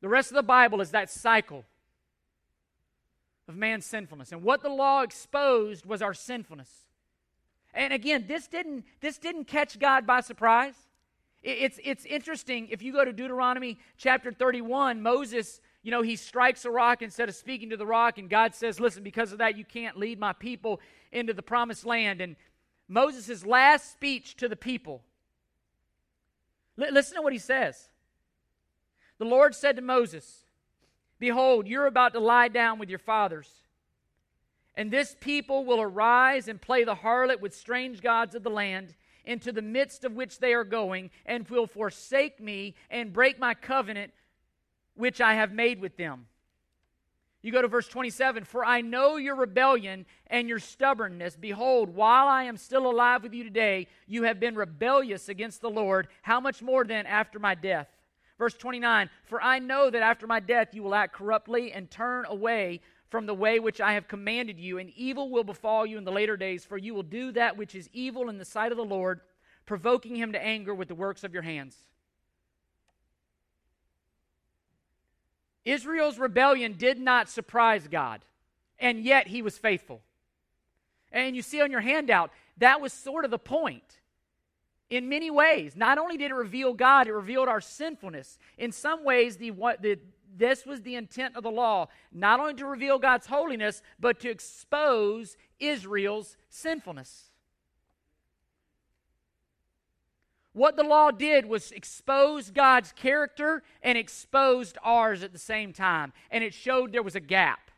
The 0.00 0.08
rest 0.08 0.30
of 0.30 0.36
the 0.36 0.42
Bible 0.42 0.80
is 0.80 0.92
that 0.92 1.10
cycle 1.10 1.64
of 3.48 3.56
man's 3.56 3.86
sinfulness. 3.86 4.32
And 4.32 4.42
what 4.42 4.62
the 4.62 4.68
law 4.68 5.02
exposed 5.02 5.86
was 5.86 6.02
our 6.02 6.14
sinfulness. 6.14 6.70
And 7.74 7.92
again, 7.92 8.26
this 8.26 8.46
didn't, 8.46 8.84
this 9.00 9.18
didn't 9.18 9.46
catch 9.46 9.78
God 9.78 10.06
by 10.06 10.20
surprise. 10.20 10.74
It's, 11.42 11.78
it's 11.84 12.04
interesting. 12.04 12.68
If 12.70 12.82
you 12.82 12.92
go 12.92 13.04
to 13.04 13.12
Deuteronomy 13.12 13.78
chapter 13.98 14.32
31, 14.32 15.02
Moses, 15.02 15.60
you 15.86 15.92
know, 15.92 16.02
he 16.02 16.16
strikes 16.16 16.64
a 16.64 16.70
rock 16.70 17.00
instead 17.00 17.28
of 17.28 17.36
speaking 17.36 17.70
to 17.70 17.76
the 17.76 17.86
rock, 17.86 18.18
and 18.18 18.28
God 18.28 18.56
says, 18.56 18.80
Listen, 18.80 19.04
because 19.04 19.30
of 19.30 19.38
that, 19.38 19.56
you 19.56 19.64
can't 19.64 19.96
lead 19.96 20.18
my 20.18 20.32
people 20.32 20.80
into 21.12 21.32
the 21.32 21.42
promised 21.42 21.86
land. 21.86 22.20
And 22.20 22.34
Moses' 22.88 23.46
last 23.46 23.92
speech 23.92 24.34
to 24.38 24.48
the 24.48 24.56
people, 24.56 25.04
l- 26.76 26.92
listen 26.92 27.14
to 27.14 27.22
what 27.22 27.32
he 27.32 27.38
says. 27.38 27.88
The 29.18 29.26
Lord 29.26 29.54
said 29.54 29.76
to 29.76 29.82
Moses, 29.82 30.46
Behold, 31.20 31.68
you're 31.68 31.86
about 31.86 32.14
to 32.14 32.18
lie 32.18 32.48
down 32.48 32.80
with 32.80 32.90
your 32.90 32.98
fathers. 32.98 33.48
And 34.74 34.90
this 34.90 35.14
people 35.20 35.64
will 35.64 35.80
arise 35.80 36.48
and 36.48 36.60
play 36.60 36.82
the 36.82 36.96
harlot 36.96 37.40
with 37.40 37.54
strange 37.54 38.02
gods 38.02 38.34
of 38.34 38.42
the 38.42 38.50
land, 38.50 38.96
into 39.24 39.52
the 39.52 39.62
midst 39.62 40.04
of 40.04 40.14
which 40.14 40.40
they 40.40 40.52
are 40.52 40.64
going, 40.64 41.10
and 41.24 41.48
will 41.48 41.68
forsake 41.68 42.40
me 42.40 42.74
and 42.90 43.12
break 43.12 43.38
my 43.38 43.54
covenant 43.54 44.12
which 44.96 45.20
I 45.20 45.34
have 45.34 45.52
made 45.52 45.80
with 45.80 45.96
them. 45.96 46.26
You 47.42 47.52
go 47.52 47.62
to 47.62 47.68
verse 47.68 47.86
27 47.86 48.44
For 48.44 48.64
I 48.64 48.80
know 48.80 49.16
your 49.16 49.36
rebellion 49.36 50.04
and 50.26 50.48
your 50.48 50.58
stubbornness. 50.58 51.36
Behold, 51.36 51.94
while 51.94 52.26
I 52.26 52.42
am 52.44 52.56
still 52.56 52.90
alive 52.90 53.22
with 53.22 53.34
you 53.34 53.44
today, 53.44 53.86
you 54.08 54.24
have 54.24 54.40
been 54.40 54.56
rebellious 54.56 55.28
against 55.28 55.60
the 55.60 55.70
Lord. 55.70 56.08
How 56.22 56.40
much 56.40 56.60
more 56.60 56.84
then 56.84 57.06
after 57.06 57.38
my 57.38 57.54
death? 57.54 57.88
Verse 58.38 58.54
29 58.54 59.10
For 59.24 59.40
I 59.40 59.60
know 59.60 59.90
that 59.90 60.02
after 60.02 60.26
my 60.26 60.40
death 60.40 60.74
you 60.74 60.82
will 60.82 60.94
act 60.94 61.14
corruptly 61.14 61.72
and 61.72 61.90
turn 61.90 62.24
away 62.26 62.80
from 63.10 63.26
the 63.26 63.34
way 63.34 63.60
which 63.60 63.80
I 63.80 63.92
have 63.92 64.08
commanded 64.08 64.58
you, 64.58 64.78
and 64.78 64.90
evil 64.90 65.30
will 65.30 65.44
befall 65.44 65.86
you 65.86 65.96
in 65.98 66.04
the 66.04 66.12
later 66.12 66.36
days, 66.36 66.64
for 66.64 66.76
you 66.76 66.94
will 66.94 67.04
do 67.04 67.30
that 67.32 67.56
which 67.56 67.74
is 67.74 67.88
evil 67.92 68.28
in 68.28 68.38
the 68.38 68.44
sight 68.44 68.72
of 68.72 68.78
the 68.78 68.84
Lord, 68.84 69.20
provoking 69.64 70.16
him 70.16 70.32
to 70.32 70.44
anger 70.44 70.74
with 70.74 70.88
the 70.88 70.94
works 70.94 71.22
of 71.22 71.32
your 71.32 71.42
hands. 71.42 71.76
Israel's 75.66 76.18
rebellion 76.18 76.74
did 76.78 76.98
not 76.98 77.28
surprise 77.28 77.88
God, 77.88 78.24
and 78.78 79.04
yet 79.04 79.26
he 79.26 79.42
was 79.42 79.58
faithful. 79.58 80.00
And 81.12 81.36
you 81.36 81.42
see 81.42 81.60
on 81.60 81.70
your 81.70 81.80
handout, 81.80 82.30
that 82.58 82.80
was 82.80 82.92
sort 82.92 83.24
of 83.24 83.30
the 83.30 83.38
point. 83.38 84.00
In 84.88 85.08
many 85.08 85.30
ways, 85.30 85.74
not 85.74 85.98
only 85.98 86.16
did 86.16 86.30
it 86.30 86.34
reveal 86.34 86.72
God, 86.72 87.08
it 87.08 87.12
revealed 87.12 87.48
our 87.48 87.60
sinfulness. 87.60 88.38
In 88.56 88.70
some 88.70 89.04
ways, 89.04 89.36
the, 89.36 89.50
what, 89.50 89.82
the, 89.82 89.98
this 90.36 90.64
was 90.64 90.82
the 90.82 90.94
intent 90.94 91.34
of 91.36 91.42
the 91.42 91.50
law, 91.50 91.88
not 92.12 92.38
only 92.38 92.54
to 92.54 92.66
reveal 92.66 93.00
God's 93.00 93.26
holiness, 93.26 93.82
but 93.98 94.20
to 94.20 94.30
expose 94.30 95.36
Israel's 95.58 96.36
sinfulness. 96.48 97.30
What 100.56 100.76
the 100.76 100.84
law 100.84 101.10
did 101.10 101.44
was 101.44 101.70
expose 101.70 102.50
God's 102.50 102.90
character 102.90 103.62
and 103.82 103.98
exposed 103.98 104.78
ours 104.82 105.22
at 105.22 105.34
the 105.34 105.38
same 105.38 105.74
time. 105.74 106.14
And 106.30 106.42
it 106.42 106.54
showed 106.54 106.92
there 106.92 107.02
was 107.02 107.14
a 107.14 107.20
gap 107.20 107.70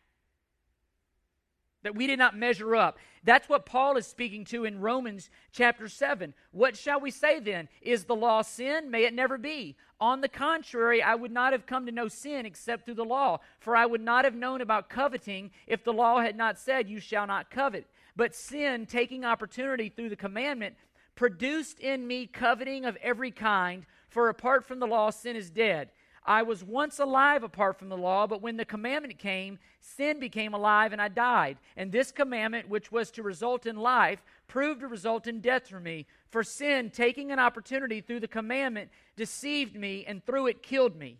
that 1.83 1.97
we 1.97 2.07
did 2.07 2.21
not 2.21 2.37
measure 2.37 2.77
up. 2.77 2.99
That's 3.25 3.49
what 3.49 3.67
Paul 3.67 3.97
is 3.97 4.07
speaking 4.07 4.45
to 4.45 4.65
in 4.65 4.81
Romans 4.81 5.29
chapter 5.51 5.89
7. 5.89 6.35
What 6.53 6.77
shall 6.77 7.01
we 7.01 7.11
say 7.11 7.41
then? 7.41 7.69
Is 7.83 8.05
the 8.05 8.15
law 8.15 8.43
sin? 8.43 8.93
May 8.93 9.07
it 9.07 9.13
never 9.13 9.39
be. 9.39 9.75
On 10.01 10.21
the 10.21 10.29
contrary, 10.29 11.03
I 11.03 11.17
would 11.17 11.33
not 11.33 11.53
have 11.53 11.67
come 11.67 11.85
to 11.87 11.91
know 11.91 12.07
sin 12.07 12.47
except 12.47 12.85
through 12.85 12.95
the 12.95 13.05
law, 13.05 13.41
for 13.59 13.75
I 13.75 13.87
would 13.87 14.03
not 14.03 14.25
have 14.25 14.37
known 14.37 14.61
about 14.61 14.89
coveting 14.89 15.51
if 15.67 15.83
the 15.83 15.93
law 15.93 16.21
had 16.21 16.37
not 16.37 16.61
said, 16.61 16.89
You 16.89 17.01
shall 17.01 17.27
not 17.27 17.51
covet. 17.51 17.89
But 18.15 18.35
sin, 18.35 18.87
taking 18.87 19.25
opportunity 19.25 19.89
through 19.89 20.09
the 20.11 20.17
commandment, 20.17 20.77
produced 21.19 21.81
in 21.81 22.07
me 22.07 22.29
coveting 22.29 22.85
of 22.85 22.97
every 23.03 23.33
kind, 23.33 23.85
for 24.09 24.29
apart 24.29 24.65
from 24.65 24.79
the 24.79 24.87
law, 24.87 25.11
sin 25.11 25.35
is 25.35 25.51
dead. 25.51 25.91
I 26.25 26.43
was 26.43 26.63
once 26.63 27.01
alive 27.01 27.43
apart 27.43 27.77
from 27.77 27.89
the 27.89 27.97
law, 27.97 28.29
but 28.29 28.41
when 28.41 28.57
the 28.57 28.65
commandment 28.65 29.19
came, 29.19 29.59
sin 29.81 30.21
became 30.21 30.55
alive 30.55 30.93
and 30.93 31.03
I 31.03 31.09
died. 31.09 31.59
And 31.77 31.91
this 31.91 32.13
commandment, 32.13 32.69
which 32.69 32.93
was 32.93 33.11
to 33.11 33.25
result 33.25 33.67
in 33.67 33.75
life, 33.75 34.23
proved 34.47 34.83
to 34.83 34.87
result 34.87 35.27
in 35.27 35.41
death 35.41 35.67
for 35.67 35.81
me. 35.81 36.07
For 36.31 36.45
sin, 36.45 36.89
taking 36.89 37.33
an 37.33 37.41
opportunity 37.41 38.01
through 38.01 38.21
the 38.21 38.29
commandment, 38.29 38.89
deceived 39.17 39.75
me 39.75 40.05
and 40.07 40.25
through 40.25 40.47
it 40.47 40.63
killed 40.63 40.95
me. 40.95 41.19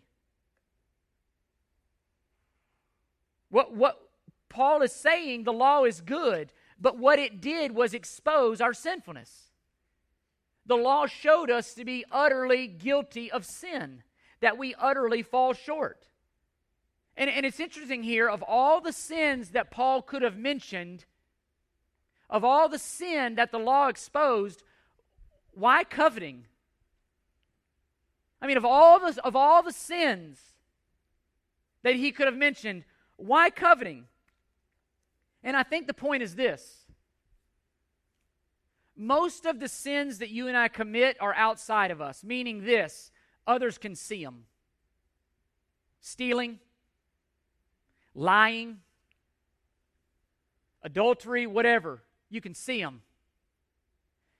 What, 3.49 3.75
what 3.75 3.99
Paul 4.47 4.81
is 4.81 4.93
saying, 4.93 5.43
the 5.43 5.51
law 5.51 5.83
is 5.83 5.99
good, 5.99 6.53
but 6.79 6.97
what 6.97 7.19
it 7.19 7.41
did 7.41 7.73
was 7.73 7.93
expose 7.93 8.61
our 8.61 8.73
sinfulness. 8.73 9.48
The 10.69 10.77
law 10.77 11.07
showed 11.07 11.49
us 11.49 11.73
to 11.73 11.83
be 11.83 12.05
utterly 12.11 12.67
guilty 12.67 13.31
of 13.31 13.43
sin 13.43 14.03
that 14.39 14.55
we 14.55 14.75
utterly 14.75 15.23
fall 15.23 15.53
short. 15.53 16.05
And, 17.17 17.27
and 17.27 17.43
it's 17.43 17.59
interesting 17.59 18.03
here 18.03 18.29
of 18.29 18.43
all 18.43 18.79
the 18.79 18.93
sins 18.93 19.49
that 19.49 19.71
Paul 19.71 20.03
could 20.03 20.21
have 20.21 20.37
mentioned, 20.37 21.05
of 22.29 22.45
all 22.45 22.69
the 22.69 22.77
sin 22.77 23.33
that 23.33 23.51
the 23.51 23.57
law 23.57 23.87
exposed, 23.87 24.61
why 25.55 25.83
coveting? 25.83 26.45
I 28.39 28.45
mean, 28.45 28.57
of 28.57 28.63
all 28.63 28.99
the, 28.99 29.19
of 29.25 29.35
all 29.35 29.63
the 29.63 29.73
sins 29.73 30.39
that 31.81 31.95
he 31.95 32.11
could 32.11 32.27
have 32.27 32.37
mentioned, 32.37 32.83
why 33.17 33.49
coveting? 33.49 34.05
And 35.43 35.57
I 35.57 35.63
think 35.63 35.87
the 35.87 35.95
point 35.95 36.21
is 36.21 36.35
this 36.35 36.85
most 38.99 39.45
of 39.45 39.59
the 39.59 39.67
sins 39.67 40.19
that 40.19 40.29
you 40.29 40.47
and 40.47 40.55
I 40.55 40.67
commit 40.67 41.17
are 41.19 41.33
outside 41.33 41.89
of 41.89 42.01
us, 42.01 42.23
meaning 42.23 42.65
this 42.65 43.11
Others 43.49 43.79
can 43.79 43.95
see 43.95 44.23
them. 44.23 44.45
Stealing, 46.01 46.59
lying, 48.13 48.77
adultery, 50.83 51.47
whatever. 51.47 52.03
You 52.29 52.41
can 52.41 52.53
see 52.53 52.79
them. 52.79 53.01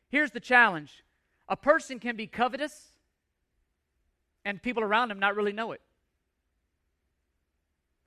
Here's 0.10 0.30
the 0.30 0.39
challenge 0.39 1.03
a 1.47 1.57
person 1.57 1.99
can 1.99 2.16
be 2.16 2.28
covetous, 2.28 2.89
and 4.45 4.62
people 4.62 4.84
around 4.84 5.10
him 5.10 5.18
not 5.18 5.36
really 5.36 5.53
know 5.53 5.72
it. 5.72 5.82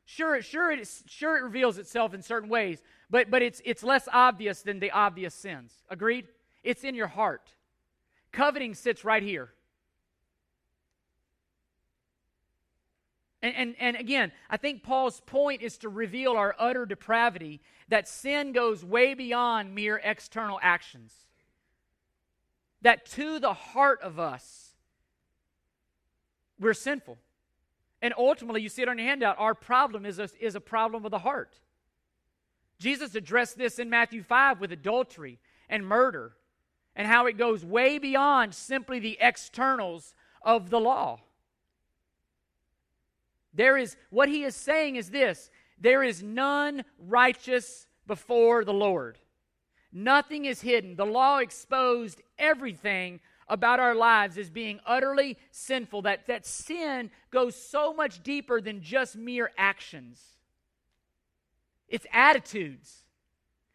Sure, 0.04 0.40
sure, 0.40 0.70
it 0.70 0.88
sure 1.06 1.36
it 1.36 1.42
reveals 1.42 1.78
itself 1.78 2.14
in 2.14 2.22
certain 2.22 2.48
ways, 2.48 2.80
but, 3.10 3.28
but 3.28 3.42
it's, 3.42 3.60
it's 3.64 3.82
less 3.82 4.08
obvious 4.12 4.62
than 4.62 4.78
the 4.78 4.92
obvious 4.92 5.34
sins. 5.34 5.82
Agreed? 5.90 6.28
It's 6.62 6.84
in 6.84 6.94
your 6.94 7.08
heart. 7.08 7.54
Coveting 8.32 8.74
sits 8.74 9.04
right 9.04 9.22
here. 9.22 9.50
And, 13.42 13.54
and, 13.56 13.76
and, 13.80 13.96
again, 13.96 14.30
I 14.48 14.56
think 14.56 14.84
Paul's 14.84 15.20
point 15.20 15.62
is 15.62 15.76
to 15.78 15.88
reveal 15.88 16.32
our 16.32 16.54
utter 16.58 16.86
depravity, 16.86 17.60
that 17.88 18.06
sin 18.06 18.52
goes 18.52 18.84
way 18.84 19.14
beyond 19.14 19.74
mere 19.74 20.00
external 20.02 20.60
actions. 20.62 21.12
That 22.82 23.04
to 23.06 23.40
the 23.40 23.52
heart 23.52 24.00
of 24.00 24.20
us, 24.20 24.74
we're 26.60 26.72
sinful. 26.72 27.18
And 28.00 28.14
ultimately, 28.16 28.62
you 28.62 28.68
see 28.68 28.82
it 28.82 28.88
on 28.88 28.98
your 28.98 29.08
handout, 29.08 29.36
our 29.38 29.54
problem 29.54 30.06
is 30.06 30.20
a, 30.20 30.28
is 30.40 30.54
a 30.54 30.60
problem 30.60 31.04
of 31.04 31.10
the 31.10 31.18
heart. 31.18 31.58
Jesus 32.78 33.14
addressed 33.14 33.58
this 33.58 33.78
in 33.78 33.90
Matthew 33.90 34.22
5 34.22 34.60
with 34.60 34.72
adultery 34.72 35.40
and 35.68 35.86
murder, 35.86 36.32
and 36.94 37.06
how 37.06 37.26
it 37.26 37.38
goes 37.38 37.64
way 37.64 37.98
beyond 37.98 38.54
simply 38.54 38.98
the 38.98 39.18
externals 39.20 40.14
of 40.42 40.70
the 40.70 40.80
law. 40.80 41.20
There 43.54 43.76
is, 43.76 43.96
what 44.10 44.28
he 44.28 44.44
is 44.44 44.56
saying 44.56 44.96
is 44.96 45.10
this 45.10 45.50
there 45.78 46.02
is 46.02 46.22
none 46.22 46.84
righteous 46.98 47.86
before 48.06 48.64
the 48.64 48.72
Lord. 48.72 49.18
Nothing 49.92 50.46
is 50.46 50.60
hidden. 50.60 50.96
The 50.96 51.04
law 51.04 51.38
exposed 51.38 52.22
everything 52.38 53.20
about 53.48 53.80
our 53.80 53.94
lives 53.94 54.38
as 54.38 54.48
being 54.48 54.80
utterly 54.86 55.36
sinful, 55.50 56.02
that, 56.02 56.26
that 56.26 56.46
sin 56.46 57.10
goes 57.30 57.54
so 57.54 57.92
much 57.92 58.22
deeper 58.22 58.60
than 58.60 58.80
just 58.80 59.16
mere 59.16 59.50
actions. 59.58 60.22
It's 61.88 62.06
attitudes, 62.12 63.04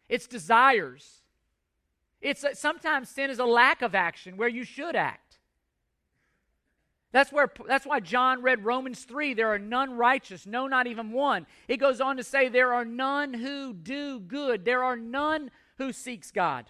it's 0.08 0.26
desires. 0.26 1.22
It's 2.20 2.44
sometimes 2.54 3.08
sin 3.08 3.30
is 3.30 3.38
a 3.38 3.44
lack 3.44 3.82
of 3.82 3.94
action 3.94 4.36
where 4.36 4.48
you 4.48 4.64
should 4.64 4.96
act. 4.96 5.38
That's, 7.10 7.32
where, 7.32 7.50
that's 7.66 7.86
why 7.86 8.00
John 8.00 8.42
read 8.42 8.64
Romans 8.64 9.04
3 9.04 9.34
there 9.34 9.48
are 9.48 9.58
none 9.58 9.96
righteous, 9.96 10.46
no, 10.46 10.66
not 10.66 10.86
even 10.86 11.12
one. 11.12 11.46
It 11.66 11.78
goes 11.78 12.00
on 12.00 12.16
to 12.18 12.24
say, 12.24 12.48
there 12.48 12.74
are 12.74 12.84
none 12.84 13.32
who 13.32 13.72
do 13.72 14.20
good, 14.20 14.64
there 14.64 14.84
are 14.84 14.96
none 14.96 15.50
who 15.78 15.92
seeks 15.92 16.30
God. 16.30 16.66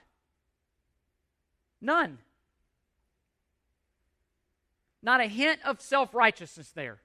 None. 1.80 2.18
Not 5.02 5.20
a 5.20 5.26
hint 5.26 5.60
of 5.64 5.80
self 5.80 6.14
righteousness 6.14 6.70
there. 6.70 7.00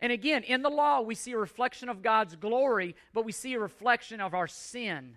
And 0.00 0.12
again, 0.12 0.42
in 0.42 0.62
the 0.62 0.70
law, 0.70 1.00
we 1.00 1.14
see 1.14 1.32
a 1.32 1.38
reflection 1.38 1.88
of 1.88 2.02
God's 2.02 2.36
glory, 2.36 2.94
but 3.12 3.24
we 3.24 3.32
see 3.32 3.54
a 3.54 3.60
reflection 3.60 4.20
of 4.20 4.34
our 4.34 4.46
sin. 4.46 5.16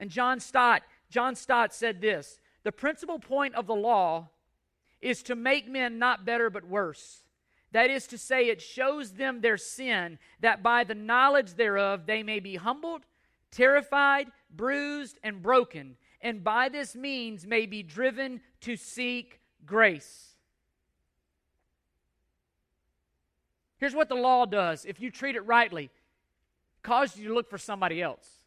And 0.00 0.10
John 0.10 0.40
Stott, 0.40 0.82
John 1.10 1.36
Stott 1.36 1.72
said 1.72 2.00
this 2.00 2.40
The 2.64 2.72
principal 2.72 3.20
point 3.20 3.54
of 3.54 3.68
the 3.68 3.74
law 3.74 4.30
is 5.00 5.22
to 5.24 5.36
make 5.36 5.68
men 5.68 5.98
not 5.98 6.24
better 6.24 6.50
but 6.50 6.66
worse. 6.66 7.22
That 7.72 7.90
is 7.90 8.08
to 8.08 8.18
say, 8.18 8.48
it 8.48 8.60
shows 8.60 9.12
them 9.12 9.40
their 9.40 9.56
sin, 9.56 10.18
that 10.40 10.62
by 10.62 10.82
the 10.82 10.94
knowledge 10.94 11.54
thereof 11.54 12.06
they 12.06 12.24
may 12.24 12.40
be 12.40 12.56
humbled, 12.56 13.02
terrified, 13.52 14.26
bruised, 14.50 15.18
and 15.22 15.40
broken, 15.40 15.96
and 16.20 16.42
by 16.42 16.68
this 16.68 16.96
means 16.96 17.46
may 17.46 17.66
be 17.66 17.84
driven 17.84 18.40
to 18.62 18.74
seek 18.76 19.40
grace. 19.64 20.34
Here's 23.78 23.94
what 23.94 24.08
the 24.08 24.16
law 24.16 24.46
does 24.46 24.84
if 24.84 25.00
you 25.00 25.10
treat 25.10 25.36
it 25.36 25.46
rightly 25.46 25.90
causes 26.82 27.20
you 27.20 27.28
to 27.28 27.34
look 27.34 27.48
for 27.48 27.58
somebody 27.58 28.02
else, 28.02 28.39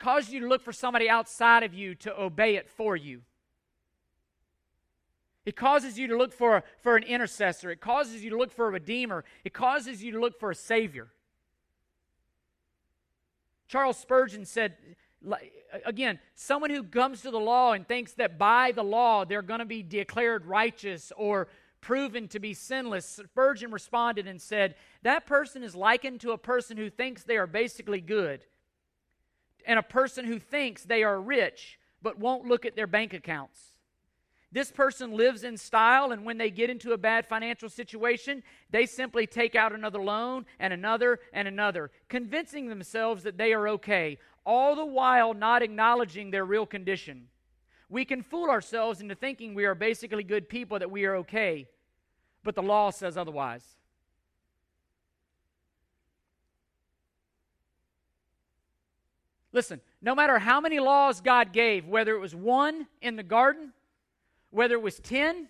causes 0.00 0.32
you 0.32 0.40
to 0.40 0.48
look 0.48 0.62
for 0.62 0.72
somebody 0.72 1.08
outside 1.08 1.62
of 1.62 1.72
you 1.72 1.94
to 1.96 2.20
obey 2.20 2.56
it 2.56 2.68
for 2.68 2.96
you. 2.96 3.22
It 5.46 5.56
causes 5.56 5.98
you 5.98 6.08
to 6.08 6.16
look 6.16 6.32
for, 6.32 6.62
for 6.82 6.96
an 6.96 7.02
intercessor. 7.04 7.70
It 7.70 7.80
causes 7.80 8.22
you 8.24 8.30
to 8.30 8.36
look 8.36 8.52
for 8.52 8.66
a 8.66 8.70
redeemer. 8.70 9.24
It 9.44 9.52
causes 9.52 10.02
you 10.02 10.12
to 10.12 10.20
look 10.20 10.38
for 10.38 10.50
a 10.50 10.54
savior. 10.54 11.08
Charles 13.68 13.98
Spurgeon 13.98 14.44
said, 14.44 14.74
again, 15.84 16.18
someone 16.34 16.70
who 16.70 16.82
comes 16.82 17.22
to 17.22 17.30
the 17.30 17.38
law 17.38 17.72
and 17.72 17.86
thinks 17.86 18.12
that 18.14 18.38
by 18.38 18.72
the 18.72 18.82
law 18.82 19.24
they're 19.24 19.42
going 19.42 19.60
to 19.60 19.66
be 19.66 19.82
declared 19.82 20.44
righteous 20.44 21.12
or 21.16 21.48
proven 21.80 22.28
to 22.28 22.38
be 22.38 22.52
sinless, 22.52 23.06
Spurgeon 23.06 23.70
responded 23.70 24.26
and 24.26 24.40
said, 24.40 24.74
That 25.02 25.26
person 25.26 25.62
is 25.62 25.74
likened 25.74 26.20
to 26.20 26.32
a 26.32 26.38
person 26.38 26.76
who 26.76 26.90
thinks 26.90 27.22
they 27.22 27.36
are 27.36 27.46
basically 27.46 28.00
good, 28.00 28.44
and 29.66 29.78
a 29.78 29.82
person 29.82 30.24
who 30.24 30.38
thinks 30.38 30.82
they 30.82 31.02
are 31.02 31.20
rich 31.20 31.78
but 32.02 32.18
won't 32.18 32.46
look 32.46 32.64
at 32.64 32.76
their 32.76 32.86
bank 32.86 33.12
accounts. 33.12 33.70
This 34.52 34.72
person 34.72 35.12
lives 35.12 35.44
in 35.44 35.56
style, 35.56 36.10
and 36.10 36.24
when 36.24 36.36
they 36.36 36.50
get 36.50 36.70
into 36.70 36.92
a 36.92 36.98
bad 36.98 37.24
financial 37.24 37.68
situation, 37.68 38.42
they 38.70 38.84
simply 38.84 39.26
take 39.26 39.54
out 39.54 39.72
another 39.72 40.02
loan 40.02 40.44
and 40.58 40.72
another 40.72 41.20
and 41.32 41.46
another, 41.46 41.92
convincing 42.08 42.68
themselves 42.68 43.22
that 43.22 43.38
they 43.38 43.52
are 43.52 43.68
okay, 43.68 44.18
all 44.44 44.74
the 44.74 44.84
while 44.84 45.34
not 45.34 45.62
acknowledging 45.62 46.30
their 46.30 46.44
real 46.44 46.66
condition. 46.66 47.28
We 47.88 48.04
can 48.04 48.22
fool 48.22 48.50
ourselves 48.50 49.00
into 49.00 49.14
thinking 49.14 49.54
we 49.54 49.66
are 49.66 49.76
basically 49.76 50.24
good 50.24 50.48
people, 50.48 50.80
that 50.80 50.90
we 50.90 51.04
are 51.04 51.16
okay, 51.16 51.68
but 52.42 52.56
the 52.56 52.62
law 52.62 52.90
says 52.90 53.16
otherwise. 53.16 53.64
Listen, 59.52 59.80
no 60.00 60.14
matter 60.14 60.38
how 60.38 60.60
many 60.60 60.78
laws 60.78 61.20
God 61.20 61.52
gave, 61.52 61.86
whether 61.86 62.14
it 62.14 62.20
was 62.20 62.34
one 62.34 62.86
in 63.02 63.16
the 63.16 63.22
garden 63.22 63.72
whether 64.50 64.74
it 64.74 64.82
was 64.82 64.98
10, 64.98 65.48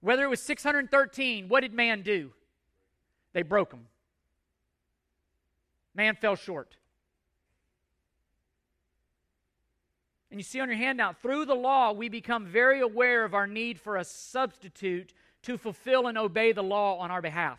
whether 0.00 0.24
it 0.24 0.30
was 0.30 0.40
613, 0.40 1.48
what 1.48 1.60
did 1.60 1.74
man 1.74 2.02
do? 2.02 2.32
They 3.32 3.42
broke 3.42 3.70
them. 3.70 3.86
Man 5.94 6.14
fell 6.14 6.36
short. 6.36 6.76
And 10.30 10.38
you 10.38 10.44
see 10.44 10.60
on 10.60 10.68
your 10.68 10.78
handout, 10.78 11.20
through 11.20 11.44
the 11.46 11.54
law, 11.54 11.92
we 11.92 12.08
become 12.08 12.46
very 12.46 12.80
aware 12.80 13.24
of 13.24 13.34
our 13.34 13.48
need 13.48 13.80
for 13.80 13.96
a 13.96 14.04
substitute 14.04 15.12
to 15.42 15.58
fulfill 15.58 16.06
and 16.06 16.16
obey 16.16 16.52
the 16.52 16.62
law 16.62 16.98
on 16.98 17.10
our 17.10 17.20
behalf. 17.20 17.58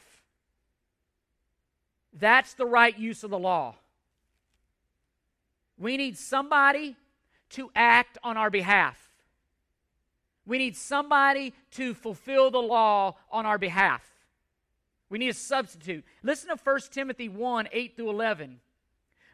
That's 2.14 2.54
the 2.54 2.66
right 2.66 2.98
use 2.98 3.24
of 3.26 3.30
the 3.30 3.40
law. 3.40 3.76
We 5.82 5.98
need 5.98 6.16
somebody 6.16 6.96
to 7.52 7.72
act 7.76 8.20
on 8.24 8.38
our 8.38 8.52
behalf. 8.52 9.10
We 10.46 10.60
need 10.60 10.78
somebody 10.78 11.54
to 11.72 11.96
fulfill 11.96 12.52
the 12.52 12.60
law 12.60 13.16
on 13.32 13.48
our 13.48 13.58
behalf. 13.58 14.04
We 15.10 15.18
need 15.18 15.30
a 15.30 15.34
substitute. 15.34 16.06
Listen 16.22 16.56
to 16.56 16.64
1 16.64 16.80
Timothy 16.92 17.30
1 17.30 17.70
8 17.72 17.96
through 17.96 18.12
11. 18.12 18.60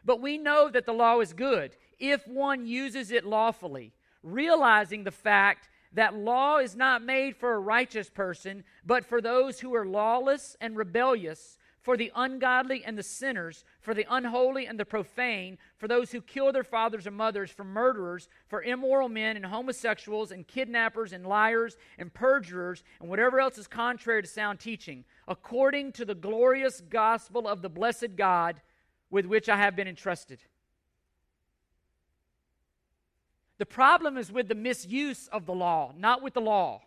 But 0.06 0.22
we 0.22 0.38
know 0.38 0.70
that 0.70 0.86
the 0.86 0.94
law 0.94 1.20
is 1.20 1.34
good 1.34 1.76
if 1.98 2.26
one 2.26 2.66
uses 2.66 3.10
it 3.10 3.26
lawfully, 3.26 3.92
realizing 4.22 5.04
the 5.04 5.10
fact 5.10 5.68
that 5.92 6.16
law 6.16 6.58
is 6.58 6.74
not 6.74 7.02
made 7.02 7.36
for 7.36 7.52
a 7.52 7.60
righteous 7.60 8.08
person, 8.08 8.64
but 8.86 9.04
for 9.04 9.20
those 9.20 9.60
who 9.60 9.74
are 9.74 9.84
lawless 9.84 10.56
and 10.62 10.78
rebellious 10.78 11.58
for 11.80 11.96
the 11.96 12.12
ungodly 12.14 12.84
and 12.84 12.98
the 12.98 13.02
sinners, 13.02 13.64
for 13.80 13.94
the 13.94 14.06
unholy 14.10 14.66
and 14.66 14.78
the 14.78 14.84
profane, 14.84 15.58
for 15.76 15.88
those 15.88 16.10
who 16.10 16.20
kill 16.20 16.52
their 16.52 16.64
fathers 16.64 17.06
and 17.06 17.16
mothers, 17.16 17.50
for 17.50 17.64
murderers, 17.64 18.28
for 18.48 18.62
immoral 18.62 19.08
men 19.08 19.36
and 19.36 19.46
homosexuals 19.46 20.32
and 20.32 20.46
kidnappers 20.46 21.12
and 21.12 21.26
liars 21.26 21.76
and 21.98 22.12
perjurers 22.12 22.82
and 23.00 23.08
whatever 23.08 23.40
else 23.40 23.58
is 23.58 23.66
contrary 23.66 24.22
to 24.22 24.28
sound 24.28 24.60
teaching, 24.60 25.04
according 25.26 25.92
to 25.92 26.04
the 26.04 26.14
glorious 26.14 26.80
gospel 26.80 27.46
of 27.46 27.62
the 27.62 27.68
blessed 27.68 28.16
God 28.16 28.60
with 29.10 29.26
which 29.26 29.48
I 29.48 29.56
have 29.56 29.76
been 29.76 29.88
entrusted. 29.88 30.40
The 33.58 33.66
problem 33.66 34.16
is 34.16 34.30
with 34.30 34.48
the 34.48 34.54
misuse 34.54 35.28
of 35.28 35.46
the 35.46 35.54
law, 35.54 35.92
not 35.96 36.22
with 36.22 36.34
the 36.34 36.40
law. 36.40 36.82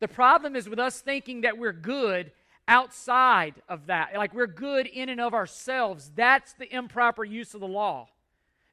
The 0.00 0.08
problem 0.08 0.56
is 0.56 0.68
with 0.68 0.78
us 0.78 1.00
thinking 1.00 1.42
that 1.42 1.58
we're 1.58 1.72
good 1.72 2.32
outside 2.66 3.62
of 3.68 3.86
that. 3.86 4.14
Like 4.16 4.34
we're 4.34 4.46
good 4.46 4.86
in 4.86 5.08
and 5.08 5.20
of 5.20 5.34
ourselves. 5.34 6.10
That's 6.14 6.52
the 6.54 6.72
improper 6.74 7.24
use 7.24 7.54
of 7.54 7.60
the 7.60 7.68
law. 7.68 8.08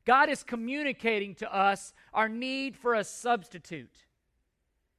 God 0.06 0.30
is 0.30 0.44
communicating 0.44 1.36
to 1.36 1.56
us 1.56 1.94
our 2.14 2.28
need 2.28 2.76
for 2.76 2.96
a 2.96 3.04
substitute. 3.04 4.06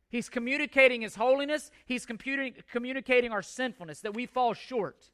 He's 0.09 0.29
communicating 0.29 1.01
His 1.01 1.17
holiness, 1.17 1.71
He's 1.87 2.07
communicating 2.07 3.33
our 3.33 3.43
sinfulness, 3.43 4.01
that 4.01 4.15
we 4.15 4.27
fall 4.27 4.53
short. 4.53 5.11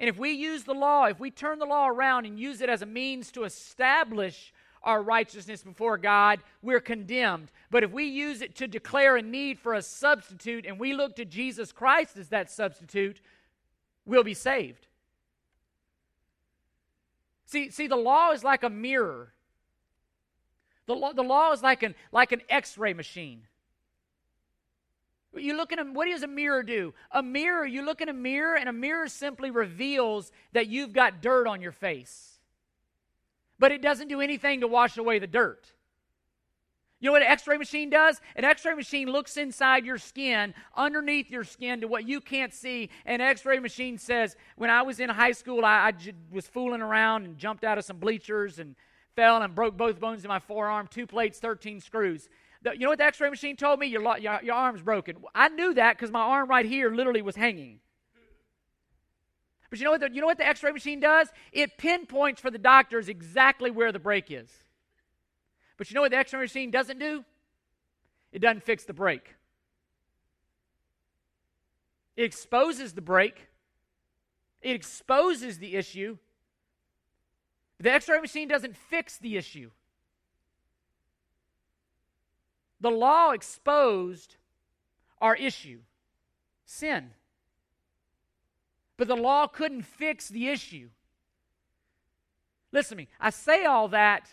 And 0.00 0.08
if 0.08 0.18
we 0.18 0.30
use 0.30 0.64
the 0.64 0.74
law, 0.74 1.04
if 1.04 1.18
we 1.18 1.30
turn 1.30 1.58
the 1.58 1.66
law 1.66 1.88
around 1.88 2.26
and 2.26 2.38
use 2.38 2.60
it 2.60 2.68
as 2.68 2.82
a 2.82 2.86
means 2.86 3.30
to 3.32 3.44
establish 3.44 4.52
our 4.82 5.02
righteousness 5.02 5.62
before 5.62 5.98
God, 5.98 6.40
we're 6.62 6.80
condemned. 6.80 7.50
But 7.70 7.84
if 7.84 7.90
we 7.90 8.04
use 8.04 8.42
it 8.42 8.54
to 8.56 8.68
declare 8.68 9.16
a 9.16 9.22
need 9.22 9.58
for 9.58 9.74
a 9.74 9.82
substitute 9.82 10.66
and 10.66 10.78
we 10.78 10.94
look 10.94 11.16
to 11.16 11.24
Jesus 11.24 11.72
Christ 11.72 12.16
as 12.16 12.28
that 12.28 12.50
substitute, 12.50 13.20
we'll 14.06 14.24
be 14.24 14.34
saved. 14.34 14.86
See, 17.46 17.70
see 17.70 17.86
the 17.86 17.96
law 17.96 18.32
is 18.32 18.44
like 18.44 18.62
a 18.62 18.70
mirror. 18.70 19.32
The 20.86 20.94
law, 20.94 21.12
the 21.12 21.22
law 21.22 21.52
is 21.52 21.62
like 21.62 21.82
an, 21.82 21.94
like 22.12 22.32
an 22.32 22.42
x 22.48 22.78
ray 22.78 22.94
machine. 22.94 23.42
You 25.34 25.56
look 25.56 25.72
at 25.72 25.78
a, 25.78 25.84
what 25.84 26.06
does 26.06 26.22
a 26.22 26.26
mirror 26.26 26.62
do? 26.62 26.94
A 27.12 27.22
mirror, 27.22 27.66
you 27.66 27.84
look 27.84 28.00
in 28.00 28.08
a 28.08 28.14
mirror, 28.14 28.56
and 28.56 28.68
a 28.68 28.72
mirror 28.72 29.08
simply 29.08 29.50
reveals 29.50 30.32
that 30.52 30.68
you've 30.68 30.92
got 30.92 31.20
dirt 31.20 31.46
on 31.46 31.60
your 31.60 31.72
face 31.72 32.37
but 33.58 33.72
it 33.72 33.82
doesn't 33.82 34.08
do 34.08 34.20
anything 34.20 34.60
to 34.60 34.68
wash 34.68 34.96
away 34.96 35.18
the 35.18 35.26
dirt. 35.26 35.72
You 37.00 37.06
know 37.06 37.12
what 37.12 37.22
an 37.22 37.28
x 37.28 37.46
ray 37.46 37.56
machine 37.56 37.90
does? 37.90 38.20
An 38.34 38.44
x 38.44 38.64
ray 38.64 38.74
machine 38.74 39.08
looks 39.08 39.36
inside 39.36 39.86
your 39.86 39.98
skin, 39.98 40.52
underneath 40.76 41.30
your 41.30 41.44
skin, 41.44 41.80
to 41.80 41.88
what 41.88 42.08
you 42.08 42.20
can't 42.20 42.52
see. 42.52 42.90
An 43.06 43.20
x 43.20 43.44
ray 43.46 43.60
machine 43.60 43.98
says, 43.98 44.36
When 44.56 44.68
I 44.68 44.82
was 44.82 44.98
in 44.98 45.08
high 45.08 45.32
school, 45.32 45.64
I, 45.64 45.86
I 45.86 45.92
j- 45.92 46.14
was 46.32 46.48
fooling 46.48 46.82
around 46.82 47.24
and 47.24 47.38
jumped 47.38 47.62
out 47.62 47.78
of 47.78 47.84
some 47.84 47.98
bleachers 47.98 48.58
and 48.58 48.74
fell 49.14 49.40
and 49.40 49.54
broke 49.54 49.76
both 49.76 50.00
bones 50.00 50.24
in 50.24 50.28
my 50.28 50.40
forearm, 50.40 50.88
two 50.88 51.06
plates, 51.06 51.38
13 51.38 51.80
screws. 51.80 52.28
The, 52.62 52.72
you 52.72 52.80
know 52.80 52.88
what 52.88 52.98
the 52.98 53.04
x 53.04 53.20
ray 53.20 53.30
machine 53.30 53.54
told 53.54 53.78
me? 53.78 53.86
Your, 53.86 54.02
your, 54.18 54.40
your 54.42 54.56
arm's 54.56 54.82
broken. 54.82 55.18
I 55.36 55.50
knew 55.50 55.74
that 55.74 55.96
because 55.96 56.10
my 56.10 56.20
arm 56.20 56.48
right 56.48 56.66
here 56.66 56.90
literally 56.90 57.22
was 57.22 57.36
hanging. 57.36 57.78
But 59.70 59.78
you 59.78 59.84
know 59.84 59.90
what 59.90 60.00
the, 60.00 60.10
you 60.10 60.20
know 60.20 60.32
the 60.32 60.46
x-ray 60.46 60.72
machine 60.72 61.00
does? 61.00 61.28
It 61.52 61.76
pinpoints 61.76 62.40
for 62.40 62.50
the 62.50 62.58
doctors 62.58 63.08
exactly 63.08 63.70
where 63.70 63.92
the 63.92 63.98
break 63.98 64.30
is. 64.30 64.50
But 65.76 65.90
you 65.90 65.94
know 65.94 66.00
what 66.00 66.10
the 66.10 66.16
x-ray 66.16 66.40
machine 66.40 66.70
doesn't 66.70 66.98
do? 66.98 67.24
It 68.32 68.40
doesn't 68.40 68.62
fix 68.62 68.84
the 68.84 68.94
break. 68.94 69.34
It 72.16 72.24
exposes 72.24 72.94
the 72.94 73.00
break. 73.00 73.48
It 74.60 74.74
exposes 74.74 75.58
the 75.58 75.76
issue. 75.76 76.18
The 77.78 77.92
x-ray 77.92 78.20
machine 78.20 78.48
doesn't 78.48 78.76
fix 78.76 79.18
the 79.18 79.36
issue. 79.36 79.70
The 82.80 82.90
law 82.90 83.30
exposed 83.30 84.36
our 85.20 85.34
issue 85.36 85.80
sin. 86.64 87.10
But 88.98 89.08
the 89.08 89.16
law 89.16 89.46
couldn't 89.46 89.82
fix 89.82 90.28
the 90.28 90.48
issue. 90.48 90.90
Listen 92.72 92.98
to 92.98 93.02
me. 93.04 93.08
I 93.18 93.30
say 93.30 93.64
all 93.64 93.88
that 93.88 94.28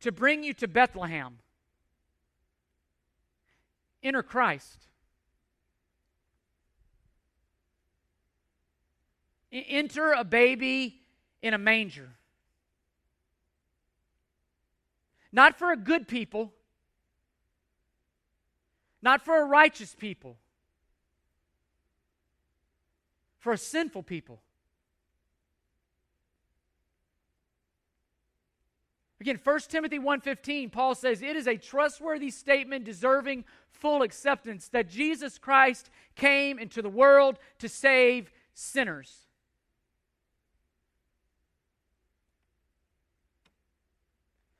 to 0.00 0.12
bring 0.12 0.44
you 0.44 0.52
to 0.54 0.68
Bethlehem. 0.68 1.38
Enter 4.02 4.22
Christ. 4.22 4.86
Enter 9.50 10.12
a 10.12 10.24
baby 10.24 11.00
in 11.42 11.54
a 11.54 11.58
manger. 11.58 12.10
Not 15.32 15.58
for 15.58 15.72
a 15.72 15.76
good 15.76 16.06
people, 16.06 16.52
not 19.00 19.24
for 19.24 19.40
a 19.40 19.44
righteous 19.44 19.94
people, 19.94 20.36
for 23.48 23.54
a 23.54 23.56
sinful 23.56 24.02
people. 24.02 24.42
Again, 29.20 29.38
1 29.38 29.70
Timothy 29.70 29.98
1:15, 29.98 30.68
Paul 30.68 30.94
says, 30.94 31.22
"It 31.22 31.34
is 31.34 31.48
a 31.48 31.56
trustworthy 31.56 32.30
statement 32.30 32.84
deserving 32.84 33.46
full 33.70 34.02
acceptance 34.02 34.68
that 34.68 34.90
Jesus 34.90 35.38
Christ 35.38 35.88
came 36.14 36.58
into 36.58 36.82
the 36.82 36.90
world 36.90 37.38
to 37.60 37.70
save 37.70 38.30
sinners." 38.52 39.26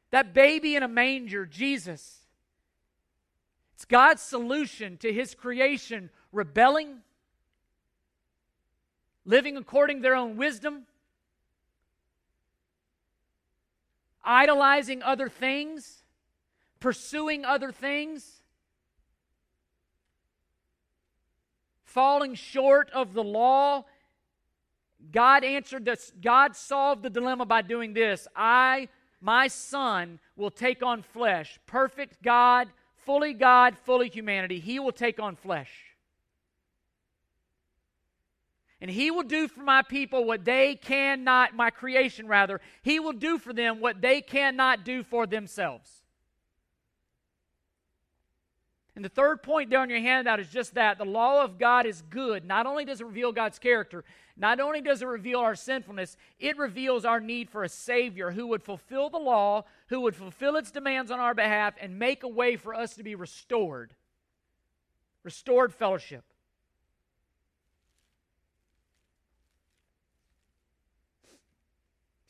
That 0.08 0.32
baby 0.32 0.76
in 0.76 0.82
a 0.82 0.88
manger, 0.88 1.44
Jesus, 1.44 2.26
it's 3.74 3.84
God's 3.84 4.22
solution 4.22 4.96
to 4.96 5.12
his 5.12 5.34
creation 5.34 6.10
rebelling, 6.32 7.04
living 9.28 9.58
according 9.58 9.98
to 9.98 10.02
their 10.02 10.16
own 10.16 10.38
wisdom, 10.38 10.86
idolizing 14.24 15.02
other 15.02 15.28
things, 15.28 16.02
pursuing 16.80 17.44
other 17.44 17.70
things, 17.70 18.40
falling 21.84 22.34
short 22.34 22.90
of 22.92 23.12
the 23.12 23.22
law. 23.22 23.84
God 25.12 25.44
answered 25.44 25.84
this. 25.84 26.10
God 26.22 26.56
solved 26.56 27.02
the 27.02 27.10
dilemma 27.10 27.44
by 27.44 27.60
doing 27.60 27.92
this. 27.92 28.26
I, 28.34 28.88
my 29.20 29.48
son, 29.48 30.20
will 30.36 30.50
take 30.50 30.82
on 30.82 31.02
flesh. 31.02 31.60
Perfect 31.66 32.22
God, 32.22 32.68
fully 32.96 33.34
God, 33.34 33.76
fully 33.84 34.08
humanity. 34.08 34.58
He 34.58 34.78
will 34.78 34.92
take 34.92 35.20
on 35.20 35.36
flesh. 35.36 35.87
And 38.80 38.90
he 38.90 39.10
will 39.10 39.24
do 39.24 39.48
for 39.48 39.60
my 39.60 39.82
people 39.82 40.24
what 40.24 40.44
they 40.44 40.76
cannot, 40.76 41.54
my 41.54 41.70
creation 41.70 42.28
rather, 42.28 42.60
he 42.82 43.00
will 43.00 43.12
do 43.12 43.38
for 43.38 43.52
them 43.52 43.80
what 43.80 44.00
they 44.00 44.20
cannot 44.20 44.84
do 44.84 45.02
for 45.02 45.26
themselves. 45.26 46.02
And 48.94 49.04
the 49.04 49.08
third 49.08 49.44
point 49.44 49.70
there 49.70 49.78
on 49.78 49.90
your 49.90 50.00
handout 50.00 50.40
is 50.40 50.48
just 50.48 50.74
that 50.74 50.98
the 50.98 51.04
law 51.04 51.44
of 51.44 51.56
God 51.56 51.86
is 51.86 52.02
good. 52.02 52.44
Not 52.44 52.66
only 52.66 52.84
does 52.84 53.00
it 53.00 53.06
reveal 53.06 53.30
God's 53.30 53.58
character, 53.60 54.04
not 54.36 54.58
only 54.58 54.80
does 54.80 55.02
it 55.02 55.06
reveal 55.06 55.38
our 55.38 55.54
sinfulness, 55.54 56.16
it 56.38 56.56
reveals 56.58 57.04
our 57.04 57.20
need 57.20 57.48
for 57.48 57.62
a 57.62 57.68
Savior 57.68 58.32
who 58.32 58.48
would 58.48 58.62
fulfill 58.62 59.08
the 59.08 59.18
law, 59.18 59.64
who 59.88 60.00
would 60.00 60.16
fulfill 60.16 60.56
its 60.56 60.72
demands 60.72 61.12
on 61.12 61.20
our 61.20 61.34
behalf, 61.34 61.74
and 61.80 61.98
make 61.98 62.24
a 62.24 62.28
way 62.28 62.56
for 62.56 62.74
us 62.74 62.94
to 62.94 63.04
be 63.04 63.14
restored. 63.14 63.94
Restored 65.22 65.72
fellowship. 65.72 66.27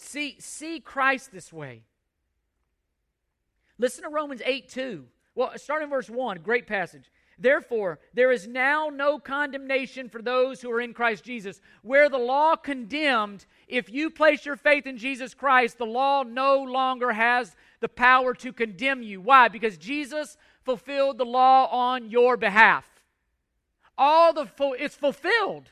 See, 0.09 0.37
see 0.39 0.81
Christ 0.81 1.33
this 1.33 1.53
way. 1.53 1.83
Listen 3.77 4.05
to 4.05 4.09
Romans 4.09 4.41
8 4.43 4.67
2. 4.71 5.05
Well, 5.35 5.53
starting 5.57 5.91
verse 5.91 6.09
1, 6.09 6.39
great 6.39 6.67
passage. 6.67 7.13
Therefore, 7.39 7.99
there 8.15 8.33
is 8.33 8.49
now 8.49 8.89
no 8.89 9.19
condemnation 9.19 10.09
for 10.09 10.23
those 10.23 10.63
who 10.63 10.71
are 10.71 10.81
in 10.81 10.95
Christ 10.95 11.25
Jesus. 11.25 11.61
Where 11.83 12.09
the 12.09 12.17
law 12.17 12.57
condemned, 12.57 13.45
if 13.69 13.91
you 13.91 14.09
place 14.09 14.47
your 14.47 14.57
faith 14.57 14.87
in 14.87 14.97
Jesus 14.97 15.35
Christ, 15.35 15.77
the 15.77 15.85
law 15.85 16.23
no 16.23 16.63
longer 16.63 17.13
has 17.13 17.55
the 17.81 17.89
power 17.91 18.33
to 18.33 18.51
condemn 18.51 19.03
you. 19.03 19.21
Why? 19.21 19.49
Because 19.49 19.77
Jesus 19.77 20.39
fulfilled 20.65 21.19
the 21.19 21.27
law 21.27 21.67
on 21.67 22.11
your 22.11 22.39
behalf. 22.39 22.87
All 23.99 24.33
the 24.33 24.49
it's 24.79 24.97
fulfilled. 24.97 25.69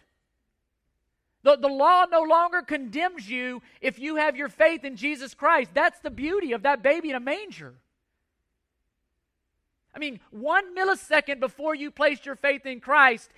The, 1.46 1.56
the 1.56 1.68
law 1.68 2.06
no 2.10 2.22
longer 2.22 2.60
condemns 2.60 3.30
you 3.30 3.62
if 3.80 4.00
you 4.00 4.16
have 4.16 4.34
your 4.34 4.48
faith 4.48 4.82
in 4.82 4.96
Jesus 4.96 5.32
Christ. 5.32 5.70
That's 5.74 6.00
the 6.00 6.10
beauty 6.10 6.50
of 6.50 6.62
that 6.62 6.82
baby 6.82 7.10
in 7.10 7.14
a 7.14 7.20
manger. 7.20 7.74
I 9.94 10.00
mean, 10.00 10.18
one 10.32 10.74
millisecond 10.74 11.38
before 11.38 11.76
you 11.76 11.92
placed 11.92 12.26
your 12.26 12.34
faith 12.34 12.66
in 12.66 12.80
Christ, 12.80 13.30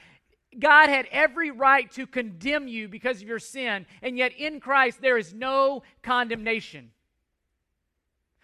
God 0.58 0.88
had 0.88 1.06
every 1.10 1.50
right 1.50 1.90
to 1.92 2.06
condemn 2.06 2.66
you 2.66 2.88
because 2.88 3.20
of 3.20 3.28
your 3.28 3.38
sin, 3.38 3.84
and 4.00 4.16
yet 4.16 4.32
in 4.32 4.58
Christ 4.58 5.02
there 5.02 5.18
is 5.18 5.34
no 5.34 5.82
condemnation. 6.00 6.92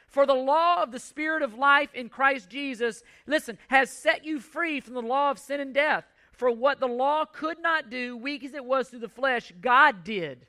For 0.08 0.26
the 0.26 0.34
law 0.34 0.82
of 0.82 0.92
the 0.92 1.00
Spirit 1.00 1.42
of 1.42 1.54
life 1.54 1.94
in 1.94 2.10
Christ 2.10 2.50
Jesus, 2.50 3.02
listen, 3.26 3.56
has 3.68 3.88
set 3.88 4.26
you 4.26 4.40
free 4.40 4.80
from 4.80 4.92
the 4.92 5.00
law 5.00 5.30
of 5.30 5.38
sin 5.38 5.58
and 5.58 5.72
death. 5.72 6.04
For 6.34 6.50
what 6.50 6.80
the 6.80 6.88
law 6.88 7.24
could 7.24 7.60
not 7.60 7.90
do, 7.90 8.16
weak 8.16 8.44
as 8.44 8.54
it 8.54 8.64
was 8.64 8.88
through 8.88 9.00
the 9.00 9.08
flesh, 9.08 9.52
God 9.60 10.04
did. 10.04 10.46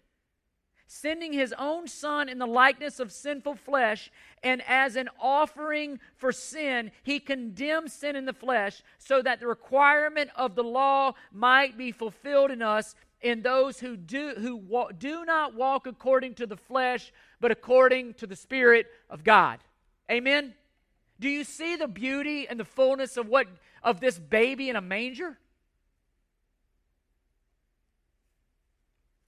Sending 0.88 1.34
his 1.34 1.54
own 1.58 1.88
Son 1.88 2.30
in 2.30 2.38
the 2.38 2.46
likeness 2.46 3.00
of 3.00 3.12
sinful 3.12 3.56
flesh, 3.56 4.12
and 4.44 4.62
as 4.68 4.96
an 4.96 5.10
offering 5.20 6.00
for 6.16 6.32
sin, 6.32 6.92
he 7.04 7.20
condemned 7.20 7.92
sin 7.92 8.16
in 8.16 8.26
the 8.26 8.34
flesh, 8.34 8.84
so 8.98 9.22
that 9.22 9.40
the 9.40 9.48
requirement 9.48 10.30
of 10.36 10.56
the 10.56 10.64
law 10.64 11.14
might 11.32 11.78
be 11.78 11.92
fulfilled 11.92 12.52
in 12.52 12.62
us, 12.62 12.96
in 13.22 13.42
those 13.42 13.80
who 13.80 13.98
do, 13.98 14.36
who 14.38 14.62
do 14.98 15.26
not 15.26 15.56
walk 15.56 15.88
according 15.88 16.36
to 16.36 16.46
the 16.46 16.58
flesh, 16.58 17.12
but 17.40 17.52
according 17.52 18.14
to 18.16 18.28
the 18.28 18.36
Spirit 18.36 18.88
of 19.10 19.24
God. 19.24 19.60
Amen? 20.12 20.54
Do 21.20 21.30
you 21.30 21.44
see 21.44 21.76
the 21.76 21.88
beauty 21.88 22.48
and 22.48 22.60
the 22.60 22.66
fullness 22.66 23.18
of 23.18 23.28
what 23.28 23.48
of 23.82 24.00
this 24.00 24.20
baby 24.20 24.70
in 24.70 24.76
a 24.76 24.82
manger? 24.82 25.38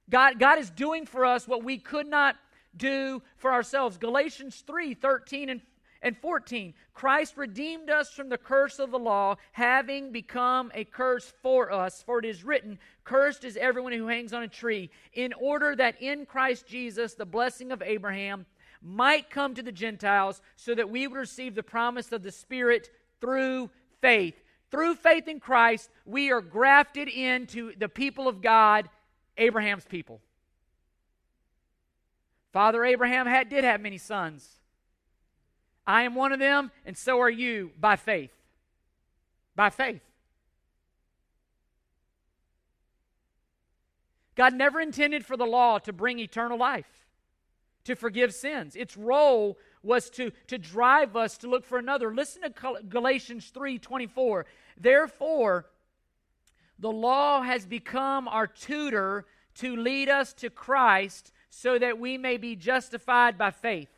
God, 0.10 0.40
God 0.40 0.60
is 0.60 0.70
doing 0.70 1.06
for 1.06 1.26
us 1.26 1.48
what 1.48 1.64
we 1.64 1.78
could 1.78 2.08
not 2.08 2.36
do 2.76 3.22
for 3.38 3.52
ourselves. 3.52 3.98
Galatians 3.98 4.64
3 4.66 4.94
13 4.94 5.50
and, 5.50 5.62
and 6.02 6.18
14. 6.18 6.74
Christ 6.94 7.36
redeemed 7.36 7.90
us 7.90 8.12
from 8.12 8.30
the 8.30 8.38
curse 8.38 8.80
of 8.80 8.92
the 8.92 9.00
law, 9.00 9.36
having 9.52 10.12
become 10.12 10.72
a 10.74 10.86
curse 10.86 11.34
for 11.42 11.72
us. 11.72 12.04
For 12.04 12.20
it 12.20 12.26
is 12.26 12.44
written, 12.44 12.80
Cursed 13.04 13.44
is 13.44 13.58
everyone 13.58 13.94
who 13.94 14.08
hangs 14.08 14.34
on 14.34 14.44
a 14.44 14.48
tree, 14.48 14.90
in 15.14 15.34
order 15.34 15.76
that 15.76 16.02
in 16.02 16.26
Christ 16.26 16.68
Jesus 16.68 17.14
the 17.14 17.26
blessing 17.26 17.72
of 17.72 17.82
Abraham 17.82 18.46
might 18.82 19.30
come 19.30 19.56
to 19.56 19.64
the 19.64 19.72
Gentiles, 19.72 20.42
so 20.56 20.74
that 20.76 20.90
we 20.90 21.08
would 21.08 21.18
receive 21.18 21.56
the 21.56 21.64
promise 21.64 22.12
of 22.12 22.24
the 22.24 22.32
Spirit 22.32 22.90
through 23.20 23.70
faith. 24.02 24.36
Through 24.70 24.96
faith 24.96 25.28
in 25.28 25.40
Christ, 25.40 25.90
we 26.06 26.32
are 26.32 26.42
grafted 26.42 27.08
into 27.08 27.74
the 27.78 27.90
people 27.90 28.28
of 28.28 28.42
God 28.42 28.90
Abraham's 29.38 29.86
people. 29.86 30.22
Father 32.52 32.84
Abraham 32.84 33.28
had, 33.28 33.50
did 33.50 33.64
have 33.64 33.82
many 33.82 33.98
sons. 33.98 34.58
I 35.86 36.04
am 36.04 36.16
one 36.16 36.32
of 36.32 36.40
them, 36.40 36.72
and 36.86 36.98
so 36.98 37.20
are 37.22 37.30
you 37.30 37.72
by 37.80 37.96
faith. 37.96 38.34
By 39.56 39.70
faith. 39.70 40.02
God 44.36 44.54
never 44.54 44.80
intended 44.80 45.26
for 45.26 45.36
the 45.36 45.46
law 45.46 45.80
to 45.80 45.92
bring 45.92 46.20
eternal 46.20 46.60
life, 46.60 47.08
to 47.86 47.96
forgive 47.96 48.34
sins. 48.34 48.76
Its 48.76 48.96
role 48.96 49.58
was 49.82 50.10
to, 50.12 50.32
to 50.48 50.58
drive 50.58 51.16
us 51.16 51.38
to 51.40 51.48
look 51.48 51.66
for 51.66 51.80
another. 51.80 52.14
Listen 52.14 52.44
to 52.44 52.84
Galatians 52.88 53.48
3 53.54 53.80
24. 53.80 54.46
Therefore, 54.80 55.66
the 56.80 56.92
law 56.92 57.42
has 57.42 57.66
become 57.66 58.28
our 58.28 58.48
tutor 58.48 59.26
to 59.56 59.76
lead 59.76 60.10
us 60.10 60.34
to 60.34 60.50
Christ 60.50 61.32
so 61.50 61.80
that 61.80 62.00
we 62.00 62.18
may 62.18 62.38
be 62.38 62.56
justified 62.56 63.38
by 63.38 63.52
faith. 63.52 63.90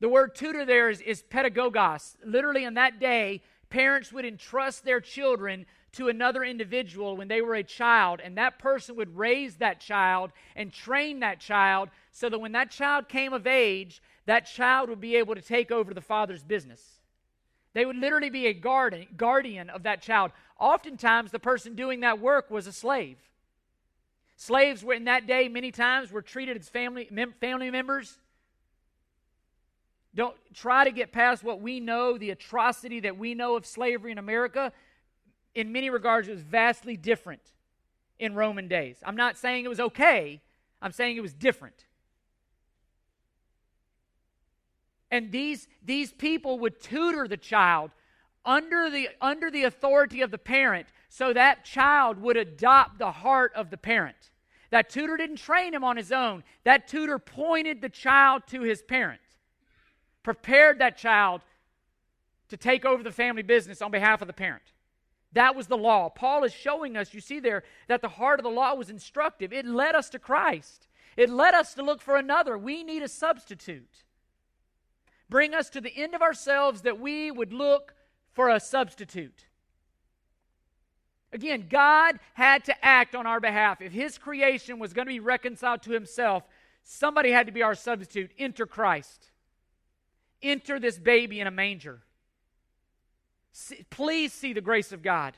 The 0.00 0.08
word 0.08 0.34
tutor 0.34 0.64
there 0.64 0.90
is, 0.90 1.00
is 1.00 1.22
pedagogos. 1.22 2.16
Literally, 2.24 2.64
in 2.64 2.74
that 2.74 3.00
day, 3.00 3.42
parents 3.68 4.12
would 4.12 4.24
entrust 4.24 4.84
their 4.84 5.00
children 5.00 5.66
to 5.92 6.08
another 6.08 6.44
individual 6.44 7.16
when 7.16 7.28
they 7.28 7.40
were 7.40 7.54
a 7.54 7.64
child, 7.64 8.20
and 8.22 8.36
that 8.36 8.58
person 8.58 8.94
would 8.96 9.16
raise 9.16 9.56
that 9.56 9.80
child 9.80 10.30
and 10.54 10.72
train 10.72 11.20
that 11.20 11.40
child 11.40 11.88
so 12.12 12.28
that 12.28 12.38
when 12.38 12.52
that 12.52 12.70
child 12.70 13.08
came 13.08 13.32
of 13.32 13.46
age, 13.46 14.02
that 14.26 14.46
child 14.46 14.88
would 14.88 15.00
be 15.00 15.16
able 15.16 15.34
to 15.34 15.40
take 15.40 15.70
over 15.70 15.94
the 15.94 16.00
father's 16.00 16.44
business. 16.44 16.97
They 17.78 17.86
would 17.86 17.96
literally 17.96 18.28
be 18.28 18.48
a 18.48 18.52
guardian, 18.52 19.06
guardian 19.16 19.70
of 19.70 19.84
that 19.84 20.02
child. 20.02 20.32
Oftentimes, 20.58 21.30
the 21.30 21.38
person 21.38 21.76
doing 21.76 22.00
that 22.00 22.18
work 22.18 22.50
was 22.50 22.66
a 22.66 22.72
slave. 22.72 23.18
Slaves 24.34 24.82
were 24.82 24.94
in 24.94 25.04
that 25.04 25.28
day 25.28 25.48
many 25.48 25.70
times 25.70 26.10
were 26.10 26.20
treated 26.20 26.56
as 26.56 26.68
family 26.68 27.06
mem- 27.12 27.34
family 27.40 27.70
members. 27.70 28.18
Don't 30.12 30.34
try 30.52 30.82
to 30.82 30.90
get 30.90 31.12
past 31.12 31.44
what 31.44 31.60
we 31.60 31.78
know, 31.78 32.18
the 32.18 32.30
atrocity 32.30 32.98
that 32.98 33.16
we 33.16 33.32
know 33.32 33.54
of 33.54 33.64
slavery 33.64 34.10
in 34.10 34.18
America. 34.18 34.72
In 35.54 35.70
many 35.70 35.88
regards, 35.88 36.26
it 36.26 36.32
was 36.32 36.42
vastly 36.42 36.96
different 36.96 37.52
in 38.18 38.34
Roman 38.34 38.66
days. 38.66 38.96
I'm 39.04 39.14
not 39.14 39.36
saying 39.36 39.64
it 39.64 39.68
was 39.68 39.78
okay. 39.78 40.40
I'm 40.82 40.90
saying 40.90 41.16
it 41.16 41.22
was 41.22 41.32
different. 41.32 41.84
And 45.10 45.32
these, 45.32 45.68
these 45.84 46.12
people 46.12 46.58
would 46.58 46.80
tutor 46.80 47.26
the 47.26 47.36
child 47.36 47.90
under 48.44 48.90
the, 48.90 49.08
under 49.20 49.50
the 49.50 49.64
authority 49.64 50.22
of 50.22 50.30
the 50.30 50.38
parent 50.38 50.86
so 51.08 51.32
that 51.32 51.64
child 51.64 52.20
would 52.20 52.36
adopt 52.36 52.98
the 52.98 53.12
heart 53.12 53.52
of 53.54 53.70
the 53.70 53.76
parent. 53.76 54.30
That 54.70 54.90
tutor 54.90 55.16
didn't 55.16 55.36
train 55.36 55.72
him 55.72 55.84
on 55.84 55.96
his 55.96 56.12
own, 56.12 56.44
that 56.64 56.88
tutor 56.88 57.18
pointed 57.18 57.80
the 57.80 57.88
child 57.88 58.42
to 58.48 58.62
his 58.62 58.82
parent, 58.82 59.20
prepared 60.22 60.78
that 60.80 60.98
child 60.98 61.40
to 62.50 62.56
take 62.56 62.84
over 62.84 63.02
the 63.02 63.12
family 63.12 63.42
business 63.42 63.80
on 63.80 63.90
behalf 63.90 64.20
of 64.20 64.26
the 64.26 64.34
parent. 64.34 64.62
That 65.32 65.54
was 65.54 65.66
the 65.66 65.76
law. 65.76 66.08
Paul 66.08 66.44
is 66.44 66.52
showing 66.52 66.96
us, 66.96 67.12
you 67.12 67.20
see 67.20 67.40
there, 67.40 67.62
that 67.86 68.02
the 68.02 68.08
heart 68.08 68.40
of 68.40 68.44
the 68.44 68.50
law 68.50 68.74
was 68.74 68.90
instructive. 68.90 69.52
It 69.52 69.66
led 69.66 69.94
us 69.94 70.08
to 70.10 70.18
Christ, 70.18 70.86
it 71.16 71.30
led 71.30 71.54
us 71.54 71.74
to 71.74 71.82
look 71.82 72.02
for 72.02 72.16
another. 72.16 72.56
We 72.56 72.82
need 72.82 73.02
a 73.02 73.08
substitute. 73.08 74.04
Bring 75.28 75.54
us 75.54 75.68
to 75.70 75.80
the 75.80 75.94
end 75.94 76.14
of 76.14 76.22
ourselves 76.22 76.82
that 76.82 76.98
we 76.98 77.30
would 77.30 77.52
look 77.52 77.94
for 78.32 78.48
a 78.48 78.60
substitute. 78.60 79.46
Again, 81.32 81.66
God 81.68 82.18
had 82.34 82.64
to 82.64 82.84
act 82.84 83.14
on 83.14 83.26
our 83.26 83.40
behalf. 83.40 83.82
If 83.82 83.92
His 83.92 84.16
creation 84.16 84.78
was 84.78 84.92
going 84.92 85.06
to 85.06 85.12
be 85.12 85.20
reconciled 85.20 85.82
to 85.82 85.90
Himself, 85.90 86.44
somebody 86.82 87.30
had 87.30 87.46
to 87.46 87.52
be 87.52 87.62
our 87.62 87.74
substitute. 87.74 88.30
Enter 88.38 88.64
Christ. 88.66 89.30
Enter 90.42 90.80
this 90.80 90.98
baby 90.98 91.40
in 91.40 91.46
a 91.46 91.50
manger. 91.50 92.00
See, 93.52 93.84
please 93.90 94.32
see 94.32 94.52
the 94.52 94.60
grace 94.60 94.92
of 94.92 95.02
God. 95.02 95.36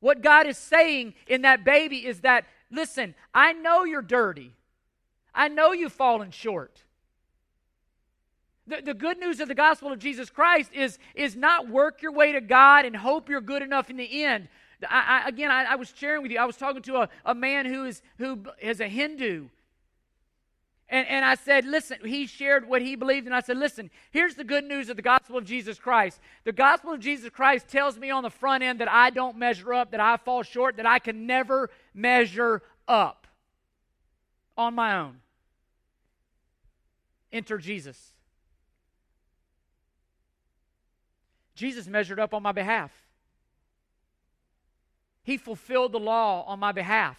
What 0.00 0.22
God 0.22 0.46
is 0.46 0.58
saying 0.58 1.14
in 1.26 1.42
that 1.42 1.64
baby 1.64 2.06
is 2.06 2.20
that, 2.20 2.46
listen, 2.70 3.14
I 3.34 3.52
know 3.52 3.84
you're 3.84 4.02
dirty. 4.02 4.54
I 5.34 5.48
know 5.48 5.72
you've 5.72 5.92
fallen 5.92 6.30
short. 6.30 6.82
The, 8.68 8.82
the 8.82 8.94
good 8.94 9.18
news 9.18 9.40
of 9.40 9.48
the 9.48 9.54
gospel 9.54 9.90
of 9.90 9.98
Jesus 9.98 10.28
Christ 10.28 10.70
is, 10.74 10.98
is 11.14 11.34
not 11.34 11.68
work 11.68 12.02
your 12.02 12.12
way 12.12 12.32
to 12.32 12.40
God 12.40 12.84
and 12.84 12.94
hope 12.94 13.28
you're 13.28 13.40
good 13.40 13.62
enough 13.62 13.88
in 13.88 13.96
the 13.96 14.24
end. 14.24 14.48
I, 14.88 15.22
I, 15.24 15.28
again, 15.28 15.50
I, 15.50 15.64
I, 15.64 15.74
was 15.76 15.92
sharing 15.96 16.22
with 16.22 16.30
you, 16.30 16.38
I 16.38 16.44
was 16.44 16.56
talking 16.56 16.82
to 16.82 16.96
a, 16.96 17.08
a 17.24 17.34
man 17.34 17.64
who 17.64 17.84
is, 17.84 18.02
who 18.18 18.44
is 18.60 18.80
a 18.80 18.86
Hindu. 18.86 19.48
And, 20.90 21.06
and 21.08 21.24
I 21.24 21.34
said, 21.34 21.64
listen, 21.64 21.98
he 22.04 22.26
shared 22.26 22.68
what 22.68 22.82
he 22.82 22.94
believed, 22.94 23.26
and 23.26 23.34
I 23.34 23.40
said, 23.40 23.56
listen, 23.56 23.90
here's 24.10 24.34
the 24.34 24.44
good 24.44 24.64
news 24.64 24.88
of 24.88 24.96
the 24.96 25.02
gospel 25.02 25.36
of 25.36 25.44
Jesus 25.44 25.78
Christ. 25.78 26.20
The 26.44 26.52
gospel 26.52 26.92
of 26.92 27.00
Jesus 27.00 27.30
Christ 27.30 27.68
tells 27.68 27.98
me 27.98 28.10
on 28.10 28.22
the 28.22 28.30
front 28.30 28.62
end 28.62 28.80
that 28.80 28.90
I 28.90 29.10
don't 29.10 29.36
measure 29.36 29.74
up, 29.74 29.90
that 29.90 30.00
I 30.00 30.16
fall 30.18 30.42
short, 30.42 30.76
that 30.76 30.86
I 30.86 30.98
can 30.98 31.26
never 31.26 31.70
measure 31.94 32.62
up 32.86 33.26
on 34.56 34.74
my 34.74 34.98
own. 34.98 35.18
Enter 37.32 37.58
Jesus. 37.58 38.12
Jesus 41.58 41.88
measured 41.88 42.20
up 42.20 42.32
on 42.32 42.42
my 42.44 42.52
behalf. 42.52 42.92
He 45.24 45.36
fulfilled 45.36 45.90
the 45.90 45.98
law 45.98 46.44
on 46.44 46.60
my 46.60 46.70
behalf 46.70 47.18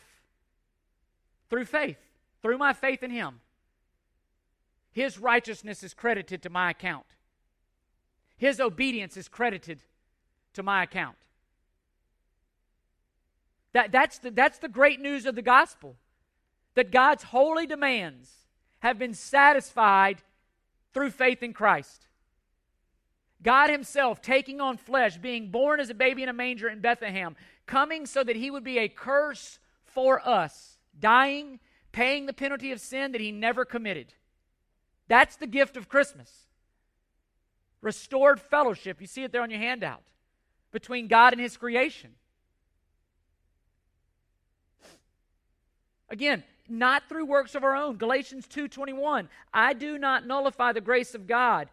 through 1.50 1.66
faith, 1.66 1.98
through 2.42 2.58
my 2.58 2.72
faith 2.72 3.04
in 3.04 3.12
Him. 3.12 3.42
His 4.94 5.20
righteousness 5.20 5.84
is 5.84 5.94
credited 5.94 6.42
to 6.44 6.50
my 6.50 6.72
account, 6.72 7.06
His 8.38 8.62
obedience 8.62 9.18
is 9.18 9.28
credited 9.28 9.82
to 10.54 10.64
my 10.64 10.84
account. 10.84 11.18
That, 13.74 13.92
that's, 13.92 14.20
the, 14.20 14.32
that's 14.32 14.58
the 14.58 14.70
great 14.70 15.02
news 15.02 15.26
of 15.26 15.36
the 15.36 15.42
gospel 15.42 15.98
that 16.76 16.92
God's 16.92 17.24
holy 17.24 17.68
demands 17.68 18.32
have 18.80 18.98
been 18.98 19.14
satisfied 19.14 20.24
through 20.94 21.12
faith 21.12 21.44
in 21.44 21.52
Christ. 21.52 22.08
God 23.42 23.70
Himself 23.70 24.22
taking 24.22 24.60
on 24.60 24.78
flesh, 24.78 25.18
being 25.18 25.50
born 25.50 25.80
as 25.80 25.90
a 25.90 25.94
baby 25.94 26.24
in 26.24 26.30
a 26.30 26.34
manger 26.34 26.68
in 26.68 26.82
Bethlehem, 26.82 27.36
coming 27.66 28.06
so 28.06 28.24
that 28.24 28.36
He 28.36 28.52
would 28.52 28.64
be 28.64 28.78
a 28.78 28.90
curse 28.90 29.60
for 29.84 30.28
us, 30.28 30.78
dying, 31.00 31.60
paying 31.92 32.26
the 32.26 32.34
penalty 32.34 32.72
of 32.72 32.82
sin 32.82 33.12
that 33.14 33.22
He 33.22 33.32
never 33.32 33.66
committed. 33.66 34.14
That's 35.08 35.38
the 35.38 35.48
gift 35.48 35.78
of 35.78 35.90
Christmas. 35.90 36.48
Restored 37.82 38.42
fellowship. 38.42 39.00
You 39.00 39.08
see 39.08 39.24
it 39.24 39.32
there 39.32 39.42
on 39.42 39.50
your 39.50 39.60
handout 39.60 40.04
between 40.72 41.08
God 41.08 41.34
and 41.34 41.42
His 41.42 41.56
creation. 41.56 42.12
Again, 46.10 46.44
not 46.68 47.08
through 47.08 47.26
works 47.26 47.56
of 47.56 47.64
our 47.64 47.76
own. 47.76 47.98
Galatians 47.98 48.48
2:21. 48.48 49.30
I 49.54 49.74
do 49.74 49.98
not 49.98 50.28
nullify 50.28 50.72
the 50.72 50.82
grace 50.82 51.16
of 51.16 51.26
God 51.26 51.70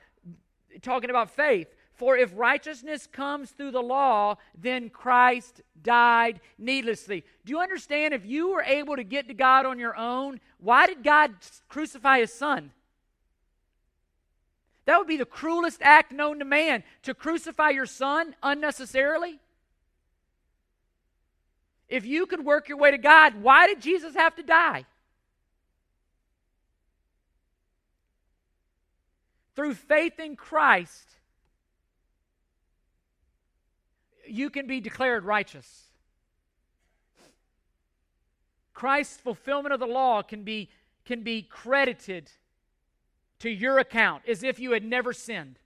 talking 0.82 1.10
about 1.10 1.30
faith. 1.30 1.68
For 1.94 2.16
if 2.16 2.30
righteousness 2.34 3.08
comes 3.10 3.50
through 3.50 3.70
the 3.70 3.82
law, 3.82 4.36
then 4.56 4.90
Christ 4.90 5.62
died 5.82 6.40
needlessly. 6.58 7.24
Do 7.44 7.52
you 7.52 7.60
understand? 7.60 8.12
If 8.12 8.26
you 8.26 8.50
were 8.50 8.62
able 8.62 8.96
to 8.96 9.04
get 9.04 9.28
to 9.28 9.34
God 9.34 9.64
on 9.64 9.78
your 9.78 9.96
own, 9.96 10.40
why 10.58 10.86
did 10.86 11.02
God 11.02 11.34
crucify 11.68 12.18
his 12.20 12.32
son? 12.32 12.72
That 14.84 14.98
would 14.98 15.08
be 15.08 15.16
the 15.16 15.24
cruelest 15.24 15.80
act 15.82 16.12
known 16.12 16.38
to 16.38 16.44
man 16.44 16.84
to 17.02 17.14
crucify 17.14 17.70
your 17.70 17.86
son 17.86 18.34
unnecessarily. 18.42 19.40
If 21.88 22.04
you 22.04 22.26
could 22.26 22.44
work 22.44 22.68
your 22.68 22.78
way 22.78 22.90
to 22.90 22.98
God, 22.98 23.42
why 23.42 23.66
did 23.66 23.80
Jesus 23.80 24.14
have 24.14 24.34
to 24.36 24.42
die? 24.42 24.84
Through 29.56 29.74
faith 29.74 30.20
in 30.20 30.36
Christ, 30.36 31.16
you 34.28 34.50
can 34.50 34.66
be 34.66 34.80
declared 34.80 35.24
righteous. 35.24 35.84
Christ's 38.74 39.16
fulfillment 39.16 39.72
of 39.72 39.80
the 39.80 39.86
law 39.86 40.20
can 40.20 40.42
be, 40.42 40.68
can 41.06 41.22
be 41.22 41.40
credited 41.40 42.30
to 43.38 43.48
your 43.48 43.78
account 43.78 44.22
as 44.28 44.42
if 44.42 44.58
you 44.58 44.72
had 44.72 44.84
never 44.84 45.14
sinned. 45.14 45.58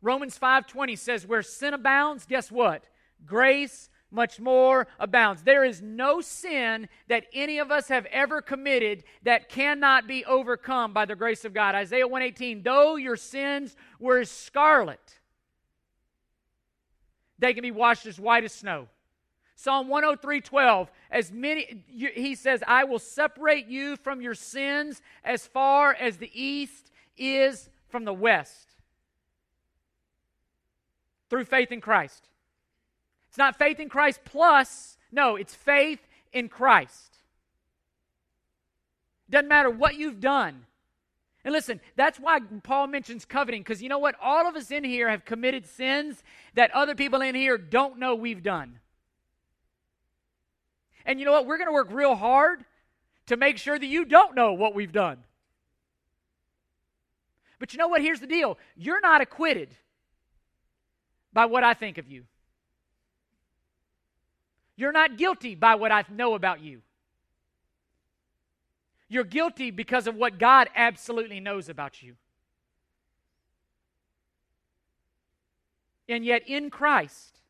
Romans 0.00 0.38
5:20 0.38 0.96
says 0.96 1.26
where 1.26 1.42
sin 1.42 1.74
abounds, 1.74 2.24
guess 2.24 2.52
what? 2.52 2.84
Grace 3.26 3.90
much 4.10 4.40
more 4.40 4.86
abounds. 4.98 5.42
There 5.42 5.64
is 5.64 5.82
no 5.82 6.20
sin 6.20 6.88
that 7.08 7.26
any 7.32 7.58
of 7.58 7.70
us 7.70 7.88
have 7.88 8.06
ever 8.06 8.40
committed 8.40 9.04
that 9.22 9.48
cannot 9.48 10.06
be 10.06 10.24
overcome 10.24 10.92
by 10.92 11.04
the 11.04 11.16
grace 11.16 11.44
of 11.44 11.52
God. 11.52 11.74
Isaiah 11.74 12.08
118, 12.08 12.62
though 12.62 12.96
your 12.96 13.16
sins 13.16 13.76
were 13.98 14.18
as 14.20 14.30
scarlet, 14.30 15.18
they 17.38 17.52
can 17.52 17.62
be 17.62 17.70
washed 17.70 18.06
as 18.06 18.18
white 18.18 18.44
as 18.44 18.52
snow. 18.52 18.88
Psalm 19.54 19.88
103:12 19.88 20.88
as 21.10 21.32
many 21.32 21.82
he 21.88 22.36
says 22.36 22.62
I 22.64 22.84
will 22.84 23.00
separate 23.00 23.66
you 23.66 23.96
from 23.96 24.20
your 24.20 24.34
sins 24.34 25.02
as 25.24 25.48
far 25.48 25.92
as 25.92 26.18
the 26.18 26.30
east 26.32 26.92
is 27.16 27.68
from 27.88 28.04
the 28.04 28.14
west 28.14 28.76
through 31.28 31.44
faith 31.44 31.72
in 31.72 31.80
Christ. 31.80 32.28
It's 33.38 33.44
not 33.44 33.56
faith 33.56 33.78
in 33.78 33.88
Christ 33.88 34.18
plus, 34.24 34.98
no, 35.12 35.36
it's 35.36 35.54
faith 35.54 36.00
in 36.32 36.48
Christ. 36.48 37.18
Doesn't 39.30 39.46
matter 39.46 39.70
what 39.70 39.94
you've 39.94 40.18
done. 40.18 40.66
And 41.44 41.52
listen, 41.52 41.80
that's 41.94 42.18
why 42.18 42.40
Paul 42.64 42.88
mentions 42.88 43.24
coveting, 43.24 43.62
because 43.62 43.80
you 43.80 43.88
know 43.88 44.00
what? 44.00 44.16
All 44.20 44.48
of 44.48 44.56
us 44.56 44.72
in 44.72 44.82
here 44.82 45.08
have 45.08 45.24
committed 45.24 45.66
sins 45.66 46.24
that 46.54 46.72
other 46.72 46.96
people 46.96 47.20
in 47.20 47.36
here 47.36 47.56
don't 47.56 48.00
know 48.00 48.16
we've 48.16 48.42
done. 48.42 48.80
And 51.06 51.20
you 51.20 51.24
know 51.24 51.30
what? 51.30 51.46
We're 51.46 51.58
going 51.58 51.68
to 51.68 51.72
work 51.72 51.92
real 51.92 52.16
hard 52.16 52.64
to 53.26 53.36
make 53.36 53.58
sure 53.58 53.78
that 53.78 53.86
you 53.86 54.04
don't 54.04 54.34
know 54.34 54.52
what 54.52 54.74
we've 54.74 54.90
done. 54.90 55.18
But 57.60 57.72
you 57.72 57.78
know 57.78 57.86
what? 57.86 58.00
Here's 58.00 58.18
the 58.18 58.26
deal 58.26 58.58
you're 58.76 59.00
not 59.00 59.20
acquitted 59.20 59.76
by 61.32 61.46
what 61.46 61.62
I 61.62 61.74
think 61.74 61.98
of 61.98 62.08
you. 62.08 62.24
You're 64.78 64.92
not 64.92 65.16
guilty 65.16 65.56
by 65.56 65.74
what 65.74 65.90
I 65.90 66.04
know 66.08 66.34
about 66.34 66.60
you. 66.60 66.82
You're 69.08 69.24
guilty 69.24 69.72
because 69.72 70.06
of 70.06 70.14
what 70.14 70.38
God 70.38 70.68
absolutely 70.76 71.40
knows 71.40 71.68
about 71.68 72.00
you. 72.00 72.14
And 76.08 76.24
yet, 76.24 76.48
in 76.48 76.70
Christ, 76.70 77.40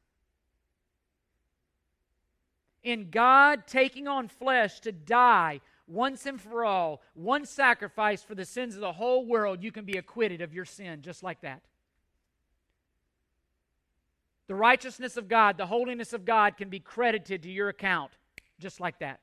in 2.82 3.10
God 3.10 3.66
taking 3.66 4.08
on 4.08 4.28
flesh 4.28 4.80
to 4.80 4.90
die 4.90 5.60
once 5.86 6.24
and 6.24 6.40
for 6.40 6.64
all, 6.64 7.02
one 7.12 7.44
sacrifice 7.44 8.22
for 8.22 8.34
the 8.34 8.46
sins 8.46 8.74
of 8.74 8.80
the 8.80 8.92
whole 8.94 9.26
world, 9.26 9.62
you 9.62 9.70
can 9.70 9.84
be 9.84 9.98
acquitted 9.98 10.40
of 10.40 10.54
your 10.54 10.64
sin 10.64 11.02
just 11.02 11.22
like 11.22 11.42
that. 11.42 11.60
The 14.48 14.54
righteousness 14.54 15.16
of 15.16 15.28
God, 15.28 15.56
the 15.56 15.66
holiness 15.66 16.12
of 16.12 16.24
God 16.24 16.56
can 16.56 16.68
be 16.68 16.80
credited 16.80 17.42
to 17.44 17.50
your 17.50 17.68
account 17.68 18.12
just 18.58 18.80
like 18.80 18.98
that. 18.98 19.20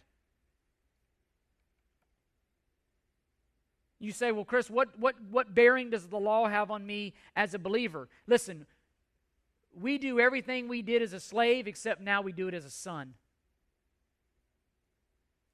You 3.99 4.11
say, 4.11 4.31
well, 4.31 4.45
Chris, 4.45 4.69
what, 4.69 4.97
what, 4.99 5.15
what 5.31 5.55
bearing 5.55 5.89
does 5.89 6.07
the 6.07 6.19
law 6.19 6.47
have 6.47 6.69
on 6.69 6.85
me 6.85 7.13
as 7.35 7.53
a 7.53 7.59
believer? 7.59 8.07
Listen, 8.27 8.67
we 9.73 9.97
do 9.97 10.19
everything 10.19 10.67
we 10.67 10.81
did 10.81 11.01
as 11.01 11.13
a 11.13 11.19
slave, 11.19 11.67
except 11.67 12.01
now 12.01 12.21
we 12.21 12.31
do 12.31 12.47
it 12.47 12.53
as 12.53 12.65
a 12.65 12.69
son. 12.69 13.15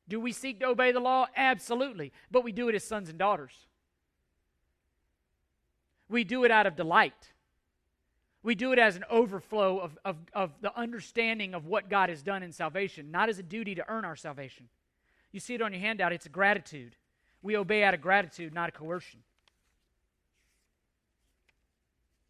Do 0.07 0.19
we 0.19 0.34
seek 0.34 0.59
to 0.59 0.67
obey 0.67 0.91
the 0.91 0.99
law? 0.99 1.28
Absolutely. 1.36 2.11
But 2.30 2.43
we 2.43 2.51
do 2.51 2.67
it 2.67 2.76
as 2.76 2.84
sons 2.84 3.09
and 3.09 3.17
daughters. 3.17 3.67
We 6.09 6.26
do 6.26 6.43
it 6.43 6.51
out 6.51 6.67
of 6.67 6.76
delight. 6.76 7.32
We 8.43 8.55
do 8.55 8.71
it 8.71 8.79
as 8.79 8.95
an 8.95 9.05
overflow 9.09 9.79
of, 9.79 9.97
of, 10.03 10.17
of 10.33 10.51
the 10.61 10.75
understanding 10.77 11.53
of 11.53 11.67
what 11.67 11.89
God 11.89 12.09
has 12.09 12.23
done 12.23 12.41
in 12.41 12.51
salvation, 12.51 13.11
not 13.11 13.29
as 13.29 13.37
a 13.37 13.43
duty 13.43 13.75
to 13.75 13.87
earn 13.87 14.03
our 14.03 14.15
salvation. 14.15 14.67
You 15.31 15.39
see 15.39 15.53
it 15.53 15.61
on 15.61 15.73
your 15.73 15.81
handout, 15.81 16.11
it's 16.11 16.25
a 16.25 16.29
gratitude. 16.29 16.95
We 17.43 17.55
obey 17.55 17.83
out 17.83 17.93
of 17.93 18.01
gratitude, 18.01 18.53
not 18.53 18.69
a 18.69 18.71
coercion. 18.71 19.19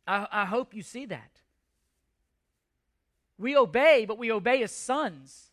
I, 0.05 0.28
I 0.32 0.45
hope 0.45 0.74
you 0.74 0.82
see 0.82 1.05
that. 1.05 1.32
We 3.38 3.55
obey, 3.55 4.05
but 4.05 4.18
we 4.18 4.32
obey 4.32 4.64
as 4.64 4.72
sons. 4.72 5.51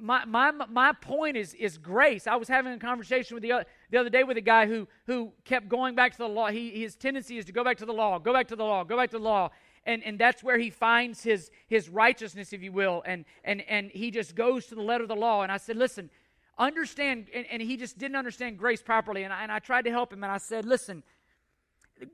my, 0.00 0.24
my, 0.24 0.50
my 0.50 0.92
point 0.92 1.36
is, 1.36 1.54
is 1.54 1.78
grace. 1.78 2.26
I 2.26 2.36
was 2.36 2.48
having 2.48 2.72
a 2.72 2.78
conversation 2.78 3.34
with 3.34 3.42
the 3.42 3.52
other, 3.52 3.66
the 3.90 3.98
other 3.98 4.10
day 4.10 4.24
with 4.24 4.36
a 4.36 4.42
guy 4.42 4.66
who, 4.66 4.88
who 5.06 5.32
kept 5.44 5.68
going 5.68 5.94
back 5.94 6.12
to 6.12 6.18
the 6.18 6.28
law. 6.28 6.48
He, 6.48 6.70
his 6.70 6.96
tendency 6.96 7.38
is 7.38 7.44
to 7.46 7.52
go 7.52 7.62
back 7.62 7.76
to 7.78 7.86
the 7.86 7.92
law, 7.92 8.18
go 8.18 8.32
back 8.32 8.48
to 8.48 8.56
the 8.56 8.64
law, 8.64 8.84
go 8.84 8.96
back 8.96 9.10
to 9.10 9.18
the 9.18 9.24
law. 9.24 9.50
And, 9.84 10.02
and 10.02 10.18
that's 10.18 10.42
where 10.42 10.58
he 10.58 10.70
finds 10.70 11.22
his, 11.22 11.50
his 11.68 11.88
righteousness, 11.88 12.52
if 12.52 12.60
you 12.60 12.72
will. 12.72 13.02
And, 13.06 13.24
and, 13.44 13.62
and 13.68 13.90
he 13.90 14.10
just 14.10 14.34
goes 14.34 14.66
to 14.66 14.74
the 14.74 14.82
letter 14.82 15.04
of 15.04 15.08
the 15.08 15.16
law. 15.16 15.42
And 15.42 15.52
I 15.52 15.58
said, 15.58 15.76
listen, 15.76 16.10
understand. 16.58 17.28
And, 17.32 17.46
and 17.50 17.62
he 17.62 17.76
just 17.76 17.96
didn't 17.96 18.16
understand 18.16 18.58
grace 18.58 18.82
properly. 18.82 19.22
And 19.22 19.32
I, 19.32 19.44
and 19.44 19.52
I 19.52 19.60
tried 19.60 19.84
to 19.84 19.90
help 19.90 20.12
him. 20.12 20.24
And 20.24 20.32
I 20.32 20.38
said, 20.38 20.64
listen, 20.64 21.04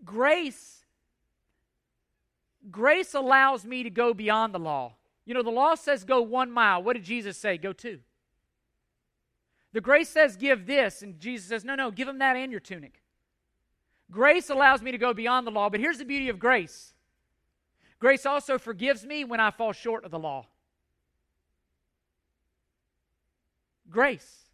grace, 0.05 0.85
grace 2.71 3.15
allows 3.15 3.65
me 3.65 3.83
to 3.83 3.91
go 3.91 4.13
beyond 4.13 4.55
the 4.55 4.61
law. 4.61 4.93
You 5.25 5.33
know, 5.33 5.43
the 5.43 5.51
law 5.51 5.75
says 5.75 6.05
go 6.05 6.21
one 6.21 6.51
mile. 6.51 6.83
What 6.83 6.93
did 6.93 7.05
Jesus 7.05 7.39
say? 7.39 7.57
Go 7.57 7.73
two. 7.73 8.01
The 9.73 9.81
grace 9.81 10.09
says 10.09 10.37
give 10.37 10.67
this, 10.67 11.03
and 11.03 11.19
Jesus 11.19 11.49
says, 11.49 11.65
no, 11.65 11.75
no, 11.75 11.91
give 11.91 12.09
him 12.09 12.19
that 12.19 12.37
and 12.37 12.51
your 12.51 12.61
tunic. 12.61 13.03
Grace 14.11 14.51
allows 14.51 14.83
me 14.83 14.93
to 14.93 14.99
go 14.99 15.15
beyond 15.15 15.47
the 15.47 15.51
law, 15.51 15.71
but 15.71 15.81
here's 15.81 15.99
the 15.99 16.05
beauty 16.05 16.29
of 16.29 16.39
grace 16.39 16.93
grace 17.99 18.27
also 18.27 18.59
forgives 18.59 19.07
me 19.07 19.25
when 19.25 19.39
I 19.39 19.51
fall 19.51 19.73
short 19.73 20.05
of 20.05 20.11
the 20.11 20.19
law. 20.19 20.47
Grace. 23.89 24.47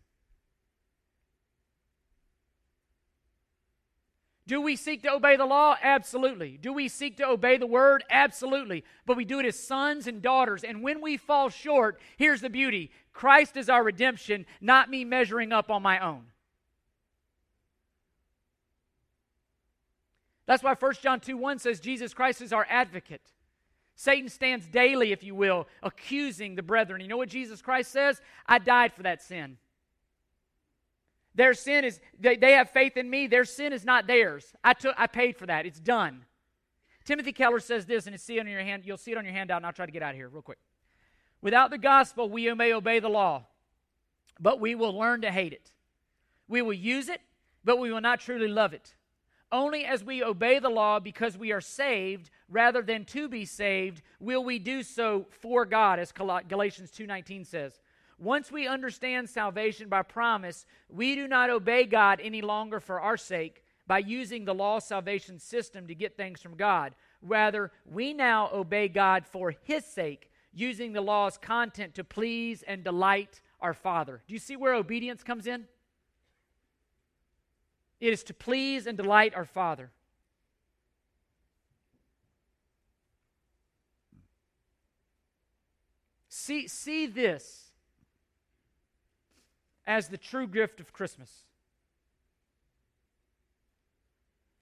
Do 4.49 4.63
we 4.63 4.77
seek 4.77 5.03
to 5.03 5.13
obey 5.13 5.37
the 5.37 5.45
law? 5.45 5.77
Absolutely. 5.83 6.57
Do 6.57 6.73
we 6.73 6.89
seek 6.89 7.19
to 7.19 7.29
obey 7.29 7.59
the 7.59 7.67
word? 7.67 8.03
Absolutely. 8.09 8.83
But 9.05 9.19
we 9.19 9.27
do 9.27 9.41
it 9.41 9.45
as 9.45 9.59
sons 9.59 10.07
and 10.07 10.23
daughters. 10.23 10.65
And 10.65 10.83
when 10.83 11.03
we 11.03 11.19
fall 11.19 11.51
short, 11.51 12.01
here's 12.17 12.41
the 12.41 12.49
beauty 12.49 12.91
Christ 13.13 13.59
is 13.59 13.69
our 13.69 13.85
redemption, 13.85 14.47
not 14.59 14.89
me 14.89 15.05
measuring 15.05 15.53
up 15.53 15.71
on 15.71 15.83
my 15.83 15.99
own. 15.99 16.25
That's 20.47 20.63
why 20.63 20.75
1 20.75 20.95
John 21.03 21.21
2 21.21 21.37
1 21.37 21.59
says 21.59 21.79
Jesus 21.79 22.15
Christ 22.15 22.41
is 22.41 22.55
our 22.55 22.67
advocate. 22.71 23.21
Satan 23.97 24.31
stands 24.31 24.67
daily, 24.67 25.13
if 25.13 25.23
you 25.23 25.35
will, 25.35 25.69
accusing 25.83 26.55
the 26.55 26.63
brethren. 26.63 27.03
You 27.03 27.09
know 27.09 27.19
what 27.19 27.29
Jesus 27.29 27.61
Christ 27.61 27.93
says? 27.93 28.23
I 28.47 28.59
died 28.61 28.95
for 28.95 29.03
that 29.03 29.21
sin. 29.21 29.59
Their 31.39 31.55
sin 31.55 31.85
is, 31.85 32.01
they, 32.19 32.37
they 32.37 32.53
have 32.55 32.69
faith 32.71 32.97
in 32.97 33.09
me. 33.09 33.29
Their 33.29 33.45
sin 33.45 33.73
is 33.73 33.85
not 33.85 34.09
theirs. 34.09 34.53
I, 34.65 34.73
took, 34.73 34.93
I 34.99 35.07
paid 35.07 35.37
for 35.37 35.47
that. 35.47 35.67
It's 35.67 35.79
done. 35.79 36.25
Timothy 37.05 37.33
Keller 37.33 37.61
says 37.61 37.87
this, 37.87 38.09
and 38.09 38.21
see 38.21 38.39
it 38.39 38.41
on 38.41 38.49
your 38.49 38.61
hand. 38.61 38.83
You'll 38.85 38.97
see 38.97 39.13
it 39.13 39.17
on 39.17 39.25
your 39.25 39.33
handout, 39.33 39.59
and 39.59 39.67
I'll 39.67 39.73
try 39.73 39.87
to 39.87 39.93
get 39.93 40.03
out 40.03 40.11
of 40.11 40.17
here 40.17 40.29
real 40.29 40.43
quick. 40.43 40.59
Without 41.41 41.71
the 41.71 41.79
gospel, 41.79 42.29
we 42.29 42.53
may 42.55 42.73
obey 42.73 42.99
the 42.99 43.09
law, 43.09 43.45
but 44.41 44.59
we 44.59 44.75
will 44.75 44.99
learn 44.99 45.21
to 45.21 45.31
hate 45.31 45.53
it. 45.53 45.71
We 46.49 46.61
will 46.61 46.73
use 46.73 47.09
it, 47.09 47.21
but 47.65 47.79
we 47.79 47.93
will 47.93 48.01
not 48.01 48.19
truly 48.19 48.49
love 48.49 48.73
it. 48.73 48.97
Only 49.53 49.85
as 49.85 50.03
we 50.03 50.25
obey 50.25 50.59
the 50.59 50.69
law 50.69 50.99
because 50.99 51.39
we 51.39 51.53
are 51.53 51.61
saved 51.61 52.31
rather 52.49 52.83
than 52.83 53.05
to 53.05 53.29
be 53.29 53.45
saved 53.45 54.03
will 54.19 54.43
we 54.43 54.59
do 54.59 54.83
so 54.83 55.29
for 55.41 55.65
God 55.65 56.01
as 56.01 56.11
Galatians 56.11 56.91
2:19 56.91 57.45
says. 57.47 57.79
Once 58.19 58.51
we 58.51 58.67
understand 58.67 59.31
salvation 59.31 59.89
by 59.89 60.03
promise, 60.03 60.67
we 60.89 61.15
do 61.15 61.29
not 61.29 61.51
obey 61.51 61.85
God 61.85 62.21
any 62.23 62.43
longer 62.43 62.81
for 62.81 63.01
our 63.01 63.17
sake 63.17 63.63
by 63.87 63.99
using 63.99 64.45
the 64.45 64.55
law 64.55 64.79
salvation 64.81 65.39
system 65.39 65.87
to 65.87 65.95
get 65.95 66.17
things 66.17 66.43
from 66.43 66.57
God. 66.57 66.95
Rather, 67.23 67.71
we 67.87 68.13
now 68.13 68.51
obey 68.53 68.89
God 68.89 69.25
for 69.25 69.55
His 69.63 69.85
sake, 69.85 70.31
using 70.53 70.93
the 70.93 71.01
law's 71.01 71.39
content 71.39 71.95
to 71.95 72.05
please 72.05 72.65
and 72.67 72.83
delight 72.83 73.41
our 73.61 73.75
Father. 73.75 74.23
Do 74.27 74.35
you 74.35 74.41
see 74.41 74.57
where 74.57 74.75
obedience 74.75 75.23
comes 75.23 75.47
in? 75.47 75.67
It 78.01 78.13
is 78.13 78.25
to 78.25 78.35
please 78.35 78.87
and 78.87 78.97
delight 78.97 79.35
our 79.35 79.45
Father. 79.45 79.91
See, 86.29 86.69
see 86.69 87.07
this 87.07 87.68
as 89.89 90.09
the 90.09 90.19
true 90.19 90.47
gift 90.47 90.81
of 90.81 90.93
Christmas. 90.93 91.31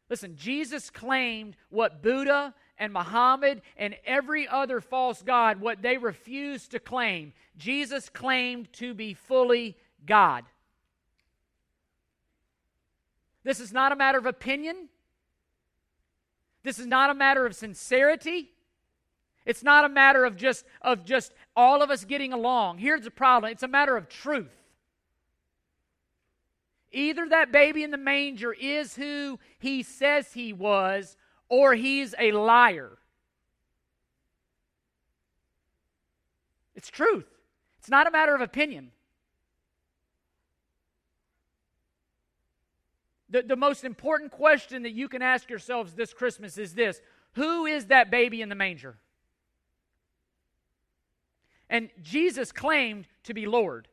Listen, 0.08 0.36
Jesus 0.36 0.88
claimed 0.88 1.56
what 1.68 2.00
Buddha 2.00 2.54
and 2.78 2.92
Muhammad 2.92 3.60
and 3.76 3.96
every 4.06 4.46
other 4.46 4.80
false 4.80 5.22
god, 5.22 5.60
what 5.60 5.82
they 5.82 5.98
refused 5.98 6.70
to 6.70 6.78
claim. 6.78 7.32
Jesus 7.58 8.08
claimed 8.08 8.72
to 8.74 8.94
be 8.94 9.14
fully 9.14 9.76
God. 10.06 10.44
This 13.42 13.58
is 13.58 13.72
not 13.72 13.90
a 13.90 13.96
matter 13.96 14.18
of 14.18 14.26
opinion. 14.26 14.88
This 16.62 16.78
is 16.78 16.86
not 16.86 17.10
a 17.10 17.14
matter 17.14 17.46
of 17.46 17.56
sincerity. 17.56 18.50
It's 19.44 19.64
not 19.64 19.84
a 19.84 19.88
matter 19.88 20.24
of 20.24 20.36
just 20.36 20.64
of 20.82 21.04
just 21.04 21.32
all 21.56 21.82
of 21.82 21.90
us 21.90 22.04
getting 22.04 22.32
along. 22.32 22.78
Here's 22.78 23.02
the 23.02 23.10
problem. 23.10 23.50
It's 23.50 23.62
a 23.64 23.68
matter 23.68 23.96
of 23.96 24.08
truth. 24.08 24.65
Either 26.96 27.28
that 27.28 27.52
baby 27.52 27.82
in 27.82 27.90
the 27.90 27.98
manger 27.98 28.54
is 28.54 28.96
who 28.96 29.38
he 29.58 29.82
says 29.82 30.32
he 30.32 30.50
was, 30.50 31.18
or 31.50 31.74
he's 31.74 32.14
a 32.18 32.32
liar. 32.32 32.96
It's 36.74 36.88
truth. 36.88 37.26
It's 37.78 37.90
not 37.90 38.06
a 38.06 38.10
matter 38.10 38.34
of 38.34 38.40
opinion. 38.40 38.92
The, 43.28 43.42
the 43.42 43.56
most 43.56 43.84
important 43.84 44.30
question 44.30 44.82
that 44.84 44.92
you 44.92 45.06
can 45.06 45.20
ask 45.20 45.50
yourselves 45.50 45.92
this 45.92 46.14
Christmas 46.14 46.56
is 46.56 46.72
this 46.72 47.02
Who 47.34 47.66
is 47.66 47.86
that 47.86 48.10
baby 48.10 48.40
in 48.40 48.48
the 48.48 48.54
manger? 48.54 48.96
And 51.68 51.90
Jesus 52.00 52.52
claimed 52.52 53.06
to 53.24 53.34
be 53.34 53.44
Lord. 53.44 53.86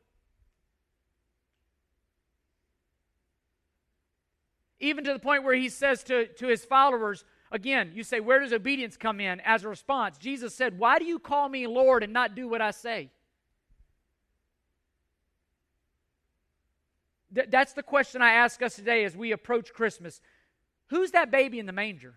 Even 4.84 5.04
to 5.06 5.14
the 5.14 5.20
point 5.20 5.44
where 5.44 5.56
he 5.56 5.70
says 5.70 6.04
to, 6.04 6.28
to 6.28 6.48
his 6.48 6.66
followers, 6.66 7.24
again, 7.52 7.92
you 7.96 8.04
say, 8.04 8.20
where 8.20 8.40
does 8.40 8.52
obedience 8.52 8.98
come 8.98 9.22
in 9.22 9.40
as 9.42 9.64
a 9.64 9.70
response? 9.70 10.18
Jesus 10.18 10.54
said, 10.54 10.78
Why 10.78 11.00
do 11.00 11.06
you 11.06 11.20
call 11.20 11.48
me 11.48 11.66
Lord 11.68 12.04
and 12.04 12.12
not 12.12 12.36
do 12.36 12.48
what 12.50 12.62
I 12.62 12.72
say? 12.72 13.10
Th- 17.34 17.48
that's 17.50 17.74
the 17.74 17.84
question 17.84 18.22
I 18.22 18.34
ask 18.34 18.62
us 18.62 18.76
today 18.76 19.06
as 19.06 19.16
we 19.16 19.32
approach 19.32 19.74
Christmas. 19.74 20.22
Who's 20.88 21.12
that 21.12 21.32
baby 21.32 21.60
in 21.60 21.66
the 21.66 21.72
manger? 21.72 22.16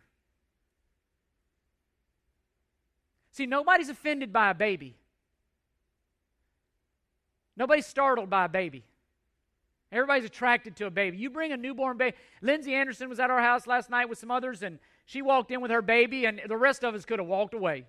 See, 3.30 3.46
nobody's 3.46 3.90
offended 3.90 4.32
by 4.32 4.50
a 4.50 4.54
baby. 4.54 4.96
Nobody's 7.56 7.86
startled 7.86 8.28
by 8.28 8.46
a 8.46 8.48
baby. 8.48 8.84
Everybody's 9.92 10.24
attracted 10.24 10.76
to 10.76 10.86
a 10.86 10.90
baby. 10.90 11.16
You 11.16 11.30
bring 11.30 11.52
a 11.52 11.56
newborn 11.56 11.96
baby. 11.96 12.16
Lindsay 12.42 12.74
Anderson 12.74 13.08
was 13.08 13.20
at 13.20 13.30
our 13.30 13.40
house 13.40 13.66
last 13.66 13.88
night 13.88 14.08
with 14.08 14.18
some 14.18 14.30
others, 14.30 14.62
and 14.62 14.78
she 15.04 15.22
walked 15.22 15.50
in 15.50 15.60
with 15.60 15.70
her 15.70 15.82
baby, 15.82 16.26
and 16.26 16.40
the 16.48 16.56
rest 16.56 16.84
of 16.84 16.94
us 16.94 17.04
could 17.04 17.20
have 17.20 17.28
walked 17.28 17.54
away. 17.54 17.86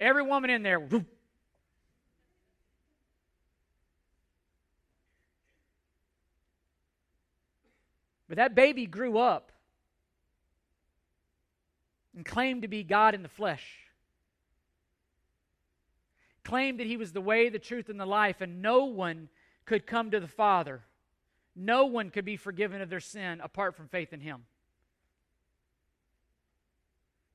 Every 0.00 0.22
woman 0.22 0.50
in 0.50 0.62
there. 0.62 0.80
Whoop. 0.80 1.06
But 8.28 8.36
that 8.36 8.54
baby 8.54 8.86
grew 8.86 9.18
up 9.18 9.50
and 12.14 12.24
claimed 12.24 12.62
to 12.62 12.68
be 12.68 12.84
God 12.84 13.12
in 13.12 13.24
the 13.24 13.28
flesh. 13.28 13.64
Claimed 16.44 16.78
that 16.78 16.86
he 16.86 16.96
was 16.96 17.10
the 17.10 17.20
way, 17.20 17.48
the 17.48 17.58
truth, 17.58 17.88
and 17.88 17.98
the 17.98 18.06
life, 18.06 18.40
and 18.40 18.62
no 18.62 18.84
one 18.84 19.28
could 19.70 19.86
come 19.86 20.10
to 20.10 20.18
the 20.18 20.26
Father. 20.26 20.82
No 21.54 21.86
one 21.86 22.10
could 22.10 22.24
be 22.24 22.36
forgiven 22.36 22.80
of 22.80 22.90
their 22.90 22.98
sin 22.98 23.40
apart 23.40 23.76
from 23.76 23.86
faith 23.86 24.12
in 24.12 24.18
him. 24.18 24.42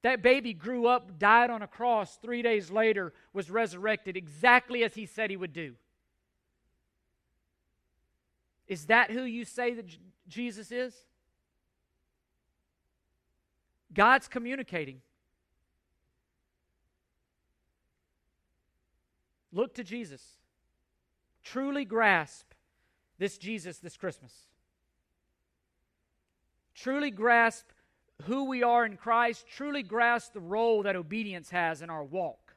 That 0.02 0.22
baby 0.22 0.54
grew 0.54 0.86
up, 0.86 1.18
died 1.18 1.50
on 1.50 1.62
a 1.62 1.68
cross, 1.68 2.18
three 2.18 2.42
days 2.42 2.70
later 2.70 3.14
was 3.32 3.50
resurrected 3.50 4.18
exactly 4.18 4.84
as 4.84 4.96
he 4.96 5.06
said 5.06 5.30
he 5.30 5.38
would 5.38 5.54
do. 5.54 5.76
Is 8.68 8.88
that 8.88 9.12
who 9.12 9.24
you 9.24 9.46
say 9.46 9.74
that 9.74 9.86
Jesus 10.28 10.74
is? 10.74 10.94
God's 13.94 14.28
communicating. 14.28 15.00
Look 19.54 19.74
to 19.76 19.86
Jesus. 19.86 20.22
Truly 21.46 21.86
grasp 21.86 22.52
this 23.20 23.38
Jesus 23.38 23.78
this 23.78 23.96
Christmas. 23.96 24.34
Truly 26.74 27.12
grasp 27.12 27.68
who 28.24 28.46
we 28.46 28.64
are 28.64 28.86
in 28.86 28.98
Christ, 28.98 29.46
truly 29.48 29.84
grasp 29.84 30.34
the 30.34 30.40
role 30.40 30.84
that 30.84 30.96
obedience 30.96 31.52
has 31.52 31.82
in 31.82 31.90
our 31.90 32.04
walk. 32.04 32.56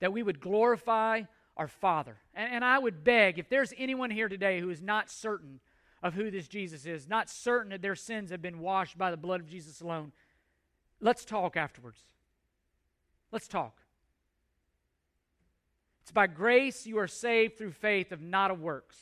That 0.00 0.12
we 0.12 0.22
would 0.22 0.40
glorify 0.40 1.22
our 1.56 1.68
Father. 1.68 2.16
And, 2.34 2.54
and, 2.54 2.64
I 2.64 2.78
would 2.78 3.04
beg, 3.04 3.38
if 3.38 3.48
there's 3.48 3.72
anyone 3.76 4.10
here 4.10 4.28
today 4.28 4.60
who 4.60 4.70
is 4.70 4.82
not 4.82 5.10
certain 5.10 5.60
of 6.02 6.14
who 6.14 6.30
this 6.30 6.48
Jesus 6.48 6.86
is, 6.86 7.08
not 7.08 7.30
certain 7.30 7.70
that 7.70 7.82
their 7.82 7.94
sins 7.94 8.30
have 8.30 8.42
been 8.42 8.58
washed 8.58 8.98
by 8.98 9.10
the 9.10 9.16
blood 9.16 9.40
of 9.40 9.46
Jesus 9.46 9.80
alone, 9.80 10.12
let's 11.00 11.24
talk 11.24 11.56
afterwards. 11.56 12.00
Let's 13.30 13.46
talk. 13.46 13.83
It's 16.04 16.12
by 16.12 16.26
grace 16.26 16.86
you 16.86 16.98
are 16.98 17.08
saved 17.08 17.56
through 17.56 17.72
faith 17.72 18.12
of 18.12 18.20
not 18.20 18.50
of 18.50 18.60
works. 18.60 18.98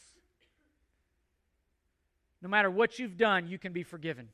No 2.40 2.48
matter 2.48 2.70
what 2.70 2.96
you've 2.96 3.16
done, 3.16 3.48
you 3.48 3.58
can 3.58 3.72
be 3.72 3.82
forgiven. 3.82 4.28